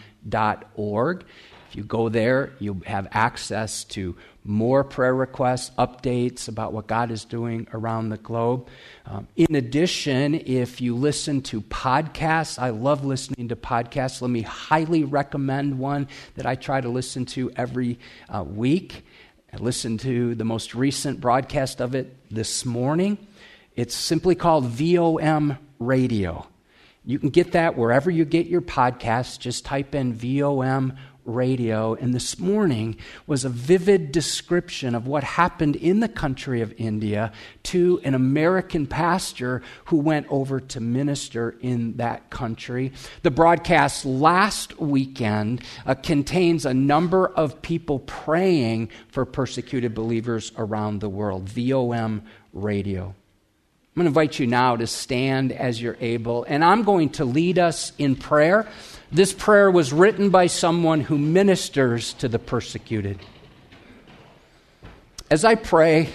If 1.69 1.75
you 1.75 1.83
go 1.83 2.07
there, 2.09 2.53
you 2.59 2.83
have 2.85 3.07
access 3.11 3.83
to 3.85 4.15
more 4.43 4.83
prayer 4.83 5.13
requests, 5.13 5.71
updates 5.77 6.47
about 6.47 6.73
what 6.73 6.87
God 6.87 7.11
is 7.11 7.25
doing 7.25 7.67
around 7.73 8.09
the 8.09 8.17
globe. 8.17 8.67
Um, 9.05 9.27
in 9.35 9.55
addition, 9.55 10.35
if 10.35 10.81
you 10.81 10.95
listen 10.95 11.41
to 11.43 11.61
podcasts, 11.61 12.57
I 12.57 12.69
love 12.69 13.05
listening 13.05 13.49
to 13.49 13.55
podcasts. 13.55 14.21
Let 14.21 14.31
me 14.31 14.41
highly 14.41 15.03
recommend 15.03 15.77
one 15.77 16.07
that 16.35 16.45
I 16.45 16.55
try 16.55 16.81
to 16.81 16.89
listen 16.89 17.25
to 17.27 17.51
every 17.55 17.99
uh, 18.29 18.43
week. 18.43 19.05
I 19.53 19.57
listened 19.57 19.99
to 20.01 20.33
the 20.33 20.45
most 20.45 20.73
recent 20.73 21.21
broadcast 21.21 21.81
of 21.81 21.93
it 21.93 22.15
this 22.31 22.65
morning. 22.65 23.17
It's 23.75 23.95
simply 23.95 24.35
called 24.35 24.65
VOM 24.65 25.57
Radio. 25.77 26.47
You 27.03 27.17
can 27.17 27.29
get 27.29 27.53
that 27.53 27.77
wherever 27.77 28.11
you 28.11 28.25
get 28.25 28.45
your 28.45 28.61
podcasts. 28.61 29.39
Just 29.39 29.65
type 29.65 29.95
in 29.95 30.13
VOM 30.13 30.97
radio, 31.25 31.93
and 31.93 32.13
this 32.13 32.39
morning 32.39 32.97
was 33.27 33.45
a 33.45 33.49
vivid 33.49 34.11
description 34.11 34.95
of 34.95 35.07
what 35.07 35.23
happened 35.23 35.75
in 35.75 35.99
the 35.99 36.07
country 36.07 36.61
of 36.61 36.73
India 36.77 37.31
to 37.63 38.01
an 38.03 38.13
American 38.13 38.87
pastor 38.87 39.61
who 39.85 39.97
went 39.97 40.27
over 40.29 40.59
to 40.59 40.79
minister 40.79 41.55
in 41.61 41.97
that 41.97 42.29
country. 42.29 42.91
The 43.23 43.31
broadcast 43.31 44.05
last 44.05 44.79
weekend 44.79 45.63
uh, 45.85 45.95
contains 45.95 46.65
a 46.65 46.73
number 46.73 47.27
of 47.27 47.61
people 47.61 47.99
praying 47.99 48.89
for 49.09 49.25
persecuted 49.25 49.93
believers 49.93 50.51
around 50.57 50.99
the 50.99 51.09
world. 51.09 51.49
VOM 51.49 52.23
radio. 52.53 53.15
I'm 53.93 53.99
going 53.99 54.05
to 54.05 54.07
invite 54.07 54.39
you 54.39 54.47
now 54.47 54.77
to 54.77 54.87
stand 54.87 55.51
as 55.51 55.81
you're 55.81 55.97
able, 55.99 56.45
and 56.45 56.63
I'm 56.63 56.83
going 56.83 57.09
to 57.09 57.25
lead 57.25 57.59
us 57.59 57.91
in 57.97 58.15
prayer. 58.15 58.65
This 59.11 59.33
prayer 59.33 59.69
was 59.69 59.91
written 59.91 60.29
by 60.29 60.47
someone 60.47 61.01
who 61.01 61.17
ministers 61.17 62.13
to 62.13 62.29
the 62.29 62.39
persecuted. 62.39 63.19
As 65.29 65.43
I 65.43 65.55
pray, 65.55 66.07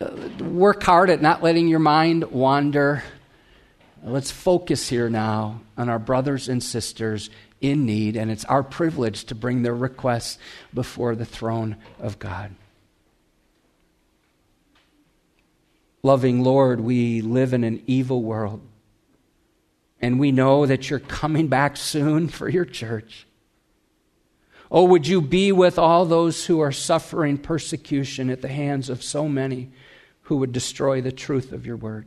uh, 0.00 0.28
work 0.40 0.84
hard 0.84 1.10
at 1.10 1.20
not 1.20 1.42
letting 1.42 1.66
your 1.66 1.80
mind 1.80 2.30
wander. 2.30 3.02
Let's 4.04 4.30
focus 4.30 4.88
here 4.88 5.10
now 5.10 5.62
on 5.76 5.88
our 5.88 5.98
brothers 5.98 6.48
and 6.48 6.62
sisters 6.62 7.28
in 7.60 7.86
need, 7.86 8.14
and 8.14 8.30
it's 8.30 8.44
our 8.44 8.62
privilege 8.62 9.24
to 9.24 9.34
bring 9.34 9.62
their 9.62 9.74
requests 9.74 10.38
before 10.72 11.16
the 11.16 11.24
throne 11.24 11.74
of 11.98 12.20
God. 12.20 12.54
Loving 16.08 16.42
Lord, 16.42 16.80
we 16.80 17.20
live 17.20 17.52
in 17.52 17.64
an 17.64 17.82
evil 17.86 18.22
world. 18.22 18.62
And 20.00 20.18
we 20.18 20.32
know 20.32 20.64
that 20.64 20.88
you're 20.88 21.00
coming 21.00 21.48
back 21.48 21.76
soon 21.76 22.28
for 22.28 22.48
your 22.48 22.64
church. 22.64 23.26
Oh, 24.70 24.84
would 24.84 25.06
you 25.06 25.20
be 25.20 25.52
with 25.52 25.78
all 25.78 26.06
those 26.06 26.46
who 26.46 26.60
are 26.60 26.72
suffering 26.72 27.36
persecution 27.36 28.30
at 28.30 28.40
the 28.40 28.48
hands 28.48 28.88
of 28.88 29.02
so 29.02 29.28
many 29.28 29.70
who 30.22 30.38
would 30.38 30.50
destroy 30.50 31.02
the 31.02 31.12
truth 31.12 31.52
of 31.52 31.66
your 31.66 31.76
word? 31.76 32.06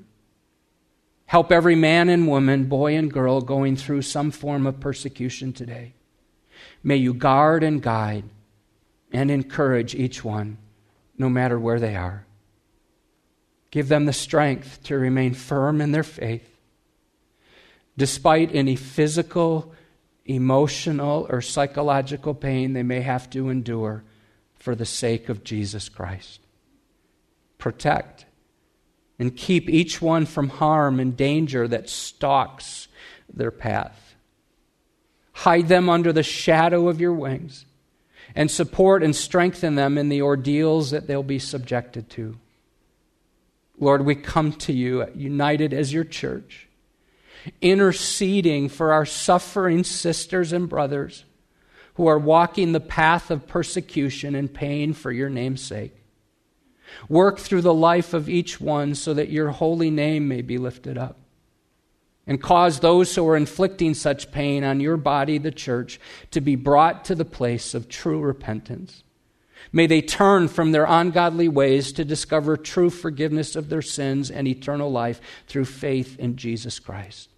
Help 1.28 1.52
every 1.52 1.76
man 1.76 2.10
and 2.10 2.28
woman, 2.28 2.64
boy 2.64 2.96
and 2.96 3.14
girl 3.14 3.40
going 3.40 3.76
through 3.76 4.02
some 4.02 4.32
form 4.32 4.66
of 4.66 4.80
persecution 4.80 5.54
today. 5.54 5.94
May 6.82 6.96
you 6.96 7.14
guard 7.14 7.62
and 7.62 7.84
guide 7.84 8.24
and 9.12 9.30
encourage 9.30 9.94
each 9.94 10.24
one, 10.24 10.58
no 11.20 11.30
matter 11.30 11.60
where 11.60 11.80
they 11.80 11.96
are. 11.96 12.26
Give 13.72 13.88
them 13.88 14.06
the 14.06 14.14
strength 14.14 14.84
to 14.84 14.98
remain 14.98 15.34
firm 15.34 15.82
in 15.82 15.92
their 15.92 16.04
faith 16.04 16.52
despite 17.98 18.56
any 18.56 18.76
physical, 18.76 19.74
emotional, 20.26 21.28
or 21.30 21.42
psychological 21.42 22.34
pain 22.34 22.74
they 22.74 22.84
may 22.84 23.02
have 23.02 23.30
to 23.30 23.50
endure 23.50 24.04
for 24.56 24.76
the 24.76 24.86
sake 24.86 25.30
of 25.30 25.44
Jesus 25.44 25.90
Christ. 25.90 26.40
Protect 27.58 28.26
and 29.20 29.36
keep 29.36 29.70
each 29.70 30.02
one 30.02 30.26
from 30.26 30.50
harm 30.50 31.00
and 31.00 31.16
danger 31.16 31.68
that 31.68 31.90
stalks 31.90 32.88
their 33.32 33.52
path. 33.52 34.16
Hide 35.34 35.68
them 35.68 35.90
under 35.90 36.12
the 36.12 36.24
shadow 36.24 36.88
of 36.88 37.00
your 37.00 37.14
wings 37.14 37.66
and 38.34 38.50
support 38.50 39.04
and 39.04 39.16
strengthen 39.16 39.76
them 39.76 39.98
in 39.98 40.10
the 40.10 40.22
ordeals 40.22 40.90
that 40.92 41.06
they'll 41.06 41.22
be 41.22 41.40
subjected 41.40 42.10
to. 42.10 42.38
Lord, 43.82 44.06
we 44.06 44.14
come 44.14 44.54
to 44.54 44.72
you 44.72 45.08
united 45.16 45.74
as 45.74 45.92
your 45.92 46.04
church, 46.04 46.70
interceding 47.62 48.70
for 48.70 48.94
our 48.94 49.06
suffering 49.06 49.84
sisters 49.84 50.54
and 50.54 50.70
brothers 50.70 51.26
who 51.96 52.06
are 52.06 52.20
walking 52.20 52.72
the 52.72 52.80
path 52.80 53.32
of 53.32 53.48
persecution 53.48 54.36
and 54.36 54.54
pain 54.54 54.94
for 54.94 55.12
your 55.12 55.30
name's 55.30 55.62
sake. 55.62 55.96
Work 57.10 57.40
through 57.40 57.62
the 57.62 57.74
life 57.74 58.14
of 58.14 58.30
each 58.30 58.62
one 58.62 58.94
so 58.94 59.16
that 59.16 59.30
your 59.30 59.50
holy 59.50 59.90
name 59.90 60.28
may 60.28 60.44
be 60.44 60.60
lifted 60.60 60.98
up. 60.98 61.18
And 62.28 62.42
cause 62.42 62.80
those 62.80 63.16
who 63.16 63.28
are 63.28 63.36
inflicting 63.36 63.96
such 63.96 64.32
pain 64.32 64.64
on 64.64 64.80
your 64.80 64.96
body, 64.96 65.40
the 65.40 65.52
church, 65.52 66.00
to 66.30 66.40
be 66.40 66.56
brought 66.56 67.04
to 67.06 67.16
the 67.16 67.26
place 67.26 67.74
of 67.74 67.90
true 67.90 68.22
repentance. 68.22 69.04
May 69.72 69.88
they 69.88 70.02
turn 70.02 70.48
from 70.48 70.72
their 70.72 70.86
ungodly 70.86 71.48
ways 71.48 71.92
to 71.94 72.06
discover 72.06 72.58
true 72.58 72.90
forgiveness 72.90 73.56
of 73.56 73.70
their 73.70 73.82
sins 73.82 74.30
and 74.30 74.48
eternal 74.48 74.92
life 74.92 75.22
through 75.48 75.66
faith 75.66 76.18
in 76.20 76.36
Jesus 76.36 76.80
Christ. 76.80 77.30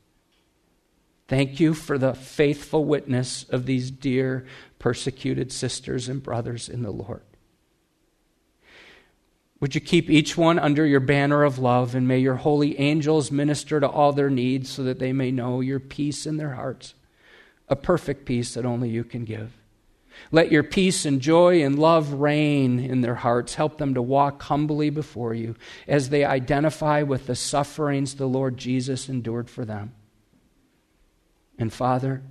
Thank 1.27 1.59
you 1.59 1.73
for 1.73 1.97
the 1.97 2.13
faithful 2.13 2.85
witness 2.85 3.43
of 3.49 3.65
these 3.65 3.91
dear 3.91 4.45
persecuted 4.79 5.51
sisters 5.51 6.09
and 6.09 6.21
brothers 6.21 6.69
in 6.69 6.81
the 6.81 6.91
Lord. 6.91 7.23
Would 9.59 9.75
you 9.75 9.81
keep 9.81 10.09
each 10.09 10.35
one 10.35 10.59
under 10.59 10.85
your 10.85 10.99
banner 10.99 11.43
of 11.43 11.57
love, 11.57 11.95
and 11.95 12.05
may 12.05 12.19
your 12.19 12.35
holy 12.35 12.77
angels 12.77 13.31
minister 13.31 13.79
to 13.79 13.87
all 13.87 14.11
their 14.11 14.29
needs 14.29 14.69
so 14.69 14.83
that 14.83 14.99
they 14.99 15.13
may 15.13 15.31
know 15.31 15.61
your 15.61 15.79
peace 15.79 16.25
in 16.25 16.35
their 16.35 16.55
hearts, 16.55 16.95
a 17.69 17.75
perfect 17.77 18.25
peace 18.25 18.55
that 18.55 18.65
only 18.65 18.89
you 18.89 19.05
can 19.05 19.23
give. 19.23 19.53
Let 20.31 20.51
your 20.51 20.63
peace 20.63 21.05
and 21.05 21.21
joy 21.21 21.63
and 21.63 21.77
love 21.77 22.13
reign 22.13 22.79
in 22.79 23.01
their 23.01 23.15
hearts. 23.15 23.55
Help 23.55 23.77
them 23.77 23.93
to 23.93 24.01
walk 24.01 24.41
humbly 24.43 24.89
before 24.89 25.33
you 25.33 25.55
as 25.87 26.09
they 26.09 26.25
identify 26.25 27.01
with 27.03 27.27
the 27.27 27.35
sufferings 27.35 28.15
the 28.15 28.27
Lord 28.27 28.57
Jesus 28.57 29.09
endured 29.09 29.49
for 29.49 29.65
them. 29.65 29.93
And 31.57 31.71
Father, 31.71 32.23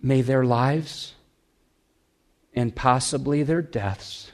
may 0.00 0.20
their 0.20 0.44
lives 0.44 1.14
and 2.54 2.74
possibly 2.74 3.42
their 3.42 3.62
deaths 3.62 4.32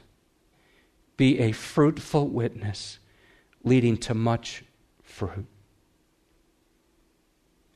be 1.17 1.39
a 1.39 1.53
fruitful 1.53 2.29
witness 2.29 2.99
leading 3.63 3.97
to 3.97 4.15
much 4.15 4.65
fruit. 5.03 5.47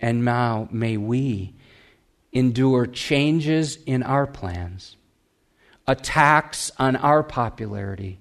And 0.01 0.24
now 0.24 0.68
may 0.70 0.97
we 0.97 1.55
endure 2.35 2.87
changes 2.87 3.78
in 3.87 4.03
our 4.03 4.26
plans, 4.26 4.97
attacks 5.87 6.70
on 6.78 6.97
our 6.97 7.22
popularity, 7.22 8.18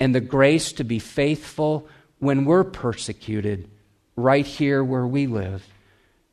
and 0.00 0.14
the 0.14 0.20
grace 0.20 0.72
to 0.72 0.84
be 0.84 0.98
faithful 0.98 1.86
when 2.18 2.44
we're 2.44 2.64
persecuted 2.64 3.70
right 4.16 4.46
here 4.46 4.82
where 4.82 5.06
we 5.06 5.26
live. 5.26 5.64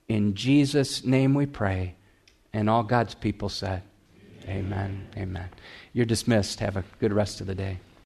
In 0.08 0.34
Jesus' 0.34 1.04
name 1.06 1.34
we 1.34 1.46
pray. 1.46 1.96
And 2.52 2.70
all 2.70 2.84
God's 2.84 3.14
people 3.14 3.50
said, 3.50 3.84
Amen. 4.48 5.08
Amen. 5.16 5.50
You're 5.94 6.08
dismissed. 6.08 6.60
Have 6.62 6.78
a 6.78 6.84
good 7.00 7.14
rest 7.14 7.42
of 7.42 7.48
the 7.48 7.54
day. 7.54 7.80